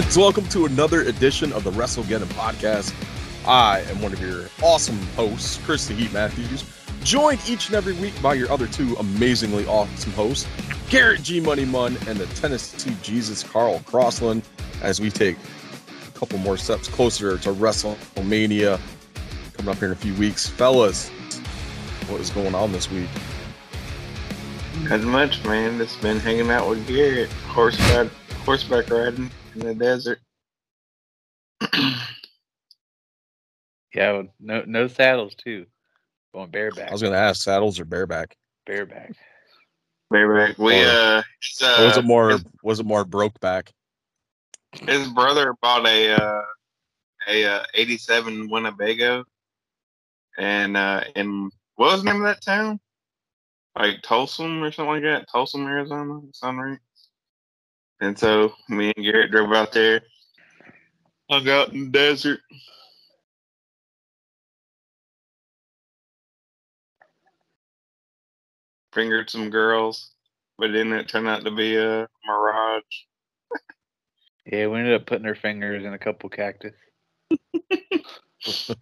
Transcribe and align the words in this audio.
fans? 0.00 0.18
Welcome 0.18 0.48
to 0.48 0.66
another 0.66 1.02
edition 1.02 1.52
of 1.52 1.62
the 1.62 1.70
Wrestle 1.70 2.02
WrestleGeddon 2.02 2.26
podcast. 2.32 2.92
I 3.46 3.80
am 3.82 4.02
one 4.02 4.12
of 4.12 4.20
your 4.20 4.46
awesome 4.60 4.98
hosts, 5.14 5.60
Chris 5.64 5.86
the 5.86 5.94
Heat 5.94 6.12
Matthews, 6.12 6.64
joined 7.04 7.40
each 7.48 7.68
and 7.68 7.76
every 7.76 7.92
week 7.92 8.20
by 8.20 8.34
your 8.34 8.50
other 8.50 8.66
two 8.66 8.96
amazingly 8.96 9.66
awesome 9.66 10.12
hosts, 10.12 10.48
Garrett 10.90 11.22
G 11.22 11.38
Money 11.38 11.64
Munn 11.64 11.96
and 12.08 12.18
the 12.18 12.26
Tennessee 12.34 12.96
Jesus 13.02 13.44
Carl 13.44 13.82
Crossland, 13.86 14.42
as 14.82 15.00
we 15.00 15.10
take 15.10 15.36
a 16.08 16.18
couple 16.18 16.38
more 16.38 16.56
steps 16.56 16.88
closer 16.88 17.38
to 17.38 17.52
WrestleMania 17.52 18.80
coming 19.52 19.70
up 19.70 19.78
here 19.78 19.88
in 19.88 19.92
a 19.92 19.96
few 19.96 20.14
weeks. 20.14 20.48
Fellas, 20.48 21.08
what 22.08 22.20
is 22.20 22.30
going 22.30 22.56
on 22.56 22.72
this 22.72 22.90
week? 22.90 23.08
Not 24.80 25.02
much, 25.02 25.44
man. 25.44 25.78
Just 25.78 26.00
been 26.00 26.18
hanging 26.18 26.50
out 26.50 26.68
with 26.68 26.84
Garrett, 26.88 27.30
horseback, 27.30 28.08
horseback 28.44 28.90
riding 28.90 29.30
in 29.54 29.60
the 29.60 29.74
desert. 29.74 30.20
Yeah, 33.94 34.22
no 34.40 34.64
no 34.66 34.88
saddles 34.88 35.36
too. 35.36 35.66
Going 36.34 36.50
bareback. 36.50 36.88
I 36.88 36.92
was 36.92 37.00
going 37.00 37.12
to 37.12 37.18
ask 37.18 37.42
saddles 37.42 37.78
or 37.78 37.84
bareback. 37.84 38.36
bareback. 38.66 39.14
Bareback. 40.10 40.58
We 40.58 40.82
Or- 40.84 40.88
uh, 40.88 41.22
uh, 41.62 41.84
was 41.84 41.96
it 41.96 42.04
more? 42.04 42.30
His, 42.30 42.44
Was 42.62 42.80
it 42.80 42.86
more 42.86 43.04
broke 43.04 43.38
back? 43.38 43.72
his 44.88 45.08
brother 45.10 45.54
bought 45.62 45.86
a 45.86 46.12
uh, 46.12 46.42
a 47.28 47.44
uh, 47.44 47.64
'87 47.74 48.50
Winnebago, 48.50 49.24
and 50.36 50.76
uh, 50.76 51.04
in 51.14 51.50
what 51.76 51.92
was 51.92 52.02
the 52.02 52.10
name 52.10 52.22
of 52.22 52.26
that 52.26 52.42
town? 52.42 52.80
Like 53.78 54.02
Tulsum 54.02 54.60
or 54.60 54.72
something 54.72 54.94
like 54.94 55.02
that. 55.02 55.28
Tulsum, 55.28 55.66
Arizona. 55.66 56.20
Sound 56.32 56.60
right? 56.60 56.78
And 58.00 58.18
so 58.18 58.52
me 58.68 58.92
and 58.96 59.04
Garrett 59.04 59.30
drove 59.30 59.52
out 59.52 59.72
there, 59.72 60.02
hung 61.30 61.48
out 61.48 61.72
in 61.72 61.84
the 61.86 61.90
desert. 61.90 62.40
Fingered 68.92 69.28
some 69.28 69.50
girls, 69.50 70.12
but 70.56 70.72
then 70.72 70.92
it 70.92 71.08
turned 71.08 71.26
out 71.26 71.44
to 71.44 71.50
be 71.50 71.76
a 71.76 72.06
mirage. 72.26 72.82
Yeah, 74.46 74.68
we 74.68 74.78
ended 74.78 74.94
up 74.94 75.06
putting 75.06 75.26
our 75.26 75.34
fingers 75.34 75.84
in 75.84 75.92
a 75.94 75.98
couple 75.98 76.28
cactus. 76.28 76.74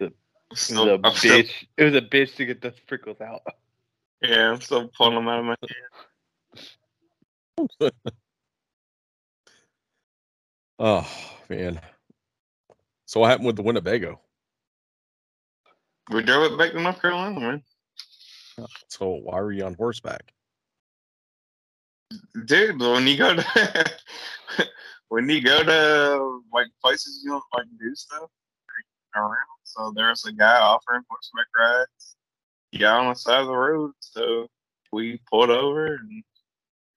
It 0.00 0.54
was 0.54 0.60
So, 0.62 0.94
a 0.94 1.00
I'm 1.04 1.14
still- 1.14 1.38
bitch. 1.38 1.52
It 1.76 1.84
was 1.84 1.94
a 1.94 2.00
bitch 2.00 2.34
to 2.36 2.44
get 2.44 2.60
the 2.60 2.72
sprinkles 2.76 3.20
out. 3.20 3.42
yeah, 4.20 4.50
I'm 4.50 4.60
still 4.60 4.88
pulling 4.88 5.14
them 5.14 5.28
out 5.28 5.38
of 5.38 5.44
my 5.44 5.54
head. 5.60 6.64
Oh 10.82 11.06
man. 11.50 11.78
So 13.04 13.20
what 13.20 13.28
happened 13.28 13.48
with 13.48 13.56
the 13.56 13.62
Winnebago? 13.62 14.18
We 16.10 16.22
drove 16.22 16.50
it 16.50 16.58
back 16.58 16.72
to 16.72 16.80
North 16.80 17.02
Carolina, 17.02 17.38
man. 17.38 17.62
So 18.88 19.20
why 19.22 19.42
were 19.42 19.52
you 19.52 19.64
on 19.64 19.74
horseback? 19.74 20.32
Dude, 22.46 22.80
when 22.80 23.06
you 23.06 23.18
go 23.18 23.36
to 23.36 23.90
when 25.08 25.28
you 25.28 25.42
go 25.42 25.62
to 25.62 26.42
like 26.52 26.68
places 26.82 27.20
you 27.22 27.30
don't 27.30 27.44
like 27.54 27.66
do 27.78 27.94
stuff 27.94 28.30
around, 29.14 29.36
so 29.64 29.92
there's 29.94 30.24
a 30.24 30.32
guy 30.32 30.58
offering 30.60 31.02
horseback 31.10 31.46
rides. 31.58 32.16
Yeah, 32.72 32.94
on 32.94 33.08
the 33.08 33.14
side 33.14 33.40
of 33.40 33.48
the 33.48 33.56
road. 33.56 33.92
So 34.00 34.46
we 34.92 35.20
pulled 35.30 35.50
over 35.50 35.94
and 35.96 36.22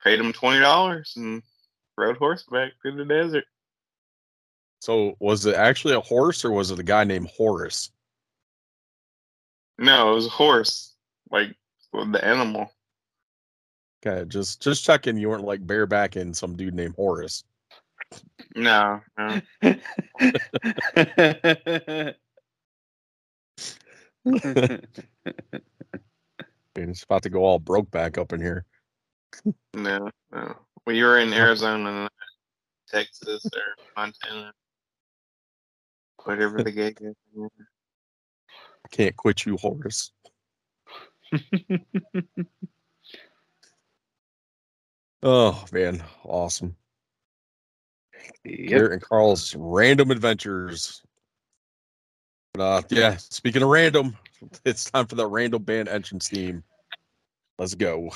paid 0.04 0.20
him 0.20 0.34
twenty 0.34 0.60
dollars 0.60 1.14
and 1.16 1.42
rode 1.98 2.18
horseback 2.18 2.74
through 2.82 2.98
the 2.98 3.06
desert. 3.06 3.46
So 4.80 5.16
was 5.20 5.46
it 5.46 5.56
actually 5.56 5.94
a 5.94 6.02
horse 6.02 6.44
or 6.44 6.52
was 6.52 6.72
it 6.72 6.80
a 6.80 6.84
guy 6.84 7.06
named 7.06 7.30
Horace? 7.36 7.92
No, 9.78 10.12
it 10.12 10.16
was 10.16 10.28
a 10.28 10.30
horse, 10.30 10.94
like 11.32 11.56
the 11.94 12.24
animal. 12.24 12.72
Okay, 14.06 14.28
just 14.28 14.62
just 14.62 14.84
checking 14.84 15.18
you 15.18 15.30
weren't 15.30 15.46
like 15.46 15.66
barebacking 15.66 16.36
some 16.36 16.56
dude 16.56 16.74
named 16.74 16.96
Horace. 16.96 17.44
No, 18.56 19.02
no. 19.18 19.42
It's 26.76 27.04
about 27.04 27.24
to 27.24 27.30
go 27.30 27.44
all 27.44 27.60
broke 27.60 27.92
back 27.92 28.18
up 28.18 28.34
in 28.34 28.42
here. 28.42 28.66
No, 29.74 30.10
no. 30.32 30.56
We 30.86 31.02
were 31.04 31.20
in 31.20 31.34
Arizona, 31.34 32.10
Texas, 32.88 33.46
or 33.46 33.76
Montana, 33.96 34.54
whatever 36.24 36.64
the 36.64 36.72
gig 36.72 37.00
is. 37.02 37.16
I 38.86 38.88
can't 38.92 39.16
quit 39.16 39.46
you, 39.46 39.58
Horace. 39.58 40.12
Oh 45.26 45.64
man, 45.72 46.04
awesome. 46.26 46.76
yep. 48.44 48.70
Garrett 48.70 48.92
and 48.92 49.02
Carl's 49.02 49.56
random 49.56 50.12
adventures. 50.12 51.02
But 52.54 52.62
uh 52.62 52.82
yeah, 52.90 53.16
speaking 53.16 53.64
of 53.64 53.70
random, 53.70 54.18
it's 54.66 54.92
time 54.92 55.08
for 55.08 55.16
the 55.16 55.26
random 55.26 55.64
band 55.64 55.88
entrance 55.88 56.28
theme. 56.28 56.62
Let's 57.58 57.74
go. 57.74 58.12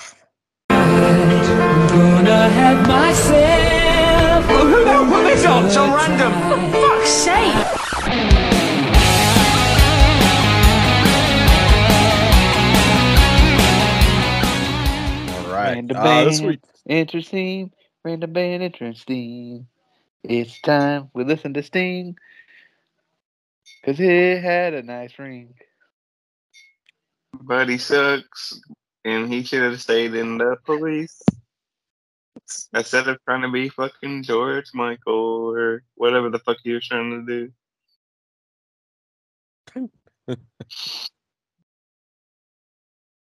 Gonna 2.27 2.49
have 2.49 2.87
myself. 2.87 4.45
Who 4.45 4.83
the 4.83 4.91
hell 4.91 5.05
put 5.05 5.23
this 5.23 5.45
on? 5.45 5.69
So 5.69 5.85
random. 5.95 6.33
fuck's 6.71 7.09
sake! 7.09 7.55
All 15.33 15.53
right. 15.53 15.75
Random 15.75 15.97
Uh, 15.97 16.23
this 16.25 16.39
band 16.39 16.49
week 16.49 16.59
interesting. 16.87 17.71
Random 18.03 18.33
band 18.33 18.63
interesting. 18.63 19.67
It's 20.23 20.59
time 20.61 21.09
we 21.13 21.23
listen 21.23 21.53
to 21.53 21.63
Sting. 21.63 22.17
Cause 23.85 23.97
he 23.97 24.05
had 24.05 24.73
a 24.73 24.83
nice 24.83 25.17
ring. 25.17 25.53
But 27.41 27.69
he 27.69 27.77
sucks, 27.77 28.59
and 29.07 29.31
he 29.31 29.44
should 29.44 29.63
have 29.63 29.81
stayed 29.81 30.13
in 30.16 30.38
the 30.38 30.57
police 30.66 31.22
instead 32.73 33.07
of 33.07 33.18
trying 33.23 33.41
to 33.41 33.50
be 33.50 33.69
fucking 33.69 34.23
George 34.23 34.69
Michael 34.73 35.53
or 35.56 35.84
whatever 35.95 36.29
the 36.29 36.40
fuck 36.40 36.57
he 36.63 36.73
was 36.73 36.88
trying 36.88 37.25
to 37.25 37.51
do. 39.75 40.38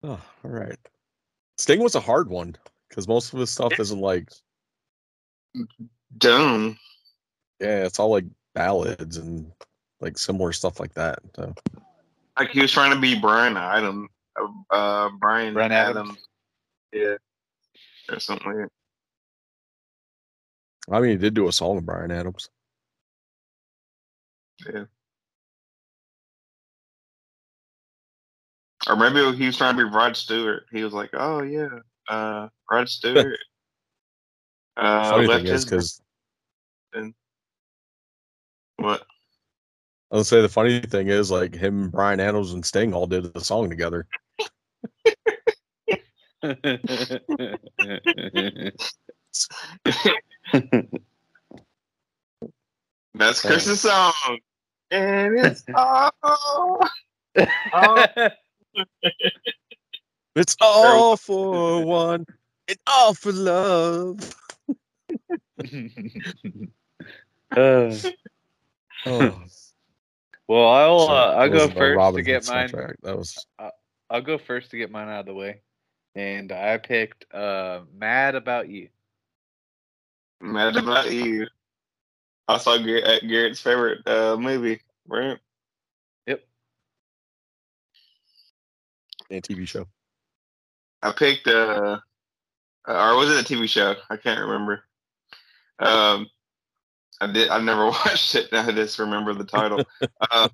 Oh, 0.02 0.20
all 0.44 0.50
right. 0.50 0.78
Sting 1.58 1.82
was 1.82 1.96
a 1.96 2.00
hard 2.00 2.28
one 2.28 2.54
because 2.88 3.08
most 3.08 3.32
of 3.32 3.40
his 3.40 3.50
stuff 3.50 3.80
isn't 3.80 3.98
like 3.98 4.30
Dumb. 6.16 6.78
yeah, 7.60 7.84
it's 7.84 7.98
all 7.98 8.10
like 8.10 8.26
ballads 8.54 9.16
and 9.16 9.50
like 10.00 10.16
similar 10.16 10.52
stuff 10.52 10.78
like 10.78 10.94
that. 10.94 11.18
So 11.34 11.54
Like 12.38 12.50
he 12.50 12.60
was 12.60 12.70
trying 12.70 12.92
to 12.92 13.00
be 13.00 13.18
Brian 13.18 13.56
Adam, 13.56 14.08
uh, 14.70 15.10
Brian, 15.18 15.54
Bryan 15.54 15.72
Adams. 15.72 16.10
Adams. 16.10 16.28
Yeah, 16.92 17.16
or 18.14 18.20
something 18.20 18.46
like 18.46 18.56
that. 18.56 18.70
I 20.94 21.00
mean 21.00 21.10
he 21.10 21.16
did 21.16 21.34
do 21.34 21.48
a 21.48 21.52
song 21.52 21.76
with 21.76 21.86
Bryan 21.86 22.10
Adams. 22.10 22.48
Yeah. 24.72 24.84
Or 28.88 28.96
maybe 28.96 29.36
he 29.36 29.46
was 29.46 29.56
trying 29.56 29.76
to 29.76 29.84
be 29.84 29.90
Rod 29.90 30.16
Stewart. 30.16 30.64
He 30.70 30.84
was 30.84 30.92
like, 30.92 31.10
"Oh 31.12 31.42
yeah, 31.42 31.68
uh, 32.08 32.48
Rod 32.70 32.88
Stewart." 32.88 33.38
uh, 34.76 35.10
Funny 35.10 35.26
left 35.26 35.44
thing 35.44 35.54
is 35.54 35.64
because 35.64 36.00
what? 38.76 39.02
I'll 40.12 40.22
say 40.24 40.40
the 40.40 40.48
funny 40.48 40.80
thing 40.80 41.08
is 41.08 41.30
like 41.30 41.54
him, 41.54 41.90
Bryan 41.90 42.20
Adams, 42.20 42.52
and 42.52 42.64
Sting 42.64 42.94
all 42.94 43.06
did 43.06 43.32
the 43.34 43.40
song 43.40 43.68
together. 43.68 44.06
That's 53.14 53.40
Chris's 53.40 53.80
song, 53.80 54.12
and 54.90 55.38
it's 55.38 55.64
all. 55.74 56.10
all 57.72 57.98
It's 60.36 60.54
all 60.60 61.16
for 61.16 61.82
one, 61.82 62.26
It's 62.68 62.82
all 62.86 63.14
for 63.14 63.32
love. 63.32 64.34
Uh, 67.56 67.94
Oh, 69.06 69.40
well, 70.48 70.68
I'll 70.68 71.00
uh, 71.08 71.34
I'll 71.36 71.48
go 71.48 71.68
first 71.68 71.78
to 71.78 71.96
Robinson 71.96 72.24
get 72.24 72.46
mine. 72.46 72.68
soundtrack. 72.68 72.94
That 73.02 73.16
was 73.16 73.46
I'll 74.10 74.22
go 74.22 74.36
first 74.36 74.72
to 74.72 74.76
get 74.78 74.90
mine 74.90 75.08
out 75.08 75.20
of 75.20 75.26
the 75.26 75.34
way, 75.34 75.62
and 76.16 76.50
I 76.50 76.78
picked 76.78 77.32
uh, 77.32 77.82
"Mad 77.94 78.34
About 78.34 78.68
You." 78.68 78.88
Mad 80.40 80.76
about 80.76 81.12
you. 81.12 81.46
I 82.48 82.58
saw 82.58 82.76
Garrett, 82.78 83.04
uh, 83.04 83.26
Garrett's 83.26 83.60
favorite 83.60 84.06
uh, 84.06 84.36
movie, 84.36 84.80
right? 85.08 85.38
Yep. 86.26 86.44
And 89.30 89.42
TV 89.42 89.66
show. 89.66 89.86
I 91.02 91.12
picked 91.12 91.48
uh, 91.48 91.98
uh, 92.88 92.92
or 92.92 93.16
was 93.16 93.30
it 93.30 93.50
a 93.50 93.54
TV 93.54 93.68
show? 93.68 93.96
I 94.10 94.16
can't 94.16 94.40
remember. 94.40 94.84
Um, 95.78 96.28
I 97.20 97.26
did. 97.32 97.48
I 97.48 97.60
never 97.60 97.86
watched 97.86 98.34
it. 98.34 98.52
I 98.52 98.70
just 98.72 98.98
remember 98.98 99.34
the 99.34 99.44
title. 99.44 99.82
um, 100.30 100.50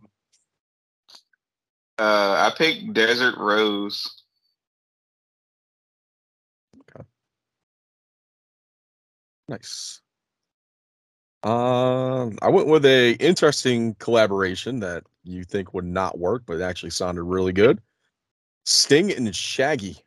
uh, 1.98 2.50
I 2.50 2.52
picked 2.56 2.92
Desert 2.94 3.36
Rose. 3.36 4.21
Nice. 9.52 10.00
Um, 11.42 12.38
I 12.40 12.48
went 12.48 12.68
with 12.68 12.86
a 12.86 13.12
interesting 13.20 13.94
collaboration 13.96 14.80
that 14.80 15.04
you 15.24 15.44
think 15.44 15.74
would 15.74 15.84
not 15.84 16.18
work, 16.18 16.44
but 16.46 16.54
it 16.54 16.62
actually 16.62 16.90
sounded 16.90 17.24
really 17.24 17.52
good. 17.52 17.82
Sting 18.64 19.12
and 19.12 19.34
Shaggy. 19.34 19.98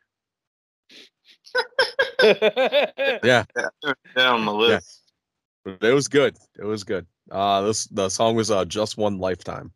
Yeah, 2.22 3.44
Down 4.16 4.40
on 4.40 4.44
the 4.46 4.52
list. 4.52 5.02
it 5.66 5.92
was 5.94 6.08
good. 6.08 6.36
It 6.58 6.64
was 6.64 6.82
good. 6.82 7.06
Uh, 7.30 7.60
this 7.62 7.86
the 7.86 8.08
song 8.08 8.34
was 8.34 8.50
uh 8.50 8.64
just 8.64 8.96
one 8.96 9.18
lifetime. 9.18 9.70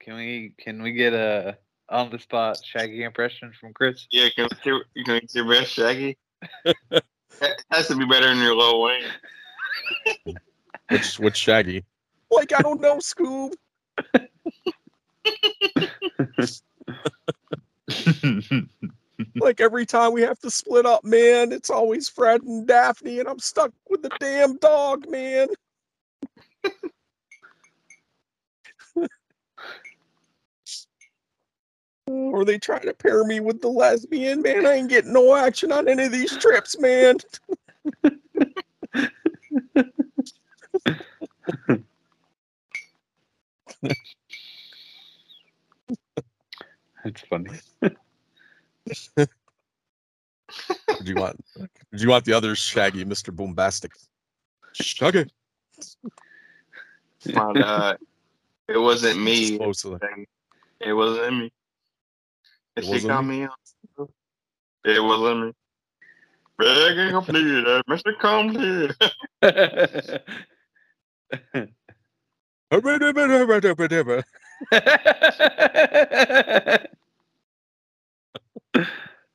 Can 0.00 0.16
we 0.16 0.52
can 0.58 0.82
we 0.82 0.92
get 0.92 1.12
a 1.14 1.56
on 1.88 2.10
the 2.10 2.18
spot 2.18 2.58
Shaggy 2.62 3.02
impression 3.02 3.52
from 3.58 3.72
Chris? 3.72 4.06
Yeah, 4.10 4.28
can 4.36 4.48
we 4.50 4.56
hear, 4.62 4.84
you 4.94 5.04
can 5.04 5.20
your 5.34 5.48
best 5.48 5.72
Shaggy? 5.72 6.18
That 7.40 7.62
has 7.70 7.88
to 7.88 7.96
be 7.96 8.06
better 8.06 8.26
than 8.26 8.38
your 8.38 8.54
Lil 8.54 8.82
Wayne. 8.82 9.04
Which 10.88 11.18
which 11.18 11.36
Shaggy? 11.36 11.84
Like 12.30 12.52
I 12.52 12.62
don't 12.62 12.80
know, 12.80 12.98
Scoob. 12.98 13.54
Like 19.36 19.60
every 19.60 19.86
time 19.86 20.12
we 20.12 20.22
have 20.22 20.38
to 20.40 20.50
split 20.50 20.86
up, 20.86 21.04
man, 21.04 21.52
it's 21.52 21.70
always 21.70 22.08
Fred 22.08 22.42
and 22.42 22.66
Daphne, 22.66 23.18
and 23.18 23.28
I'm 23.28 23.38
stuck 23.38 23.72
with 23.88 24.02
the 24.02 24.10
damn 24.20 24.56
dog, 24.58 25.08
man. 25.08 25.48
or 32.36 32.44
they 32.44 32.58
try 32.58 32.78
to 32.78 32.92
pair 32.92 33.24
me 33.24 33.40
with 33.40 33.62
the 33.62 33.68
lesbian, 33.68 34.42
man. 34.42 34.66
I 34.66 34.74
ain't 34.74 34.90
getting 34.90 35.14
no 35.14 35.34
action 35.34 35.72
on 35.72 35.88
any 35.88 36.04
of 36.04 36.12
these 36.12 36.36
trips, 36.36 36.78
man. 36.78 37.16
That's 47.02 47.22
funny. 47.30 47.50
Did 47.80 49.28
you 51.04 51.14
want? 51.14 51.42
Did 51.56 52.02
you 52.02 52.10
want 52.10 52.26
the 52.26 52.34
other 52.34 52.54
Shaggy, 52.54 53.06
Mister 53.06 53.32
Bombastic? 53.32 53.92
Shaggy. 54.74 55.24
But, 57.32 57.56
uh, 57.62 57.96
it 58.68 58.76
wasn't 58.76 59.22
me. 59.22 59.54
It 59.54 60.92
wasn't 60.92 61.38
me. 61.38 61.52
It 62.76 62.84
She 62.84 62.90
wasn't 62.90 63.08
got 63.08 63.24
me? 63.24 63.40
me. 63.40 63.46
on- 63.98 64.08
It 64.84 65.02
wasn't 65.02 65.46
me. 65.46 65.52
Begging 66.58 67.10
completed, 67.10 67.64
Mr. 67.88 68.18
Complete. 68.18 68.92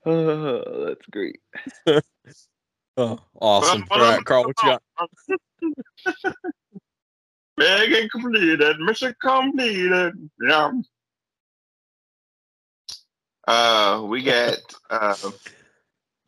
oh, 0.06 0.86
that's 0.88 1.06
great. 1.12 1.40
Oh, 2.98 3.18
awesome. 3.42 3.86
All 3.90 4.02
right, 4.02 4.24
Carl, 4.26 4.44
what 4.44 4.62
you 4.62 4.70
got? 4.70 4.84
Begging 7.58 8.10
completed, 8.10 8.78
Mr. 8.82 9.16
Completed. 9.22 10.14
Yeah. 10.46 10.72
Uh, 13.48 14.04
we 14.08 14.24
got 14.24 14.58
uh, 14.90 15.16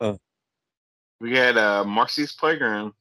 Uh. 0.00 0.16
we 1.20 1.30
got 1.32 1.56
uh 1.56 1.84
Marcy's 1.84 2.32
Playground. 2.32 2.92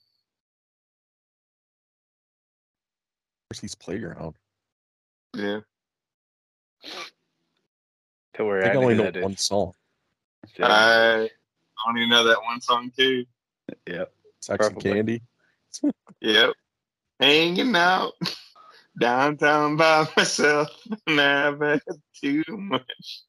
Mercy's 3.51 3.75
Playground. 3.75 4.35
Yeah. 5.35 5.59
To 8.35 8.45
where 8.45 8.61
I 8.61 8.63
think 8.63 8.75
I 8.75 8.79
I 8.79 8.83
only 8.83 8.95
know 8.95 9.21
one 9.21 9.33
is. 9.33 9.41
song. 9.41 9.73
So, 10.57 10.63
I 10.63 11.29
only 11.87 12.07
know 12.07 12.23
that 12.25 12.41
one 12.43 12.61
song 12.61 12.91
too. 12.97 13.25
yep. 13.87 14.11
Sex 14.41 14.67
and 14.67 14.79
Candy. 14.81 15.21
Yep. 16.21 16.53
Hanging 17.19 17.75
out 17.75 18.13
downtown 18.99 19.77
by 19.77 20.07
myself. 20.15 20.69
And 21.07 21.19
I've 21.19 21.59
had 21.59 21.81
too 22.21 22.43
much. 22.49 23.21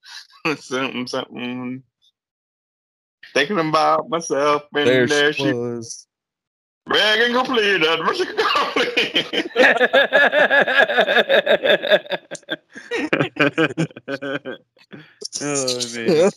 something, 0.59 1.07
something. 1.07 1.83
Thinking 3.33 3.59
about 3.59 4.09
myself 4.09 4.65
and 4.75 4.87
There, 4.87 5.07
there, 5.07 5.33
she 5.33 5.45
she 5.45 5.53
was. 5.53 6.07
bragging 6.87 7.35
completed. 7.35 8.01
Mission 8.05 8.27
complete. 8.37 9.51
oh 15.41 15.81
man. 15.95 16.31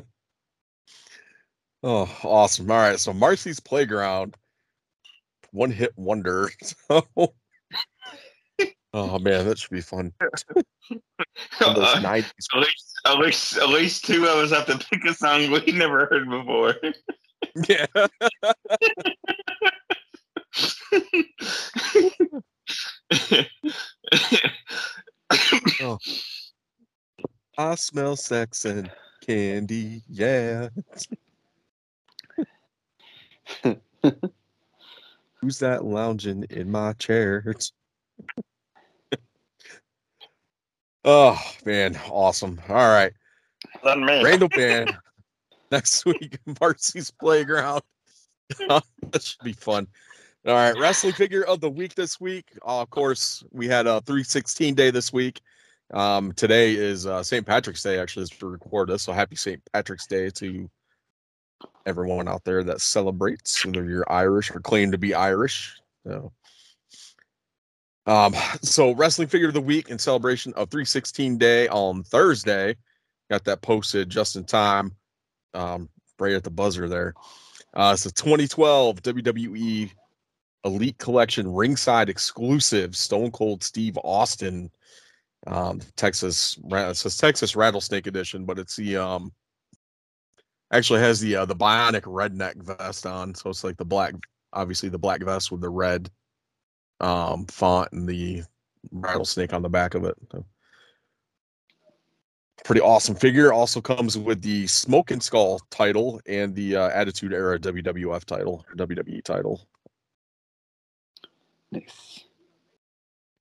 oh, 1.82 2.10
awesome. 2.24 2.70
All 2.70 2.78
right. 2.78 2.98
So 2.98 3.12
Marcy's 3.12 3.60
Playground, 3.60 4.36
one 5.50 5.70
hit 5.70 5.92
wonder. 5.96 6.50
So, 8.92 8.94
oh 8.94 9.18
man, 9.18 9.46
that 9.46 9.58
should 9.58 9.70
be 9.70 9.80
fun. 9.80 10.12
Uh, 11.60 12.00
90s. 12.00 12.26
at 12.52 12.60
least, 12.60 12.92
at 13.06 13.18
least, 13.18 13.56
at 13.56 13.68
least 13.70 14.04
two 14.04 14.26
of 14.26 14.36
us 14.36 14.50
have 14.50 14.66
to 14.66 14.76
pick 14.90 15.02
a 15.06 15.14
song 15.14 15.50
we 15.50 15.64
never 15.72 16.04
heard 16.06 16.28
before. 16.28 16.74
Yeah. 17.68 17.86
Oh. 25.80 25.98
I 27.58 27.74
smell 27.74 28.16
sex 28.16 28.64
and 28.64 28.90
candy. 29.26 30.02
Yeah. 30.08 30.68
Who's 35.40 35.58
that 35.58 35.84
lounging 35.84 36.44
in 36.50 36.70
my 36.70 36.92
chair? 36.94 37.44
oh 41.04 41.38
man, 41.64 41.98
awesome. 42.08 42.60
All 42.68 42.76
right. 42.76 43.12
Randall 43.84 44.48
Band 44.48 44.96
next 45.70 46.04
week, 46.04 46.38
Marcy's 46.60 47.10
Playground. 47.10 47.82
that 48.68 49.22
should 49.22 49.42
be 49.42 49.52
fun. 49.52 49.86
All 50.46 50.54
right, 50.54 50.76
wrestling 50.76 51.12
figure 51.12 51.44
of 51.44 51.60
the 51.60 51.70
week 51.70 51.94
this 51.94 52.20
week. 52.20 52.50
Uh, 52.66 52.80
of 52.82 52.90
course, 52.90 53.44
we 53.52 53.68
had 53.68 53.86
a 53.86 54.00
316 54.02 54.74
day 54.74 54.90
this 54.90 55.12
week. 55.12 55.40
Um, 55.92 56.32
today 56.32 56.74
is 56.74 57.06
uh, 57.06 57.22
St. 57.22 57.46
Patrick's 57.46 57.82
Day, 57.82 57.98
actually, 57.98 58.24
is 58.24 58.30
to 58.30 58.46
record 58.46 58.88
this. 58.88 59.02
So 59.02 59.12
happy 59.12 59.36
St. 59.36 59.62
Patrick's 59.72 60.06
Day 60.06 60.30
to 60.30 60.68
everyone 61.86 62.28
out 62.28 62.44
there 62.44 62.62
that 62.64 62.80
celebrates, 62.80 63.64
whether 63.64 63.84
you're 63.84 64.10
Irish 64.10 64.50
or 64.50 64.60
claim 64.60 64.92
to 64.92 64.98
be 64.98 65.14
Irish. 65.14 65.80
So, 66.06 66.32
um, 68.06 68.34
so 68.62 68.92
wrestling 68.94 69.28
figure 69.28 69.48
of 69.48 69.54
the 69.54 69.60
week 69.60 69.90
in 69.90 69.98
celebration 69.98 70.52
of 70.54 70.70
316 70.70 71.38
Day 71.38 71.68
on 71.68 72.02
Thursday. 72.02 72.76
Got 73.30 73.44
that 73.44 73.62
posted 73.62 74.10
just 74.10 74.36
in 74.36 74.44
time, 74.44 74.94
um, 75.54 75.88
right 76.18 76.34
at 76.34 76.44
the 76.44 76.50
buzzer 76.50 76.88
there. 76.88 77.14
Uh, 77.74 77.92
it's 77.94 78.06
a 78.06 78.12
2012 78.12 79.02
WWE 79.02 79.90
Elite 80.64 80.98
Collection 80.98 81.52
ringside 81.52 82.08
exclusive 82.08 82.94
Stone 82.94 83.30
Cold 83.30 83.62
Steve 83.62 83.98
Austin 84.04 84.70
um 85.48 85.80
Texas 85.96 86.56
it 86.70 86.96
says 86.96 87.16
Texas 87.16 87.56
Rattlesnake 87.56 88.06
Edition, 88.06 88.44
but 88.44 88.58
it's 88.58 88.76
the 88.76 88.96
um 88.96 89.32
actually 90.72 91.00
has 91.00 91.20
the 91.20 91.36
uh, 91.36 91.44
the 91.44 91.56
bionic 91.56 92.02
redneck 92.02 92.56
vest 92.56 93.06
on, 93.06 93.34
so 93.34 93.50
it's 93.50 93.64
like 93.64 93.76
the 93.76 93.84
black 93.84 94.14
obviously 94.52 94.88
the 94.88 94.98
black 94.98 95.22
vest 95.22 95.50
with 95.50 95.60
the 95.60 95.68
red 95.68 96.10
um 97.00 97.46
font 97.46 97.90
and 97.92 98.08
the 98.08 98.42
rattlesnake 98.90 99.52
on 99.52 99.62
the 99.62 99.68
back 99.68 99.94
of 99.94 100.04
it. 100.04 100.16
So, 100.30 100.44
Pretty 102.64 102.80
awesome 102.80 103.16
figure. 103.16 103.52
Also 103.52 103.80
comes 103.80 104.16
with 104.16 104.40
the 104.40 104.68
Smoking 104.68 105.20
Skull 105.20 105.60
title 105.70 106.20
and 106.26 106.54
the 106.54 106.76
uh, 106.76 106.90
Attitude 106.90 107.32
Era 107.32 107.58
WWF 107.58 108.24
title 108.24 108.64
or 108.68 108.86
WWE 108.86 109.24
title. 109.24 109.66
Nice. 111.72 112.20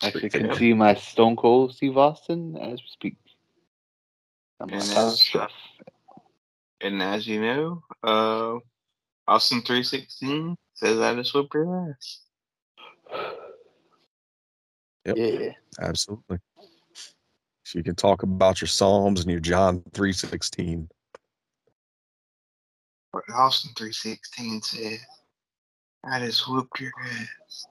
Actually, 0.01 0.21
Pretty 0.21 0.39
can 0.39 0.47
good. 0.47 0.57
see 0.57 0.73
my 0.73 0.95
Stone 0.95 1.35
Cold 1.35 1.75
Steve 1.75 1.97
Austin 1.97 2.57
as 2.57 2.79
we 2.81 2.87
speak. 2.87 3.15
I'm 4.59 4.73
on 4.73 4.79
top 4.79 5.13
stuff. 5.13 5.51
And 6.83 7.01
as 7.01 7.27
you 7.27 7.41
know, 7.41 7.83
uh, 8.03 8.57
Austin 9.27 9.61
three 9.61 9.83
sixteen 9.83 10.55
says 10.73 10.99
I 10.99 11.13
just 11.15 11.33
whipped 11.33 11.53
your 11.53 11.89
ass. 11.89 12.21
Yep. 15.05 15.15
Yeah. 15.17 15.51
Absolutely. 15.79 16.37
So 17.63 17.77
you 17.77 17.83
can 17.83 17.95
talk 17.95 18.23
about 18.23 18.61
your 18.61 18.67
Psalms 18.67 19.21
and 19.21 19.29
your 19.29 19.39
John 19.39 19.83
three 19.93 20.13
sixteen. 20.13 20.89
But 23.13 23.23
Austin 23.33 23.71
three 23.77 23.93
sixteen 23.93 24.61
says 24.61 24.99
I 26.03 26.19
just 26.25 26.49
whooped 26.49 26.79
your 26.79 26.91
ass. 27.03 27.65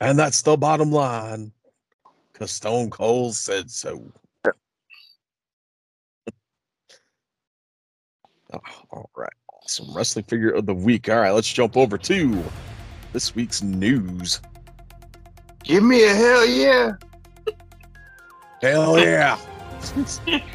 And 0.00 0.18
that's 0.18 0.42
the 0.42 0.56
bottom 0.56 0.92
line. 0.92 1.52
Cause 2.34 2.50
Stone 2.50 2.90
Cold 2.90 3.34
said 3.34 3.70
so. 3.70 4.12
Oh, 8.52 8.60
all 8.90 9.10
right. 9.16 9.32
Awesome. 9.62 9.94
Wrestling 9.94 10.24
figure 10.24 10.50
of 10.50 10.66
the 10.66 10.74
week. 10.74 11.08
All 11.08 11.20
right, 11.20 11.30
let's 11.30 11.52
jump 11.52 11.76
over 11.76 11.96
to 11.98 12.44
this 13.12 13.34
week's 13.34 13.62
news. 13.62 14.40
Give 15.62 15.82
me 15.82 16.04
a 16.04 16.14
hell 16.14 16.46
yeah. 16.46 16.92
Hell 18.62 18.98
yeah. 18.98 19.38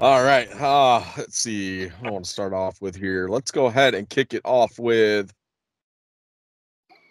All 0.00 0.24
right. 0.24 0.48
Uh, 0.60 1.02
let's 1.16 1.38
see. 1.38 1.88
I 2.02 2.10
want 2.10 2.24
to 2.24 2.30
start 2.30 2.52
off 2.52 2.82
with 2.82 2.96
here. 2.96 3.28
Let's 3.28 3.50
go 3.50 3.66
ahead 3.66 3.94
and 3.94 4.08
kick 4.08 4.34
it 4.34 4.42
off 4.44 4.78
with 4.78 5.32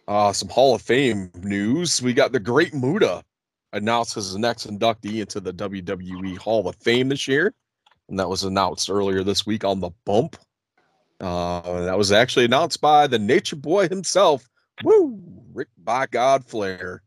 uh, 0.08 0.34
some 0.34 0.50
Hall 0.50 0.76
of 0.76 0.82
Fame 0.82 1.32
news. 1.42 2.02
We 2.02 2.14
got 2.14 2.32
the 2.32 2.40
Great 2.40 2.74
Muta 2.74 3.24
announced 3.74 4.18
as 4.18 4.34
the 4.34 4.40
next 4.40 4.68
inductee 4.68 5.22
into 5.22 5.40
the 5.40 5.54
WWE 5.54 6.38
Hall 6.38 6.68
of 6.68 6.76
Fame 6.78 7.10
this 7.10 7.28
year. 7.28 7.54
And 8.10 8.20
that 8.20 8.30
was 8.30 8.44
announced 8.44 8.90
earlier 8.90 9.24
this 9.24 9.46
week 9.46 9.64
on 9.64 9.80
the 9.80 9.92
bump. 10.06 10.38
Uh, 11.20 11.82
that 11.86 11.98
was 11.98 12.12
actually 12.12 12.46
announced 12.46 12.82
by 12.82 13.08
the 13.08 13.20
Nature 13.20 13.56
Boy 13.56 13.88
himself. 13.88 14.50
Woo! 14.84 15.20
Ric 15.54 15.68
by 15.78 16.08
God 16.08 16.46
Flair 16.46 17.04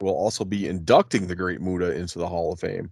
will 0.00 0.14
also 0.14 0.44
be 0.44 0.68
inducting 0.68 1.26
the 1.26 1.36
Great 1.36 1.60
Muta 1.60 1.94
into 1.94 2.18
the 2.18 2.28
Hall 2.28 2.52
of 2.52 2.60
Fame. 2.60 2.90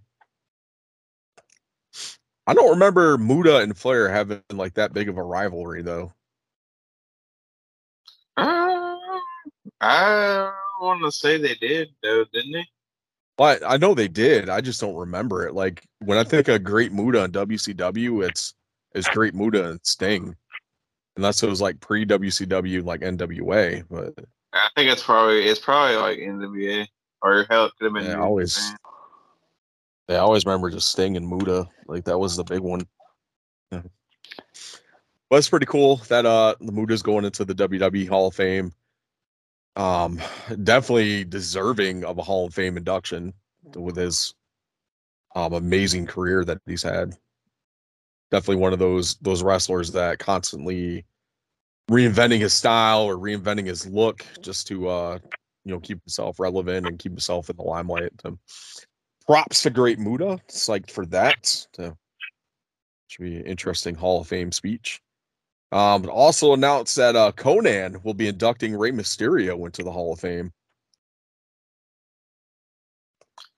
I 2.47 2.53
don't 2.53 2.71
remember 2.71 3.17
Muta 3.17 3.57
and 3.57 3.77
Flair 3.77 4.09
having 4.09 4.41
like 4.51 4.75
that 4.75 4.93
big 4.93 5.09
of 5.09 5.17
a 5.17 5.23
rivalry 5.23 5.81
though. 5.81 6.13
I 9.81 10.51
want 10.81 11.03
to 11.03 11.11
say 11.11 11.37
they 11.37 11.55
did 11.55 11.89
though, 12.01 12.25
didn't 12.33 12.53
they? 12.53 12.65
But 13.37 13.61
I 13.65 13.77
know 13.77 13.93
they 13.93 14.07
did. 14.07 14.49
I 14.49 14.61
just 14.61 14.79
don't 14.79 14.95
remember 14.95 15.45
it. 15.47 15.53
Like 15.53 15.85
when 15.99 16.17
I 16.17 16.23
think 16.23 16.47
of 16.47 16.63
Great 16.63 16.91
Muta 16.93 17.23
and 17.23 17.33
WCW, 17.33 18.27
it's 18.27 18.53
it's 18.93 19.09
Great 19.09 19.35
Muta 19.35 19.69
and 19.71 19.79
Sting. 19.83 20.35
Unless 21.17 21.43
it 21.43 21.49
was 21.49 21.61
like 21.61 21.79
pre 21.79 22.05
WCW, 22.05 22.83
like 22.83 23.01
NWA. 23.01 23.83
But 23.89 24.13
I 24.53 24.69
think 24.75 24.89
it's 24.91 25.03
probably 25.03 25.43
it's 25.45 25.59
probably 25.59 25.97
like 25.97 26.19
NWA 26.19 26.87
or 27.21 27.45
hell, 27.49 27.65
it 27.65 27.73
could 27.77 27.85
have 27.85 27.93
been. 27.93 28.05
Yeah, 28.05 28.21
always- 28.23 28.73
yeah, 30.07 30.17
I 30.17 30.19
always 30.19 30.45
remember 30.45 30.69
just 30.69 30.89
Sting 30.89 31.17
and 31.17 31.27
Muta. 31.27 31.67
Like 31.87 32.05
that 32.05 32.17
was 32.17 32.37
the 32.37 32.43
big 32.43 32.59
one. 32.59 32.87
Yeah. 33.71 33.81
But 35.29 35.37
it's 35.37 35.49
pretty 35.49 35.65
cool 35.65 35.97
that 36.07 36.25
uh 36.25 36.55
the 36.61 36.71
Muta's 36.71 37.01
going 37.01 37.25
into 37.25 37.43
the 37.43 37.55
WWE 37.55 38.07
Hall 38.07 38.27
of 38.27 38.35
Fame. 38.35 38.71
Um 39.75 40.21
definitely 40.63 41.23
deserving 41.23 42.05
of 42.05 42.17
a 42.17 42.23
Hall 42.23 42.45
of 42.45 42.53
Fame 42.53 42.77
induction 42.77 43.33
with 43.75 43.95
his 43.97 44.33
um 45.35 45.53
amazing 45.53 46.07
career 46.07 46.45
that 46.45 46.59
he's 46.65 46.83
had. 46.83 47.13
Definitely 48.31 48.61
one 48.61 48.73
of 48.73 48.79
those 48.79 49.15
those 49.17 49.43
wrestlers 49.43 49.91
that 49.91 50.19
constantly 50.19 51.05
reinventing 51.89 52.39
his 52.39 52.53
style 52.53 53.03
or 53.03 53.15
reinventing 53.15 53.67
his 53.67 53.85
look 53.85 54.25
just 54.41 54.67
to 54.67 54.87
uh 54.87 55.19
you 55.65 55.73
know 55.73 55.79
keep 55.79 56.01
himself 56.03 56.39
relevant 56.39 56.87
and 56.87 56.99
keep 56.99 57.11
himself 57.11 57.49
in 57.49 57.57
the 57.57 57.63
limelight. 57.63 58.11
So, 58.21 58.37
props 59.25 59.63
to 59.63 59.69
Great 59.69 59.99
Muta. 59.99 60.39
Psyched 60.47 60.91
for 60.91 61.05
that. 61.07 61.45
So, 61.75 61.97
should 63.07 63.23
be 63.23 63.37
an 63.37 63.45
interesting 63.45 63.95
Hall 63.95 64.21
of 64.21 64.27
Fame 64.27 64.51
speech. 64.51 65.01
Um, 65.71 66.03
but 66.03 66.11
also 66.11 66.53
announced 66.53 66.95
that 66.95 67.15
uh, 67.15 67.31
Konnan 67.31 68.03
will 68.03 68.13
be 68.13 68.27
inducting 68.27 68.75
Rey 68.75 68.91
Mysterio 68.91 69.65
into 69.65 69.83
the 69.83 69.91
Hall 69.91 70.13
of 70.13 70.19
Fame. 70.19 70.53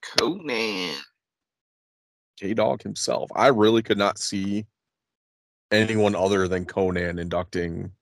Konnan. 0.02 0.96
K 2.40 2.54
Dog 2.54 2.82
himself. 2.82 3.30
I 3.34 3.48
really 3.48 3.82
could 3.82 3.98
not 3.98 4.18
see 4.18 4.64
anyone 5.70 6.14
other 6.14 6.48
than 6.48 6.64
Konnan 6.64 7.20
inducting 7.20 7.92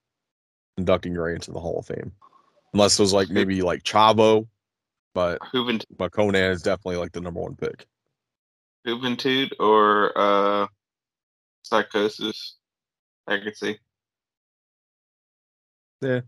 inducting 0.77 1.15
Rey 1.15 1.35
into 1.35 1.53
the 1.53 1.61
Hall 1.61 1.79
of 1.79 1.87
Fame, 1.87 2.13
unless 2.75 2.99
it 2.99 3.03
was 3.03 3.13
like 3.13 3.31
maybe 3.31 3.63
like 3.63 3.83
Chavo, 3.83 4.47
but 5.15 5.41
Juventud, 5.53 5.87
but 5.97 6.13
Konnan 6.13 6.51
is 6.51 6.63
definitely 6.63 6.97
like 6.97 7.13
the 7.13 7.21
number 7.21 7.41
one 7.41 7.57
pick. 7.57 7.87
Juventud 8.87 9.51
or 9.59 10.13
uh, 10.17 10.67
Psychosis. 11.63 12.57
I 13.27 13.39
could 13.39 13.57
see. 13.57 13.79
Yeah, 16.01 16.21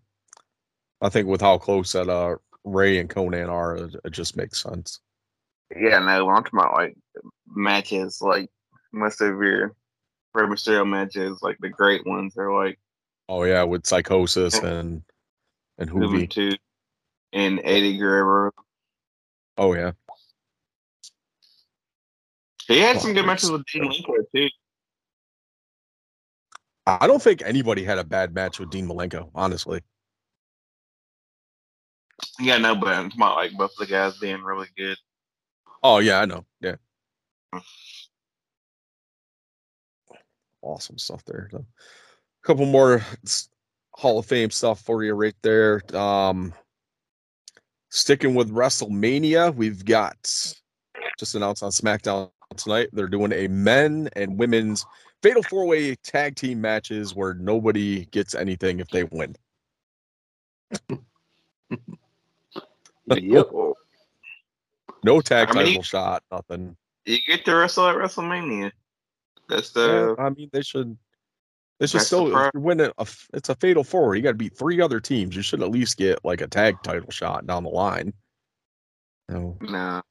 I 1.01 1.09
think 1.09 1.29
with 1.29 1.41
how 1.41 1.59
close 1.59 1.93
that 1.93 2.09
uh 2.09 2.37
Rey 2.65 2.99
and 2.99 3.09
Konnan 3.09 3.49
are, 3.49 3.77
it, 3.77 3.95
it 4.05 4.11
just 4.11 4.37
makes 4.37 4.63
sense. 4.63 5.01
Yeah, 5.75 5.99
no, 5.99 6.29
I'm 6.31 6.45
talking 6.45 6.59
about 6.59 6.75
like 6.75 6.97
matches, 7.47 8.21
like 8.21 8.51
most 8.93 9.21
of 9.21 9.29
your 9.29 9.75
Rey 10.35 10.47
Mysterio 10.47 10.89
matches, 10.89 11.41
like 11.43 11.59
the 11.61 11.69
great 11.69 12.07
ones, 12.07 12.37
are 12.37 12.53
like 12.53 12.79
Oh 13.29 13.45
yeah, 13.45 13.63
with 13.63 13.87
Psychosis 13.87 14.55
and 14.55 15.03
and 15.79 15.91
Juvi. 15.91 16.29
Juventud 16.29 16.59
and 17.33 17.61
Eddie 17.63 17.99
Guerrero. 17.99 18.53
Oh 19.59 19.75
yeah, 19.75 19.93
He 22.69 22.79
had 22.81 22.97
Well, 22.97 23.05
some 23.05 23.15
good 23.15 23.27
matches 23.27 23.51
with 23.51 23.65
Dean 23.67 23.89
Winkler 23.89 24.25
too. 24.35 24.49
I 26.89 27.07
don't 27.07 27.23
think 27.23 27.43
anybody 27.45 27.85
had 27.85 27.99
a 27.99 28.05
bad 28.05 28.35
match 28.35 28.59
with 28.59 28.71
Dean 28.71 28.89
Malenko, 28.89 29.31
honestly. 29.35 29.83
Yeah, 32.41 32.57
no, 32.57 32.75
but 32.75 32.95
talking 32.95 33.13
about 33.17 33.37
like 33.37 33.53
both 33.53 33.73
the 33.79 33.85
guys 33.85 34.17
being 34.17 34.43
really 34.43 34.69
good. 34.75 34.97
Oh 35.83 35.99
yeah, 35.99 36.21
I 36.21 36.25
know. 36.25 36.47
Yeah. 36.63 36.77
Awesome 40.63 40.97
stuff 40.97 41.23
there. 41.27 41.51
A 41.53 41.61
couple 42.43 42.65
more 42.65 43.05
Hall 43.93 44.19
of 44.19 44.27
Fame 44.27 44.51
stuff 44.51 44.81
for 44.81 45.05
you 45.05 45.13
right 45.13 45.37
there. 45.43 45.83
Um 45.95 46.55
sticking 47.91 48.35
with 48.35 48.51
WrestleMania, 48.51 49.55
we've 49.55 49.85
got 49.85 50.17
just 51.19 51.35
announced 51.35 51.63
on 51.63 51.71
SmackDown 51.71 52.31
tonight. 52.57 52.89
They're 52.95 53.09
doing 53.09 53.33
a 53.33 53.47
men 53.49 54.09
and 54.17 54.39
women's 54.39 54.87
fatal 55.23 55.43
four-way 55.43 55.95
tag 55.97 56.37
team 56.37 56.61
matches 56.61 57.15
where 57.15 57.35
nobody 57.35 58.05
gets 58.07 58.35
anything 58.35 58.81
if 58.81 58.89
they 58.89 59.05
win. 59.05 59.35
No 65.05 65.21
tag 65.21 65.49
I 65.51 65.55
mean- 65.55 65.67
title 65.67 65.83
shot, 65.83 66.23
nothing. 66.31 66.77
You 67.07 67.19
get 67.27 67.45
to 67.47 67.55
wrestle 67.55 67.87
at 67.87 67.97
WrestleMania. 67.97 68.71
That's 69.49 69.71
the 69.71 70.15
Yeah, 70.19 70.23
I 70.23 70.29
mean, 70.31 70.51
they 70.53 70.61
should. 70.61 70.99
They 71.81 71.87
should 71.87 72.01
That's 72.01 72.11
the 72.11 72.17
still 72.17 72.27
if 72.27 72.33
pro- 72.35 72.51
you're 72.53 72.63
winning 72.63 72.91
It's 73.33 73.49
a 73.49 73.55
fatal 73.55 73.85
four. 73.85 74.15
You 74.15 74.23
got 74.23 74.33
to 74.33 74.37
beat 74.37 74.59
three 74.59 74.81
other 74.81 75.01
teams. 75.01 75.35
You 75.35 75.43
should 75.43 75.63
at 75.63 75.71
least 75.71 75.97
get 75.97 76.23
like 76.25 76.41
a 76.43 76.47
tag 76.49 76.83
title 76.83 77.11
shot 77.11 77.47
down 77.47 77.63
the 77.63 77.71
line. 77.71 78.13
No, 79.31 79.57
no. 79.63 80.03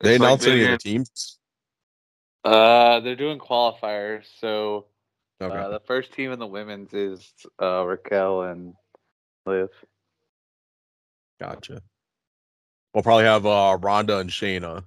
they 0.00 0.14
It's 0.14 0.20
like 0.20 0.28
announced 0.28 0.46
any 0.46 0.64
of 0.64 0.70
the 0.70 0.78
teams. 0.78 1.37
Uh, 2.48 3.00
they're 3.00 3.16
doing 3.16 3.38
qualifiers, 3.38 4.24
so 4.40 4.86
Okay, 5.40 5.56
uh, 5.56 5.68
the 5.68 5.80
first 5.80 6.12
team 6.12 6.32
in 6.32 6.38
the 6.38 6.46
women's 6.46 6.94
is 6.94 7.32
uh, 7.60 7.84
Raquel 7.84 8.42
and 8.42 8.74
Liv. 9.46 9.70
gotcha. 11.40 11.82
We'll 12.94 13.02
probably 13.02 13.24
have 13.24 13.46
uh 13.46 13.78
Rhonda 13.80 14.20
and 14.20 14.30
Shayna. 14.30 14.84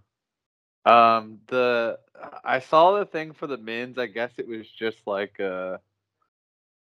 Um, 0.85 1.39
the 1.47 1.99
I 2.43 2.59
saw 2.59 2.97
the 2.99 3.05
thing 3.05 3.33
for 3.33 3.47
the 3.47 3.57
men's. 3.57 3.97
I 3.97 4.07
guess 4.07 4.31
it 4.37 4.47
was 4.47 4.67
just 4.69 4.97
like 5.05 5.39
uh, 5.39 5.77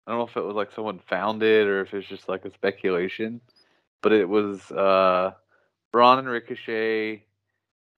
I 0.06 0.10
don't 0.10 0.18
know 0.20 0.26
if 0.26 0.36
it 0.36 0.44
was 0.44 0.56
like 0.56 0.72
someone 0.72 1.00
found 1.08 1.42
it 1.42 1.66
or 1.66 1.82
if 1.82 1.94
it's 1.94 2.08
just 2.08 2.28
like 2.28 2.44
a 2.44 2.52
speculation, 2.54 3.40
but 4.02 4.12
it 4.12 4.28
was 4.28 4.70
uh, 4.72 5.32
Braun 5.92 6.18
and 6.18 6.28
Ricochet, 6.28 7.24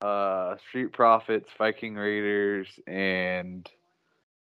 uh, 0.02 0.56
Street 0.68 0.92
Profits, 0.92 1.48
Viking 1.58 1.94
Raiders, 1.94 2.68
and 2.86 3.68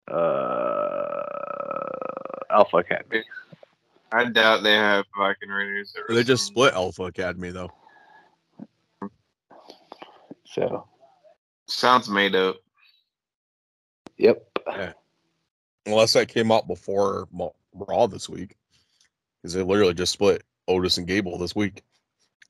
uh, 0.09 1.21
Alpha 2.49 2.77
Academy. 2.77 3.23
I 4.11 4.25
doubt 4.25 4.63
they 4.63 4.73
have 4.73 5.05
Viking 5.17 5.49
Raiders. 5.49 5.93
at 6.09 6.13
They 6.15 6.23
just 6.23 6.45
split 6.45 6.73
Alpha 6.73 7.03
Academy 7.03 7.51
though. 7.51 7.71
So, 10.45 10.87
Sounds 11.67 12.09
made 12.09 12.35
up. 12.35 12.57
yep. 14.17 14.45
Unless 15.85 16.13
that 16.13 16.27
came 16.29 16.51
out 16.51 16.67
before 16.67 17.27
Raw 17.73 18.07
this 18.07 18.29
week, 18.29 18.55
because 19.41 19.53
they 19.53 19.63
literally 19.63 19.93
just 19.95 20.13
split 20.13 20.43
Otis 20.67 20.97
and 20.97 21.07
Gable 21.07 21.37
this 21.37 21.55
week. 21.55 21.81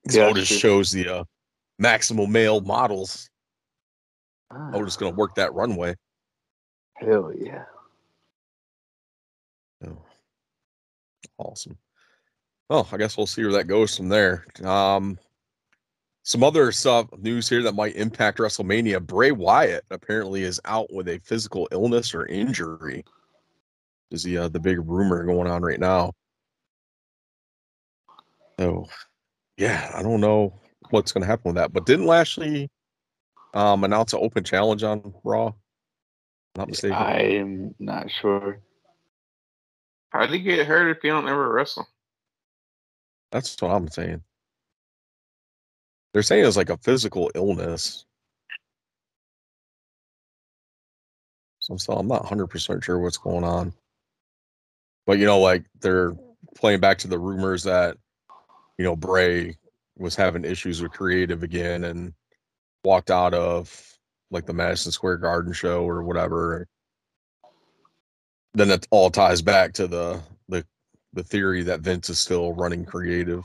'Cause 0.06 0.18
Yeah, 0.18 0.28
Otis 0.28 0.48
true. 0.50 0.58
shows 0.58 0.92
the 0.92 1.08
uh, 1.08 1.24
Maximum 1.80 2.32
Male 2.32 2.62
Models. 2.62 3.30
Ah, 4.52 4.72
Otis 4.74 4.98
gonna 4.98 5.16
work 5.16 5.36
that 5.36 5.54
runway. 5.54 5.96
hell 6.96 7.32
yeah. 7.36 7.66
Oh, 9.86 9.98
awesome. 11.38 11.78
Well, 12.70 12.88
I 12.92 12.98
guess 12.98 13.18
we'll 13.18 13.28
see 13.28 13.44
where 13.44 13.54
that 13.54 13.68
goes 13.68 13.98
from 13.98 14.10
there. 14.10 14.46
Um, 14.64 15.18
some 16.24 16.44
other 16.44 16.72
stuff 16.72 17.08
news 17.18 17.50
here 17.50 17.62
that 17.64 17.76
might 17.76 17.96
impact 17.96 18.38
WrestleMania. 18.38 19.06
Bray 19.06 19.32
Wyatt 19.32 19.84
apparently 19.92 20.44
is 20.44 20.62
out 20.66 20.92
with 20.94 21.10
a 21.10 21.20
physical 21.20 21.68
illness 21.72 22.14
or 22.14 22.26
injury. 22.28 23.04
Is 24.12 24.24
the 24.24 24.38
uh, 24.38 24.48
the 24.48 24.60
big 24.60 24.80
rumor 24.88 25.26
going 25.26 25.50
on 25.50 25.64
right 25.64 25.80
now? 25.80 26.14
So, 28.60 28.88
yeah, 29.58 29.92
I 29.94 30.04
don't 30.04 30.22
know 30.22 30.54
what's 30.94 31.12
going 31.12 31.24
to 31.24 31.28
happen 31.28 31.50
with 31.50 31.56
that. 31.56 31.74
But 31.74 31.86
didn't 31.86 32.06
Lashley 32.06 32.70
um, 33.54 33.84
announce 33.84 34.14
an 34.14 34.20
open 34.22 34.44
challenge 34.44 34.84
on 34.84 35.14
Raw? 35.24 35.54
Not 36.56 36.70
mistaken. 36.70 36.96
I'm 36.96 37.76
not 37.80 38.12
sure. 38.12 38.60
How'd 40.12 40.30
he 40.30 40.40
get 40.40 40.68
hurt 40.68 40.96
if 40.96 41.04
you 41.04 41.10
don't 41.10 41.28
ever 41.28 41.52
wrestle? 41.52 41.88
That's 43.32 43.60
what 43.60 43.72
I'm 43.72 43.88
saying. 43.88 44.22
They're 46.14 46.22
saying 46.22 46.46
it's 46.46 46.56
like 46.58 46.70
a 46.70 46.78
physical 46.78 47.32
illness. 47.34 48.06
So 51.58 51.74
I'm 51.74 51.80
still, 51.80 51.98
I'm 51.98 52.08
not 52.08 52.24
100% 52.24 52.84
sure 52.84 53.00
what's 53.00 53.18
going 53.18 53.44
on. 53.44 53.74
But, 55.08 55.18
you 55.18 55.26
know, 55.26 55.40
like 55.40 55.66
they're 55.82 56.14
playing 56.56 56.82
back 56.82 57.00
to 57.00 57.08
the 57.08 57.18
rumors 57.18 57.64
that, 57.64 57.98
you 58.78 58.86
know, 58.86 58.96
Bray 58.96 59.58
was 59.98 60.16
having 60.16 60.46
issues 60.46 60.82
with 60.82 60.92
creative 60.92 61.44
again 61.44 61.84
and 61.86 62.14
walked 62.84 63.12
out 63.12 63.34
of 63.34 63.98
like 64.32 64.46
the 64.46 64.54
Madison 64.54 64.92
Square 64.92 65.18
Garden 65.18 65.54
show 65.54 65.88
or 65.88 66.04
whatever. 66.04 66.68
Then 68.54 68.72
it 68.72 68.88
all 68.92 69.10
ties 69.10 69.42
back 69.42 69.74
to 69.74 69.88
the 69.88 70.22
the 70.50 70.66
the 71.14 71.24
theory 71.24 71.64
that 71.64 71.82
Vince 71.82 72.10
is 72.10 72.20
still 72.20 72.54
running 72.54 72.86
creative. 72.86 73.44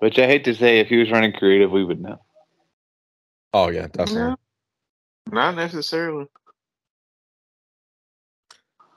Which 0.00 0.18
I 0.18 0.26
hate 0.26 0.44
to 0.44 0.54
say, 0.54 0.80
if 0.80 0.88
he 0.88 0.96
was 0.96 1.10
running 1.10 1.32
creative, 1.32 1.70
we 1.70 1.84
would 1.84 2.00
know. 2.00 2.20
Oh 3.52 3.68
yeah, 3.68 3.86
definitely. 3.86 4.36
Not 5.30 5.54
necessarily. 5.56 6.26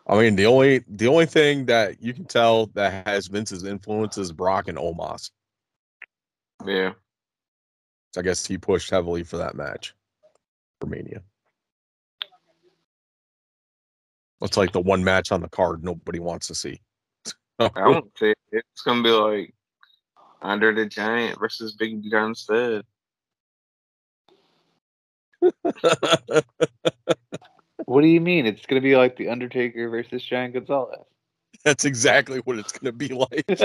I 0.10 0.18
mean, 0.18 0.38
the 0.38 0.46
only 0.46 0.84
the 0.88 1.08
only 1.08 1.26
thing 1.26 1.66
that 1.66 2.02
you 2.02 2.14
can 2.14 2.26
tell 2.26 2.68
that 2.68 3.06
has 3.08 3.28
Vince's 3.28 3.66
influence 3.66 4.18
is 4.18 4.32
Brock 4.32 4.70
and 4.70 4.78
Omos. 4.78 5.32
Yeah. 6.66 6.94
So 8.14 8.22
I 8.22 8.24
guess 8.24 8.46
he 8.46 8.58
pushed 8.58 8.90
heavily 8.90 9.24
for 9.24 9.38
that 9.38 9.56
match 9.56 9.94
for 10.80 10.88
Mania. 10.88 11.22
It's 14.42 14.56
like 14.56 14.72
the 14.72 14.80
one 14.80 15.04
match 15.04 15.32
on 15.32 15.42
the 15.42 15.50
card 15.50 15.84
nobody 15.84 16.20
wants 16.20 16.48
to 16.48 16.56
see. 16.56 16.80
I 17.60 17.70
don't 17.76 18.10
it. 18.22 18.38
It's 18.52 18.82
gonna 18.84 19.04
be 19.04 19.10
like 19.10 19.54
Under 20.42 20.74
the 20.74 20.86
Giant 20.86 21.38
versus 21.38 21.74
Big 21.74 22.10
John 22.10 22.34
Studd. 22.34 22.86
What 27.86 28.02
do 28.02 28.08
you 28.08 28.22
mean? 28.22 28.46
It's 28.46 28.66
gonna 28.66 28.82
be 28.82 28.96
like 28.96 29.18
the 29.18 29.30
Undertaker 29.30 29.90
versus 29.90 30.24
Giant 30.24 30.54
Gonzalez. 30.54 31.06
That's 31.64 31.86
exactly 31.86 32.40
what 32.40 32.58
it's 32.58 32.72
gonna 32.72 32.92
be 32.92 33.10
like 33.10 33.46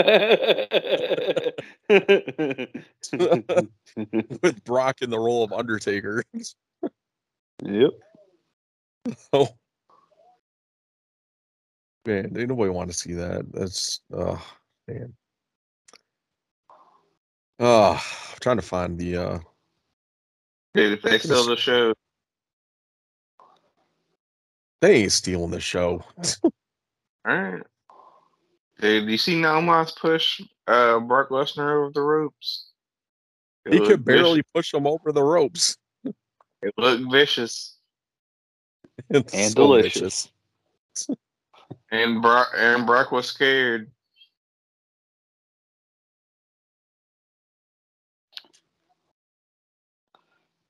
with 4.42 4.64
Brock 4.64 5.02
in 5.02 5.10
the 5.10 5.18
role 5.18 5.44
of 5.44 5.52
Undertaker. 5.52 6.22
yep. 7.62 7.90
Oh 9.32 9.48
man, 12.06 12.32
ain't 12.36 12.48
nobody 12.48 12.70
want 12.70 12.90
to 12.90 12.96
see 12.96 13.14
that. 13.14 13.50
That's 13.52 14.00
oh 14.12 14.44
man. 14.86 15.12
Uh 17.58 17.92
I'm 17.92 18.38
trying 18.40 18.56
to 18.56 18.62
find 18.62 18.98
the 18.98 19.16
uh 19.16 19.38
Dude, 20.74 20.92
if 20.92 21.02
they 21.02 21.18
sell 21.18 21.44
the 21.44 21.56
show, 21.56 21.92
they 24.82 24.96
ain't 24.96 25.12
stealing 25.12 25.50
the 25.52 25.60
show. 25.60 26.04
alright. 27.26 27.62
Dude, 28.80 29.08
you 29.08 29.16
see 29.16 29.40
Naomas 29.40 29.96
push 29.96 30.40
uh 30.66 30.98
Brock 30.98 31.30
Lesnar 31.30 31.84
over 31.84 31.92
the 31.94 32.02
ropes? 32.02 32.66
It 33.64 33.74
He 33.74 33.80
could 33.80 34.04
barely 34.04 34.42
push 34.54 34.74
him 34.74 34.86
over 34.86 35.12
the 35.12 35.22
ropes. 35.22 35.76
It 36.04 36.74
looked 36.76 37.10
vicious. 37.10 37.76
It's 39.10 39.34
And 39.34 39.52
so 39.52 39.62
delicious. 39.62 40.28
vicious. 40.96 41.18
And 41.90 42.22
Brock 42.22 42.48
and 42.56 42.86
Brock 42.86 43.12
was 43.12 43.26
scared. 43.26 43.90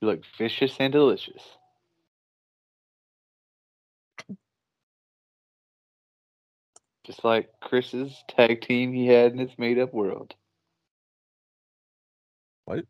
You 0.01 0.09
look 0.09 0.23
vicious 0.37 0.77
and 0.81 0.93
delicious. 0.93 1.43
Just 7.05 7.25
like 7.25 7.51
Chris's 7.61 8.13
tag 8.29 8.61
team 8.63 8.93
he 8.93 9.07
had 9.09 9.33
in 9.33 9.39
his 9.39 9.51
made 9.59 9.79
up 9.79 9.93
world. 9.93 10.35
What? 12.65 12.85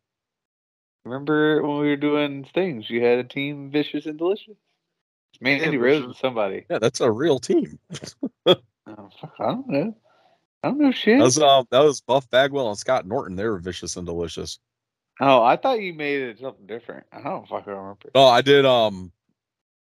Remember 1.04 1.62
when 1.62 1.78
we 1.80 1.88
were 1.88 1.96
doing 1.96 2.44
things? 2.54 2.88
You 2.90 3.02
had 3.04 3.18
a 3.18 3.24
team 3.24 3.70
vicious 3.70 4.06
and 4.06 4.18
delicious. 4.18 4.56
It's 5.32 5.40
Mandy 5.40 5.64
Yeah, 5.76 5.82
Rose 5.82 5.94
Vicious. 6.00 6.06
and 6.06 6.16
somebody. 6.16 6.66
Yeah, 6.70 6.78
that's 6.78 7.00
a 7.00 7.10
real 7.10 7.38
team. 7.38 7.78
Oh, 8.84 9.08
fuck, 9.20 9.32
I 9.38 9.44
don't 9.44 9.68
know. 9.68 9.96
I 10.64 10.68
don't 10.68 10.78
know 10.78 10.90
shit. 10.90 11.18
That 11.18 11.24
was 11.24 11.38
um 11.38 11.66
that 11.70 11.78
was 11.84 12.00
Buff 12.00 12.28
Bagwell 12.30 12.68
and 12.68 12.76
Scott 12.76 13.06
Norton. 13.06 13.36
They 13.36 13.46
were 13.46 13.58
vicious 13.60 13.96
and 13.96 14.04
delicious. 14.04 14.58
Oh, 15.20 15.40
I 15.42 15.56
thought 15.56 15.80
you 15.80 15.94
made 15.94 16.20
it 16.20 16.40
something 16.40 16.66
different. 16.66 17.06
I 17.12 17.22
don't 17.22 17.46
fucking 17.48 17.72
remember. 17.72 18.10
No, 18.12 18.24
I 18.26 18.42
did 18.42 18.66
um 18.66 19.12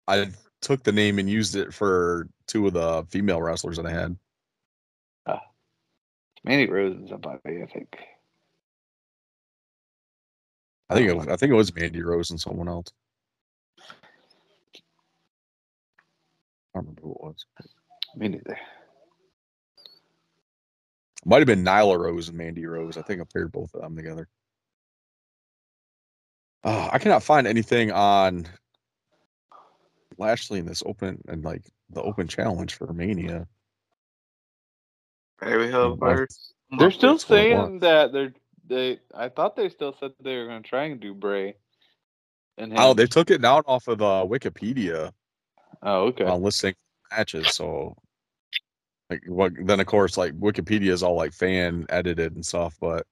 I 0.06 0.28
took 0.64 0.82
the 0.82 0.92
name 0.92 1.18
and 1.18 1.28
used 1.28 1.54
it 1.56 1.72
for 1.72 2.26
two 2.46 2.66
of 2.66 2.72
the 2.72 3.04
female 3.10 3.40
wrestlers 3.40 3.76
that 3.76 3.86
I 3.86 3.90
had. 3.90 4.16
Uh, 5.26 5.38
Mandy 6.42 6.70
Rose 6.70 6.96
and 6.96 7.08
somebody, 7.08 7.62
I 7.62 7.66
think. 7.66 7.96
I 10.88 10.94
think 10.94 11.08
it 11.08 11.16
was, 11.16 11.28
I 11.28 11.36
think 11.36 11.52
it 11.52 11.56
was 11.56 11.74
Mandy 11.74 12.02
Rose 12.02 12.30
and 12.30 12.40
someone 12.40 12.68
else. 12.68 12.92
I 16.74 16.78
don't 16.78 16.84
remember 16.86 17.02
who 17.02 17.10
it 17.12 17.20
was. 17.20 17.46
Me 18.16 18.28
neither. 18.28 18.58
Might 21.26 21.38
have 21.38 21.46
been 21.46 21.64
Nyla 21.64 21.98
Rose 21.98 22.28
and 22.28 22.38
Mandy 22.38 22.66
Rose. 22.66 22.96
I 22.96 23.02
think 23.02 23.20
I 23.20 23.24
paired 23.32 23.52
both 23.52 23.74
of 23.74 23.82
them 23.82 23.96
together. 23.96 24.28
Uh, 26.64 26.88
I 26.90 26.98
cannot 26.98 27.22
find 27.22 27.46
anything 27.46 27.92
on 27.92 28.46
Lashley 30.18 30.58
in 30.60 30.66
this 30.66 30.82
open 30.86 31.20
and 31.28 31.44
like 31.44 31.64
the 31.90 32.02
open 32.02 32.28
challenge 32.28 32.74
for 32.74 32.92
Mania. 32.92 33.46
Baby 35.40 35.70
Hell 35.70 35.98
Well, 36.00 36.00
first. 36.02 36.54
They're 36.70 36.90
still 36.90 37.18
That's 37.18 37.28
what 37.28 37.40
it 37.40 37.48
saying 37.48 37.80
that 37.80 38.12
they're 38.12 38.34
they. 38.66 39.00
I 39.14 39.28
thought 39.28 39.56
they 39.56 39.68
still 39.68 39.94
said 40.00 40.12
they 40.20 40.36
were 40.38 40.46
going 40.46 40.62
to 40.62 40.68
try 40.68 40.84
and 40.84 41.00
do 41.00 41.14
Bray. 41.14 41.56
And 42.58 42.72
Oh, 42.76 42.94
they 42.94 43.06
took 43.06 43.30
it 43.30 43.42
down 43.42 43.62
off 43.66 43.88
of 43.88 44.02
uh, 44.02 44.26
Wikipedia 44.28 45.12
Oh, 45.82 46.06
okay. 46.06 46.24
on 46.26 46.42
listing 46.42 46.74
matches. 47.12 47.52
So, 47.52 47.96
like, 49.10 49.22
what? 49.28 49.52
Then 49.64 49.80
of 49.80 49.86
course, 49.86 50.16
like 50.16 50.32
Wikipedia 50.34 50.90
is 50.90 51.02
all 51.02 51.16
like 51.16 51.32
fan 51.32 51.86
edited 51.90 52.34
and 52.34 52.44
stuff, 52.44 52.76
but 52.80 53.06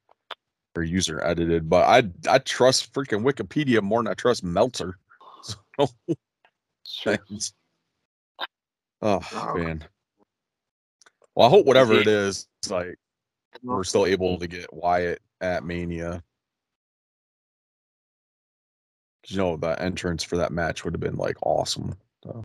or 0.77 0.83
user 0.83 1.23
edited, 1.25 1.69
but 1.69 1.85
I 1.87 2.11
I 2.35 2.39
trust 2.39 2.93
freaking 2.95 3.25
Wikipedia 3.25 3.83
more 3.83 4.03
than 4.03 4.11
I 4.11 4.15
trust 4.15 4.45
Meltzer. 4.45 4.99
So 5.79 5.89
Sure. 6.85 7.19
Oh 9.01 9.21
man. 9.55 9.85
Well, 11.35 11.47
I 11.47 11.51
hope 11.51 11.67
whatever 11.67 11.95
it 11.95 12.07
it's 12.07 12.47
like 12.69 12.97
we're 13.63 13.85
still 13.85 14.07
able 14.07 14.39
to 14.39 14.47
get 14.47 14.73
Wyatt 14.73 15.21
at 15.41 15.65
Mania. 15.65 16.23
You 19.29 19.37
know, 19.37 19.57
the 19.57 19.81
entrance 19.81 20.23
for 20.23 20.37
that 20.39 20.53
match 20.53 20.85
would 20.85 20.95
have 20.95 21.01
been 21.01 21.17
like 21.17 21.37
awesome. 21.43 21.95
So. 22.25 22.43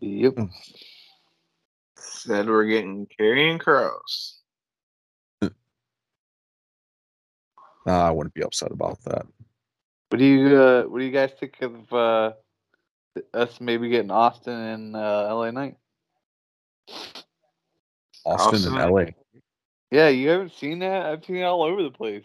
Yep. 0.00 0.38
Said 1.96 2.48
we're 2.48 2.66
getting 2.66 3.06
Karrion 3.18 3.60
Kross. 3.60 4.39
Nah, 7.86 8.06
I 8.06 8.10
wouldn't 8.10 8.34
be 8.34 8.42
upset 8.42 8.72
about 8.72 9.02
that. 9.04 9.26
What 10.10 10.18
do 10.18 10.24
you 10.24 10.56
uh, 10.56 10.82
What 10.84 10.98
do 10.98 11.04
you 11.04 11.10
guys 11.12 11.30
think 11.38 11.60
of 11.62 11.92
uh, 11.92 12.32
us 13.32 13.60
maybe 13.60 13.88
getting 13.88 14.10
Austin 14.10 14.52
and 14.54 14.96
uh, 14.96 15.34
LA 15.34 15.50
Knight? 15.50 15.76
Austin, 18.24 18.74
and 18.76 18.92
LA. 18.92 19.04
Yeah, 19.90 20.08
you 20.08 20.28
haven't 20.28 20.52
seen 20.54 20.80
that? 20.80 21.06
I've 21.06 21.24
seen 21.24 21.36
it 21.36 21.42
all 21.42 21.62
over 21.62 21.82
the 21.82 21.90
place. 21.90 22.24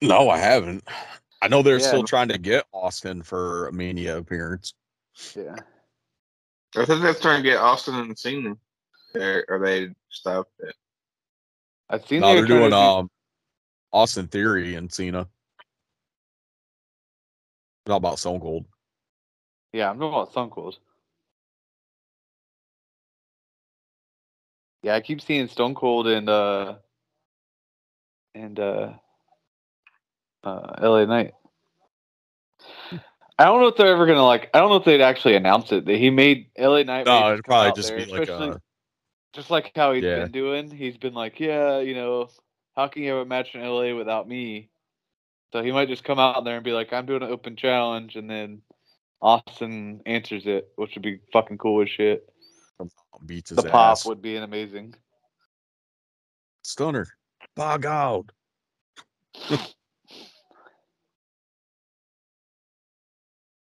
No, 0.00 0.28
I 0.28 0.38
haven't. 0.38 0.84
I 1.42 1.48
know 1.48 1.62
they're 1.62 1.78
Yeah. 1.78 1.86
still 1.86 2.02
trying 2.04 2.28
to 2.28 2.38
get 2.38 2.64
Austin 2.72 3.22
for 3.22 3.68
a 3.68 3.72
Mania 3.72 4.16
appearance. 4.16 4.74
Yeah. 5.34 5.56
I 6.76 6.84
think 6.84 7.02
that's 7.02 7.20
trying 7.20 7.42
to 7.42 7.48
get 7.48 7.58
Austin 7.58 7.94
and 7.94 8.18
Cena. 8.18 8.56
Or, 9.14 9.44
or 9.48 9.58
they 9.64 9.94
stopped 10.10 10.52
it. 10.60 10.74
I 11.88 11.98
think 11.98 12.20
No, 12.22 12.28
they 12.28 12.34
they're 12.36 12.46
doing 12.46 12.64
to 12.64 12.70
do- 12.70 12.76
um 12.76 13.10
Austin 13.92 14.28
Theory 14.28 14.74
and 14.74 14.92
Cena. 14.92 15.28
How 17.86 17.96
about 17.96 18.18
Stone 18.18 18.40
Cold? 18.40 18.66
Yeah, 19.72 19.90
I'm 19.90 19.98
talking 19.98 20.14
about 20.14 20.30
Stone 20.30 20.50
Cold. 20.50 20.78
Yeah, 24.82 24.94
I 24.94 25.00
keep 25.00 25.20
seeing 25.20 25.48
Stone 25.48 25.74
Cold 25.74 26.06
and 26.06 26.28
uh 26.28 26.76
and 28.34 28.58
uh 28.58 28.92
uh 30.44 30.74
LA 30.80 31.04
Knight. 31.04 31.34
I 33.38 33.44
don't 33.44 33.60
know 33.60 33.68
if 33.68 33.76
they're 33.76 33.88
ever 33.92 34.06
gonna 34.06 34.24
like. 34.24 34.50
I 34.54 34.60
don't 34.60 34.70
know 34.70 34.76
if 34.76 34.84
they'd 34.84 35.00
actually 35.00 35.36
announce 35.36 35.72
it. 35.72 35.84
That 35.84 35.96
he 35.96 36.10
made 36.10 36.50
LA 36.58 36.82
Knight. 36.84 37.06
No, 37.06 37.32
it'd 37.32 37.44
probably 37.44 37.72
just 37.72 37.94
there, 37.94 38.06
be 38.06 38.12
like 38.12 38.28
a 38.28 38.60
just 39.34 39.50
like 39.50 39.72
how 39.76 39.92
he's 39.92 40.04
Yeah. 40.04 40.22
been 40.22 40.32
doing. 40.32 40.70
He's 40.70 40.96
been 40.96 41.14
like, 41.14 41.38
yeah, 41.38 41.80
you 41.80 41.94
know, 41.94 42.30
how 42.76 42.88
can 42.88 43.02
you 43.04 43.10
have 43.12 43.18
a 43.20 43.26
match 43.26 43.54
in 43.54 43.62
LA 43.62 43.94
without 43.96 44.28
me? 44.28 44.70
So 45.52 45.62
he 45.62 45.72
might 45.72 45.88
just 45.88 46.04
come 46.04 46.18
out 46.20 46.44
there 46.44 46.56
and 46.56 46.64
be 46.64 46.72
like, 46.72 46.92
I'm 46.92 47.06
doing 47.06 47.22
an 47.22 47.30
open 47.32 47.56
challenge, 47.56 48.16
and 48.16 48.30
then 48.30 48.62
Austin 49.22 50.02
answers 50.06 50.44
it, 50.46 50.68
which 50.76 50.94
would 50.96 51.02
be 51.04 51.20
fucking 51.32 51.58
cool 51.58 51.82
as 51.82 51.90
shit. 51.90 52.28
beats 53.26 53.50
his 53.50 53.58
The 53.58 53.64
pop 53.64 54.04
ass. 54.04 54.06
would 54.06 54.22
be 54.22 54.36
an 54.36 54.44
amazing. 54.44 54.94
Stunner. 56.64 57.08
Bog 57.56 57.86
out. 57.86 58.30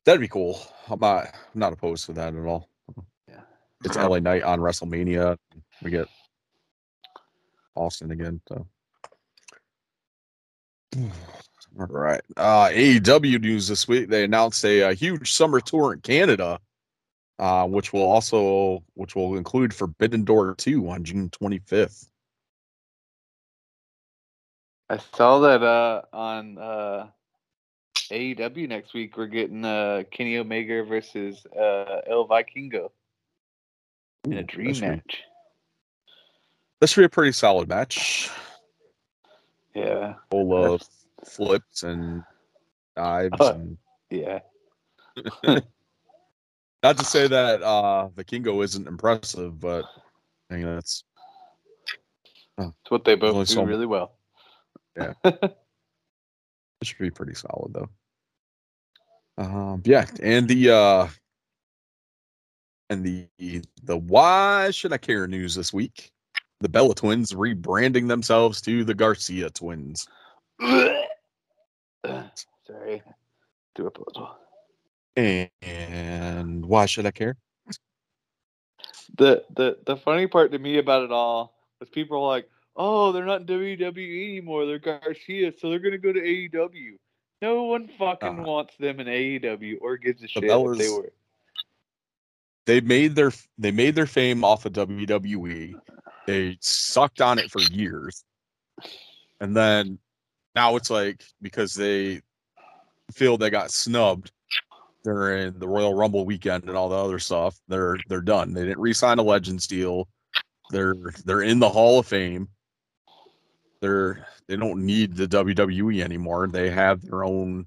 That'd 0.07 0.21
be 0.21 0.29
cool. 0.29 0.61
I'm 0.91 1.01
not 1.01 1.27
I'm 1.35 1.61
not 1.61 1.73
opposed 1.75 2.07
to 2.07 2.15
that 2.15 2.35
at 2.35 2.47
all. 2.47 2.71
Yeah. 3.29 3.43
It's 3.85 3.97
LA 3.97 4.21
Knight 4.21 4.43
on 4.45 4.61
WrestleMania. 4.61 5.39
We 5.83 5.91
get 5.91 6.09
Austin 7.77 8.11
again. 8.13 8.41
So 8.49 8.69
all 10.97 11.87
right. 11.87 12.21
Uh 12.37 12.69
AEW 12.69 13.41
news 13.41 13.69
this 13.69 13.89
week. 13.89 14.09
They 14.09 14.25
announced 14.25 14.65
a, 14.65 14.81
a 14.81 14.95
huge 14.95 15.33
summer 15.33 15.61
tour 15.61 15.93
in 15.93 16.01
Canada. 16.01 16.61
Uh, 17.41 17.67
which 17.67 17.93
will 17.93 18.03
also 18.03 18.81
which 18.95 19.17
will 19.17 19.37
include 19.37 19.75
Forbidden 19.75 20.23
Door 20.23 20.55
2 20.55 20.89
on 20.89 21.03
June 21.03 21.29
25th. 21.31 22.07
I 24.89 24.99
saw 25.17 25.41
that 25.41 25.61
uh, 25.61 26.03
on 26.13 26.59
uh, 26.59 27.09
AEW 28.13 28.69
next 28.69 28.95
week. 28.95 29.17
We're 29.17 29.27
getting 29.27 29.65
uh, 29.65 30.05
Kenny 30.13 30.37
Omega 30.37 30.85
versus 30.85 31.45
uh, 31.59 32.03
El 32.07 32.29
Vikingo 32.29 32.91
in 34.27 34.35
a 34.35 34.41
Ooh, 34.41 34.43
dream 34.45 34.69
that 34.69 34.75
should 34.77 34.83
be- 34.83 34.89
match. 34.89 35.23
That 36.81 36.87
should 36.87 37.01
be 37.01 37.07
a 37.07 37.09
pretty 37.09 37.33
solid 37.33 37.69
match. 37.69 38.31
Yeah, 39.75 40.15
Full 40.31 40.75
of 40.75 40.83
flips 41.25 41.83
and 41.83 42.23
dives 42.97 43.41
Uh, 43.41 43.55
and 43.55 43.79
yeah. 44.11 44.41
not 46.83 46.99
to 46.99 47.05
say 47.05 47.27
that 47.27 47.63
uh 47.63 48.09
Vikingo 48.15 48.63
isn't 48.63 48.87
impressive, 48.87 49.59
but 49.59 49.85
I 50.51 50.55
mean 50.55 50.67
that's 50.67 51.05
It's 52.59 52.91
what 52.91 53.05
they 53.05 53.17
both 53.17 53.49
do 53.49 53.65
really 53.65 53.87
well. 53.87 54.17
Yeah. 54.97 55.15
it 55.25 55.57
should 56.83 56.99
be 56.99 57.11
pretty 57.11 57.35
solid 57.35 57.73
though. 57.75 57.89
Um 59.39 59.83
yeah, 59.85 60.07
and 60.23 60.47
the 60.47 60.71
uh 60.71 61.09
and 62.91 63.05
the 63.05 63.63
the 63.83 63.97
why 63.97 64.71
should 64.71 64.93
I 64.93 64.99
care 64.99 65.27
news 65.27 65.55
this 65.55 65.73
week. 65.73 66.13
The 66.65 66.71
Bella 66.71 66.95
twins 66.95 67.35
rebranding 67.35 68.09
themselves 68.09 68.63
to 68.63 68.85
the 68.85 68.95
Garcia 68.95 69.51
twins. 69.51 70.09
Sorry. 70.63 71.05
Do 73.75 73.87
a. 75.19 75.51
And 75.61 76.65
why 76.65 76.87
should 76.87 77.05
I 77.05 77.11
care? 77.11 77.37
The 79.19 79.45
the 79.55 79.77
the 79.85 79.99
funny 79.99 80.27
part 80.27 80.53
to 80.53 80.59
me 80.59 80.79
about 80.79 81.03
it 81.03 81.13
all 81.13 81.55
was 81.81 81.91
people 81.91 82.17
are 82.17 82.27
like, 82.27 82.49
"Oh, 82.77 83.13
they're 83.13 83.27
not 83.27 83.43
in 83.43 83.47
WWE 83.47 84.31
anymore. 84.31 84.65
They're 84.65 84.79
Garcia, 84.79 85.53
so 85.59 85.69
they're 85.69 85.79
gonna 85.81 85.99
go 85.99 86.15
to 86.15 86.21
AEW." 86.21 86.97
No 87.43 87.65
one 87.65 87.91
fucking 87.99 88.41
Uh, 88.41 88.43
wants 88.43 88.75
them 88.79 89.01
in 89.01 89.07
AEW 89.07 89.77
or 89.83 89.99
gives 89.99 90.23
a 90.23 90.29
shit 90.29 90.45
if 90.45 90.79
they 90.79 90.89
were. 90.89 91.13
they 92.65 92.81
made 92.81 93.15
their 93.15 93.33
they 93.59 93.71
made 93.71 93.95
their 93.95 94.07
fame 94.07 94.43
off 94.43 94.65
of 94.65 94.73
WWE. 94.73 95.75
They 96.27 96.57
sucked 96.61 97.21
on 97.21 97.39
it 97.39 97.51
for 97.51 97.61
years. 97.61 98.25
And 99.41 99.57
then 99.57 99.99
now 100.55 100.77
it's 100.77 100.91
like 100.91 101.25
because 101.43 101.75
they 101.75 102.23
feel 103.13 103.37
they 103.37 103.51
got 103.51 103.71
snubbed 103.71 104.33
during 105.03 105.59
the 105.59 105.69
Royal 105.69 105.95
Rumble 105.95 106.25
weekend 106.25 106.65
and 106.65 106.77
all 106.77 106.89
the 106.89 106.97
other 106.97 107.19
stuff, 107.19 107.61
they're 107.69 107.99
they're 108.09 108.23
done. 108.23 108.55
They 108.55 108.65
didn't 108.65 108.81
re-sign 108.81 109.19
a 109.19 109.23
Legends 109.23 109.67
deal. 109.67 110.09
They're 110.71 110.95
they're 111.25 111.43
in 111.43 111.59
the 111.59 111.69
Hall 111.69 111.99
of 111.99 112.07
Fame. 112.07 112.49
They're 113.81 114.27
they 114.49 114.57
don't 114.57 114.85
need 114.85 115.15
the 115.15 115.29
WWE 115.29 116.03
anymore. 116.03 116.49
They 116.49 116.71
have 116.71 117.03
their 117.03 117.23
own 117.23 117.67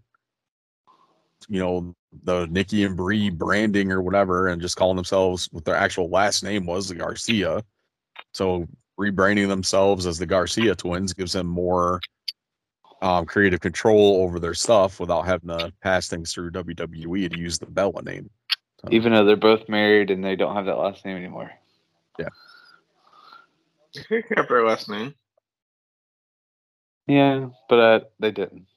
you 1.48 1.60
know 1.60 1.96
the 2.24 2.48
Nikki 2.48 2.84
and 2.84 2.98
Brie 2.98 3.30
branding 3.30 3.92
or 3.92 4.02
whatever, 4.02 4.48
and 4.48 4.62
just 4.62 4.76
calling 4.76 4.96
themselves 4.96 5.48
what 5.52 5.64
their 5.64 5.76
actual 5.76 6.10
last 6.10 6.44
name 6.44 6.66
was, 6.66 6.90
the 6.90 6.96
Garcia. 6.96 7.64
So 8.38 8.68
rebranding 9.00 9.48
themselves 9.48 10.06
as 10.06 10.20
the 10.20 10.28
Garcia 10.28 10.76
twins 10.76 11.12
gives 11.12 11.34
them 11.34 11.48
more 11.48 12.00
um, 13.02 13.26
creative 13.26 13.62
control 13.62 14.22
over 14.22 14.40
their 14.40 14.54
stuff 14.54 15.00
without 15.00 15.24
having 15.24 15.50
to 15.50 15.74
pass 15.82 16.08
things 16.08 16.32
through 16.32 16.52
WWE 16.52 17.32
to 17.32 17.40
use 17.40 17.58
the 17.58 17.66
Bella 17.66 18.04
name. 18.04 18.30
So, 18.82 18.90
Even 18.92 19.14
though 19.14 19.26
they're 19.26 19.36
both 19.36 19.68
married 19.68 20.12
and 20.12 20.24
they 20.24 20.36
don't 20.36 20.56
have 20.56 20.68
that 20.68 20.78
last 20.78 21.04
name 21.04 21.18
anymore. 21.18 21.50
Yeah. 22.20 22.30
They 24.08 24.22
kept 24.22 24.50
their 24.50 24.68
last 24.68 24.88
name. 24.88 25.16
Yeah, 27.08 27.48
but 27.70 27.80
uh, 27.80 28.00
they 28.20 28.30
didn't. 28.30 28.68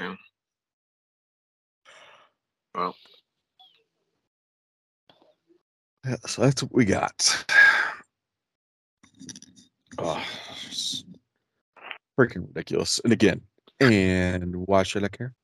Yeah. 0.00 0.14
Well, 2.74 2.96
yeah, 6.06 6.16
so 6.26 6.42
that's 6.42 6.62
what 6.62 6.72
we 6.72 6.86
got. 6.86 7.44
Oh, 9.98 10.22
freaking 12.18 12.46
ridiculous. 12.48 13.00
And 13.04 13.12
again, 13.12 13.42
and 13.80 14.54
why 14.66 14.82
should 14.82 15.04
I 15.04 15.08
care? 15.08 15.34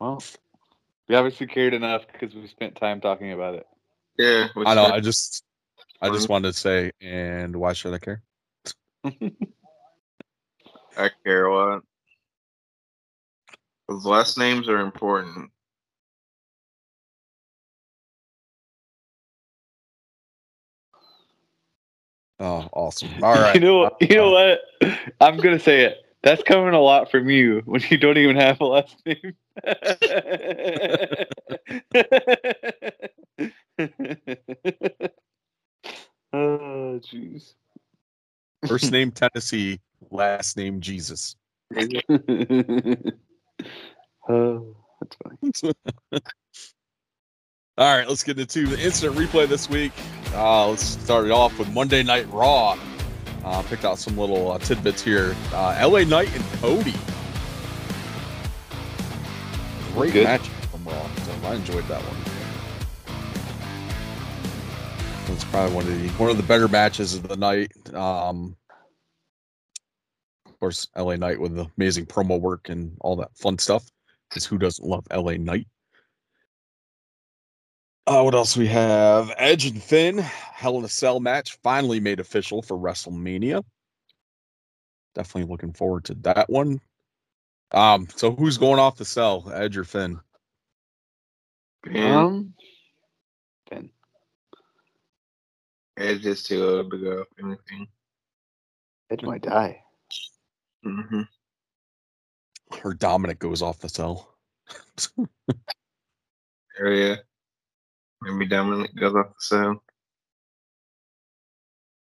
Well, 0.00 0.22
we 1.08 1.14
obviously 1.14 1.46
cared 1.46 1.74
enough 1.74 2.02
because 2.10 2.34
we 2.34 2.46
spent 2.46 2.76
time 2.76 3.00
talking 3.00 3.32
about 3.32 3.54
it. 3.56 3.66
yeah. 4.18 4.48
I 4.56 4.74
know. 4.74 4.86
is- 4.86 4.90
I 4.92 5.00
just, 5.00 5.44
I 6.00 6.08
just 6.10 6.28
wanted 6.28 6.52
to 6.52 6.58
say, 6.58 6.92
and 7.00 7.54
why 7.56 7.72
should 7.74 7.94
I 7.94 7.98
care? 7.98 8.22
I 10.96 11.10
care 11.24 11.46
a 11.46 11.54
lot. 11.54 11.82
Those 13.88 14.04
last 14.06 14.38
names 14.38 14.68
are 14.68 14.78
important. 14.78 15.50
Oh, 22.40 22.68
awesome. 22.72 23.10
All 23.22 23.38
right. 23.38 23.54
You 23.54 23.60
know, 23.60 23.90
you 24.00 24.16
know 24.16 24.34
uh, 24.34 24.56
what? 24.80 24.98
I'm 25.20 25.36
gonna 25.36 25.58
say 25.60 25.82
it. 25.82 25.98
That's 26.22 26.42
coming 26.42 26.74
a 26.74 26.80
lot 26.80 27.10
from 27.10 27.30
you 27.30 27.62
when 27.64 27.82
you 27.88 27.98
don't 27.98 28.18
even 28.18 28.36
have 28.36 28.60
a 28.60 28.64
last 28.64 28.96
name. 29.06 29.34
oh, 36.32 37.00
jeez. 37.00 37.54
First 38.66 38.92
name 38.92 39.10
Tennessee, 39.12 39.80
last 40.10 40.58
name 40.58 40.80
Jesus. 40.80 41.36
oh, 44.28 44.76
that's 45.00 45.16
funny. 45.62 45.72
All 47.80 47.96
right, 47.96 48.06
let's 48.06 48.22
get 48.22 48.38
into 48.38 48.66
the 48.66 48.78
instant 48.78 49.14
replay 49.16 49.48
this 49.48 49.70
week. 49.70 49.92
Uh, 50.34 50.68
let's 50.68 50.82
start 50.84 51.24
it 51.24 51.30
off 51.30 51.58
with 51.58 51.72
Monday 51.72 52.02
Night 52.02 52.30
Raw. 52.30 52.78
Uh, 53.42 53.62
picked 53.62 53.86
out 53.86 53.98
some 53.98 54.18
little 54.18 54.52
uh, 54.52 54.58
tidbits 54.58 55.00
here. 55.00 55.34
Uh, 55.50 55.88
LA 55.90 56.04
Knight 56.04 56.28
and 56.34 56.44
Cody. 56.60 56.92
Great 59.94 60.12
Good. 60.12 60.24
match 60.24 60.46
from 60.70 60.84
Raw. 60.84 61.08
So 61.14 61.32
I 61.44 61.54
enjoyed 61.54 61.88
that 61.88 62.02
one. 62.02 62.16
It's 65.34 65.44
probably 65.44 65.74
one 65.74 65.86
of 65.86 66.02
the 66.02 66.08
one 66.22 66.28
of 66.28 66.36
the 66.36 66.42
better 66.42 66.68
matches 66.68 67.14
of 67.14 67.28
the 67.28 67.36
night. 67.38 67.72
Um, 67.94 68.58
of 70.44 70.60
course, 70.60 70.86
LA 70.94 71.16
Knight 71.16 71.40
with 71.40 71.56
the 71.56 71.66
amazing 71.78 72.04
promo 72.04 72.38
work 72.38 72.68
and 72.68 72.94
all 73.00 73.16
that 73.16 73.34
fun 73.38 73.56
stuff. 73.56 73.86
Because 74.28 74.44
who 74.44 74.58
doesn't 74.58 74.86
love 74.86 75.06
LA 75.10 75.38
Knight? 75.38 75.66
Uh, 78.06 78.22
what 78.22 78.34
else 78.34 78.56
we 78.56 78.66
have? 78.66 79.32
Edge 79.36 79.66
and 79.66 79.82
Finn, 79.82 80.18
Hell 80.18 80.78
in 80.78 80.84
a 80.84 80.88
Cell 80.88 81.20
match 81.20 81.58
finally 81.62 82.00
made 82.00 82.18
official 82.20 82.62
for 82.62 82.76
WrestleMania. 82.76 83.62
Definitely 85.14 85.50
looking 85.50 85.72
forward 85.72 86.04
to 86.06 86.14
that 86.22 86.48
one. 86.48 86.80
Um, 87.72 88.08
so 88.16 88.32
who's 88.32 88.58
going 88.58 88.80
off 88.80 88.96
the 88.96 89.04
cell, 89.04 89.50
Edge 89.54 89.76
or 89.76 89.84
Finn? 89.84 90.18
And 91.84 91.96
Um, 91.96 92.54
Ben. 93.70 93.90
Edge 95.96 96.26
is 96.26 96.42
too 96.42 96.64
old 96.66 96.90
to 96.90 96.98
go. 96.98 97.20
If 97.20 97.44
anything. 97.44 97.86
Edge 99.10 99.22
might 99.22 99.42
die. 99.42 99.82
hmm 100.82 101.22
Or 102.84 102.94
Dominic 102.94 103.38
goes 103.38 103.62
off 103.62 103.78
the 103.78 103.88
cell. 103.88 104.34
Area. 106.78 107.18
Maybe 108.22 108.46
Dominic 108.46 108.94
goes 108.94 109.14
off 109.14 109.28
the 109.28 109.34
cell. 109.38 109.82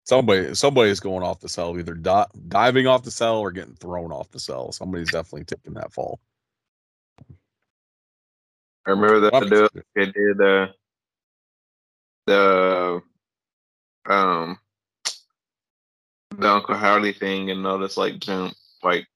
Somebody, 0.05 0.55
somebody 0.55 0.91
is 0.91 1.01
going 1.01 1.25
off 1.25 1.41
the 1.41 1.49
cell, 1.49 1.77
either 1.79 1.95
di- 1.95 2.27
diving 2.49 2.87
off 2.87 3.03
the 3.03 3.11
cell 3.11 3.41
or 3.41 3.51
getting 3.51 3.75
thrown 3.75 4.13
off 4.13 4.31
the 4.31 4.39
cell. 4.39 4.71
Somebody's 4.71 5.11
definitely 5.11 5.45
taking 5.45 5.75
that 5.75 5.93
fall. 5.93 6.21
I 8.87 8.91
remember 8.91 9.21
that 9.21 9.35
I'm 9.35 9.51
they 9.97 10.07
did 10.07 10.41
uh, 10.41 10.69
the 12.27 13.03
um 14.09 14.59
the 16.39 16.49
Uncle 16.49 16.77
Howdy 16.77 17.13
thing 17.13 17.51
and 17.51 17.83
this 17.83 17.97
like 17.97 18.21
jump 18.21 18.55
like 18.85 19.09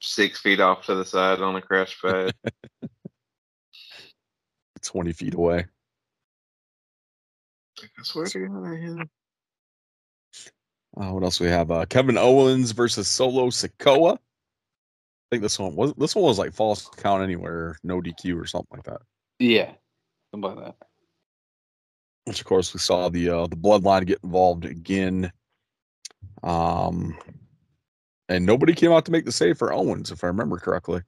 six 0.00 0.40
feet 0.40 0.60
off 0.60 0.86
to 0.86 0.94
the 0.94 1.04
side 1.04 1.40
on 1.40 1.56
a 1.56 1.62
crash 1.62 2.00
pad. 2.00 2.32
20 4.82 5.12
feet 5.12 5.34
away. 5.34 5.66
I 7.82 8.02
swear 8.02 8.26
to 8.26 8.48
God, 8.48 8.66
I 8.66 8.76
hit 8.76 8.88
him. 8.88 9.10
Uh, 10.96 11.12
what 11.12 11.22
else 11.22 11.38
we 11.40 11.46
have? 11.46 11.70
Uh, 11.70 11.86
Kevin 11.86 12.18
Owens 12.18 12.72
versus 12.72 13.06
Solo 13.08 13.46
Sikoa. 13.48 14.14
I 14.14 14.18
think 15.30 15.42
this 15.42 15.58
one 15.58 15.76
was 15.76 15.94
this 15.94 16.16
one 16.16 16.24
was 16.24 16.38
like 16.38 16.52
falls 16.52 16.90
count 16.96 17.22
anywhere, 17.22 17.76
no 17.84 18.00
DQ 18.00 18.40
or 18.40 18.46
something 18.46 18.76
like 18.76 18.84
that. 18.84 19.00
Yeah, 19.38 19.72
something 20.32 20.56
like 20.56 20.64
that. 20.64 20.76
Which 22.24 22.40
of 22.40 22.46
course 22.46 22.74
we 22.74 22.80
saw 22.80 23.08
the 23.08 23.28
uh, 23.30 23.46
the 23.46 23.56
bloodline 23.56 24.06
get 24.06 24.18
involved 24.24 24.64
again. 24.64 25.32
Um, 26.42 27.16
and 28.28 28.44
nobody 28.44 28.74
came 28.74 28.92
out 28.92 29.04
to 29.04 29.12
make 29.12 29.24
the 29.24 29.32
save 29.32 29.58
for 29.58 29.72
Owens, 29.72 30.10
if 30.10 30.24
I 30.24 30.28
remember 30.28 30.56
correctly. 30.58 31.02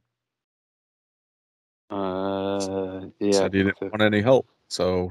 Uh, 1.90 3.06
yeah. 3.18 3.28
I 3.28 3.32
Said 3.32 3.54
he 3.54 3.62
didn't 3.64 3.78
so. 3.78 3.86
want 3.86 4.02
any 4.02 4.22
help, 4.22 4.48
so 4.68 5.10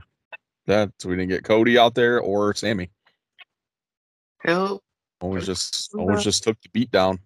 that 0.72 0.92
so 1.00 1.10
we 1.10 1.16
didn't 1.16 1.30
get 1.30 1.44
Cody 1.44 1.78
out 1.78 1.96
there 1.96 2.20
or 2.20 2.54
Sami. 2.54 2.90
Help! 4.40 4.84
Owens 5.22 5.46
just 5.46 5.94
Okay. 5.94 6.04
Owens 6.04 6.24
just 6.24 6.44
took 6.44 6.60
the 6.62 6.70
beat 6.70 6.92
down. 6.92 7.20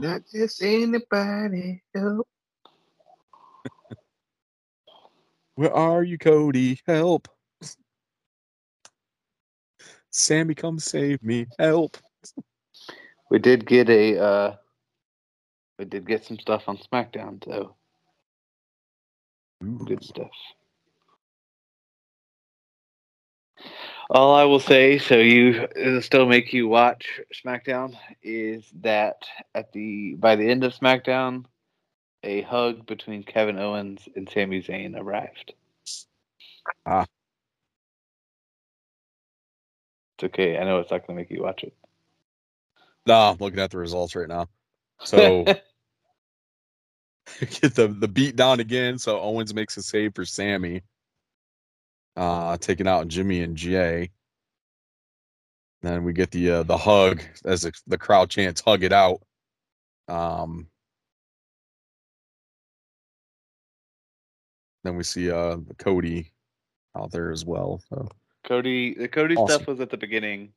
Not 0.00 0.22
just 0.32 0.62
anybody. 0.62 1.82
Help! 1.94 2.26
Where 5.54 5.72
are 5.72 6.02
you, 6.02 6.18
Cody? 6.18 6.80
Help! 6.86 7.28
Sami, 10.10 10.54
come 10.54 10.78
save 10.78 11.22
me! 11.22 11.46
Help! 11.58 11.98
We 13.30 13.38
did 13.38 13.64
get 13.66 13.88
a. 13.88 14.18
Uh, 14.18 14.56
we 15.78 15.84
did 15.84 16.06
get 16.06 16.24
some 16.24 16.38
stuff 16.38 16.64
on 16.66 16.78
SmackDown, 16.78 17.42
though. 17.46 17.76
Good 19.84 20.02
stuff. 20.02 20.30
All 24.14 24.34
I 24.34 24.44
will 24.44 24.60
say, 24.60 24.98
so 24.98 25.16
you 25.16 25.68
still 26.02 26.26
make 26.26 26.52
you 26.52 26.68
watch 26.68 27.18
SmackDown, 27.34 27.96
is 28.22 28.62
that 28.82 29.24
at 29.54 29.72
the 29.72 30.16
by 30.16 30.36
the 30.36 30.50
end 30.50 30.64
of 30.64 30.74
SmackDown, 30.74 31.46
a 32.22 32.42
hug 32.42 32.84
between 32.84 33.22
Kevin 33.22 33.58
Owens 33.58 34.06
and 34.14 34.28
Sami 34.28 34.62
Zayn 34.62 35.00
arrived. 35.00 35.54
Ah. 36.84 37.06
It's 40.18 40.24
okay. 40.24 40.58
I 40.58 40.64
know 40.64 40.80
it's 40.80 40.90
not 40.90 41.06
going 41.06 41.16
to 41.16 41.22
make 41.22 41.30
you 41.30 41.42
watch 41.42 41.64
it. 41.64 41.74
No, 43.06 43.14
I'm 43.14 43.38
looking 43.40 43.60
at 43.60 43.70
the 43.70 43.78
results 43.78 44.14
right 44.14 44.28
now. 44.28 44.46
So 45.02 45.44
get 47.40 47.74
the 47.74 47.88
the 47.88 48.08
beat 48.08 48.36
down 48.36 48.60
again. 48.60 48.98
So 48.98 49.18
Owens 49.18 49.54
makes 49.54 49.78
a 49.78 49.82
save 49.82 50.14
for 50.14 50.26
Sami, 50.26 50.82
uh, 52.16 52.56
taking 52.58 52.86
out 52.86 53.08
Jimmy 53.08 53.40
and 53.42 53.56
Jay. 53.56 54.10
Then 55.82 56.04
we 56.04 56.12
get 56.12 56.30
the 56.30 56.50
uh, 56.50 56.62
the 56.62 56.76
hug 56.76 57.22
as 57.44 57.62
the, 57.62 57.72
the 57.86 57.98
crowd 57.98 58.30
chants 58.30 58.60
"Hug 58.60 58.84
it 58.84 58.92
out." 58.92 59.22
Um, 60.08 60.68
then 64.84 64.96
we 64.96 65.02
see 65.02 65.30
uh 65.30 65.56
Cody 65.78 66.32
out 66.96 67.10
there 67.10 67.30
as 67.32 67.44
well. 67.44 67.82
So 67.88 68.08
Cody, 68.44 68.94
the 68.94 69.08
Cody 69.08 69.36
Awesome. 69.36 69.56
stuff 69.56 69.68
was 69.68 69.80
at 69.80 69.90
the 69.90 69.96
beginning. 69.96 70.52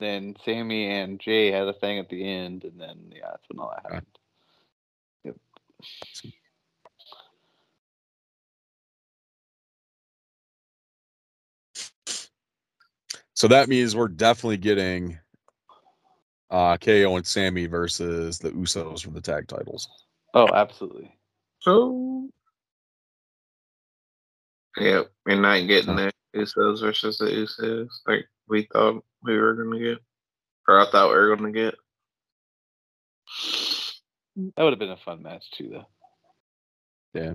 Then 0.00 0.36
Sami 0.44 0.90
and 0.90 1.18
Jay 1.18 1.50
had 1.50 1.68
a 1.68 1.72
thing 1.72 1.98
at 1.98 2.10
the 2.10 2.28
end, 2.28 2.64
and 2.64 2.78
then 2.78 3.10
yeah, 3.14 3.28
that's 3.30 3.48
when 3.48 3.58
all 3.58 3.70
that 3.70 3.86
Okay. 3.86 3.94
happened. 3.94 4.18
Yep. 5.24 5.36
So 13.36 13.48
that 13.48 13.68
means 13.68 13.94
we're 13.94 14.08
definitely 14.08 14.56
getting 14.56 15.18
uh 16.50 16.78
KO 16.78 17.16
and 17.16 17.26
Sami 17.26 17.66
versus 17.66 18.38
the 18.38 18.50
Usos 18.50 19.04
for 19.04 19.10
the 19.10 19.20
tag 19.20 19.46
titles. 19.46 19.88
Oh, 20.32 20.48
absolutely. 20.52 21.14
So. 21.60 22.30
Yep, 24.78 25.10
we're 25.24 25.40
not 25.40 25.66
getting 25.66 25.96
the 25.96 26.12
Usos 26.34 26.80
versus 26.80 27.18
the 27.18 27.26
Usos 27.26 27.88
like 28.06 28.26
we 28.48 28.68
thought 28.72 29.04
we 29.22 29.36
were 29.36 29.54
gonna 29.54 29.78
get, 29.78 29.98
or 30.66 30.80
I 30.80 30.90
thought 30.90 31.10
we 31.10 31.16
were 31.16 31.36
gonna 31.36 31.52
get. 31.52 31.74
That 34.56 34.62
would 34.62 34.72
have 34.72 34.78
been 34.78 34.90
a 34.90 34.96
fun 34.96 35.22
match 35.22 35.50
too, 35.50 35.68
though. 35.70 35.86
Yeah. 37.14 37.34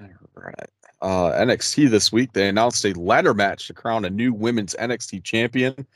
All 0.00 0.08
right. 0.34 0.70
Uh, 1.04 1.38
NXT 1.38 1.90
this 1.90 2.10
week, 2.10 2.32
they 2.32 2.48
announced 2.48 2.82
a 2.86 2.98
ladder 2.98 3.34
match 3.34 3.66
to 3.66 3.74
crown 3.74 4.06
a 4.06 4.10
new 4.10 4.32
women's 4.32 4.74
NXT 4.76 5.22
champion. 5.22 5.86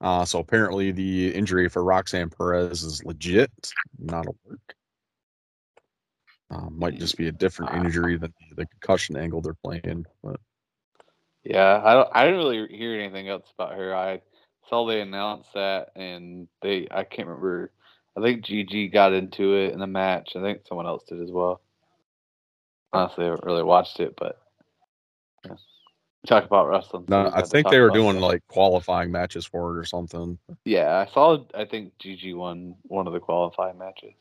Uh, 0.00 0.24
so 0.24 0.38
apparently 0.38 0.90
the 0.90 1.34
injury 1.34 1.68
for 1.68 1.84
Roxanne 1.84 2.30
Perez 2.30 2.82
is 2.82 3.04
legit, 3.04 3.50
not 3.98 4.24
a 4.24 4.32
work. 4.48 4.74
Uh, 6.50 6.70
might 6.70 6.98
just 6.98 7.18
be 7.18 7.28
a 7.28 7.32
different 7.32 7.74
injury 7.74 8.16
than 8.16 8.32
the 8.56 8.64
concussion 8.64 9.18
angle 9.18 9.42
they're 9.42 9.52
playing. 9.52 10.06
But 10.22 10.40
Yeah, 11.42 11.82
I 11.84 11.92
don't. 11.92 12.08
I 12.14 12.24
didn't 12.24 12.38
really 12.38 12.66
hear 12.74 12.98
anything 12.98 13.28
else 13.28 13.44
about 13.58 13.76
her. 13.76 13.94
I 13.94 14.22
saw 14.70 14.86
they 14.86 15.02
announced 15.02 15.50
that, 15.52 15.90
and 15.94 16.48
they. 16.62 16.88
I 16.90 17.04
can't 17.04 17.28
remember. 17.28 17.70
I 18.16 18.22
think 18.22 18.46
GG 18.46 18.94
got 18.94 19.12
into 19.12 19.56
it 19.56 19.74
in 19.74 19.78
the 19.78 19.86
match. 19.86 20.32
I 20.36 20.40
think 20.40 20.62
someone 20.66 20.86
else 20.86 21.04
did 21.06 21.20
as 21.20 21.30
well. 21.30 21.60
Honestly, 22.94 23.26
I 23.26 23.28
haven't 23.28 23.44
really 23.44 23.62
watched 23.62 24.00
it, 24.00 24.14
but 24.16 24.40
Talk 26.26 26.44
about 26.44 26.68
wrestling. 26.68 27.04
No, 27.08 27.30
I 27.34 27.42
think 27.42 27.68
they 27.68 27.80
were 27.80 27.90
doing 27.90 28.14
that. 28.14 28.22
like 28.22 28.46
qualifying 28.48 29.12
matches 29.12 29.44
for 29.44 29.76
it 29.76 29.78
or 29.78 29.84
something. 29.84 30.38
Yeah, 30.64 30.96
I 31.06 31.12
saw. 31.12 31.44
I 31.54 31.66
think 31.66 31.92
GG 31.98 32.34
won 32.34 32.76
one 32.84 33.06
of 33.06 33.12
the 33.12 33.20
qualifying 33.20 33.76
matches. 33.76 34.14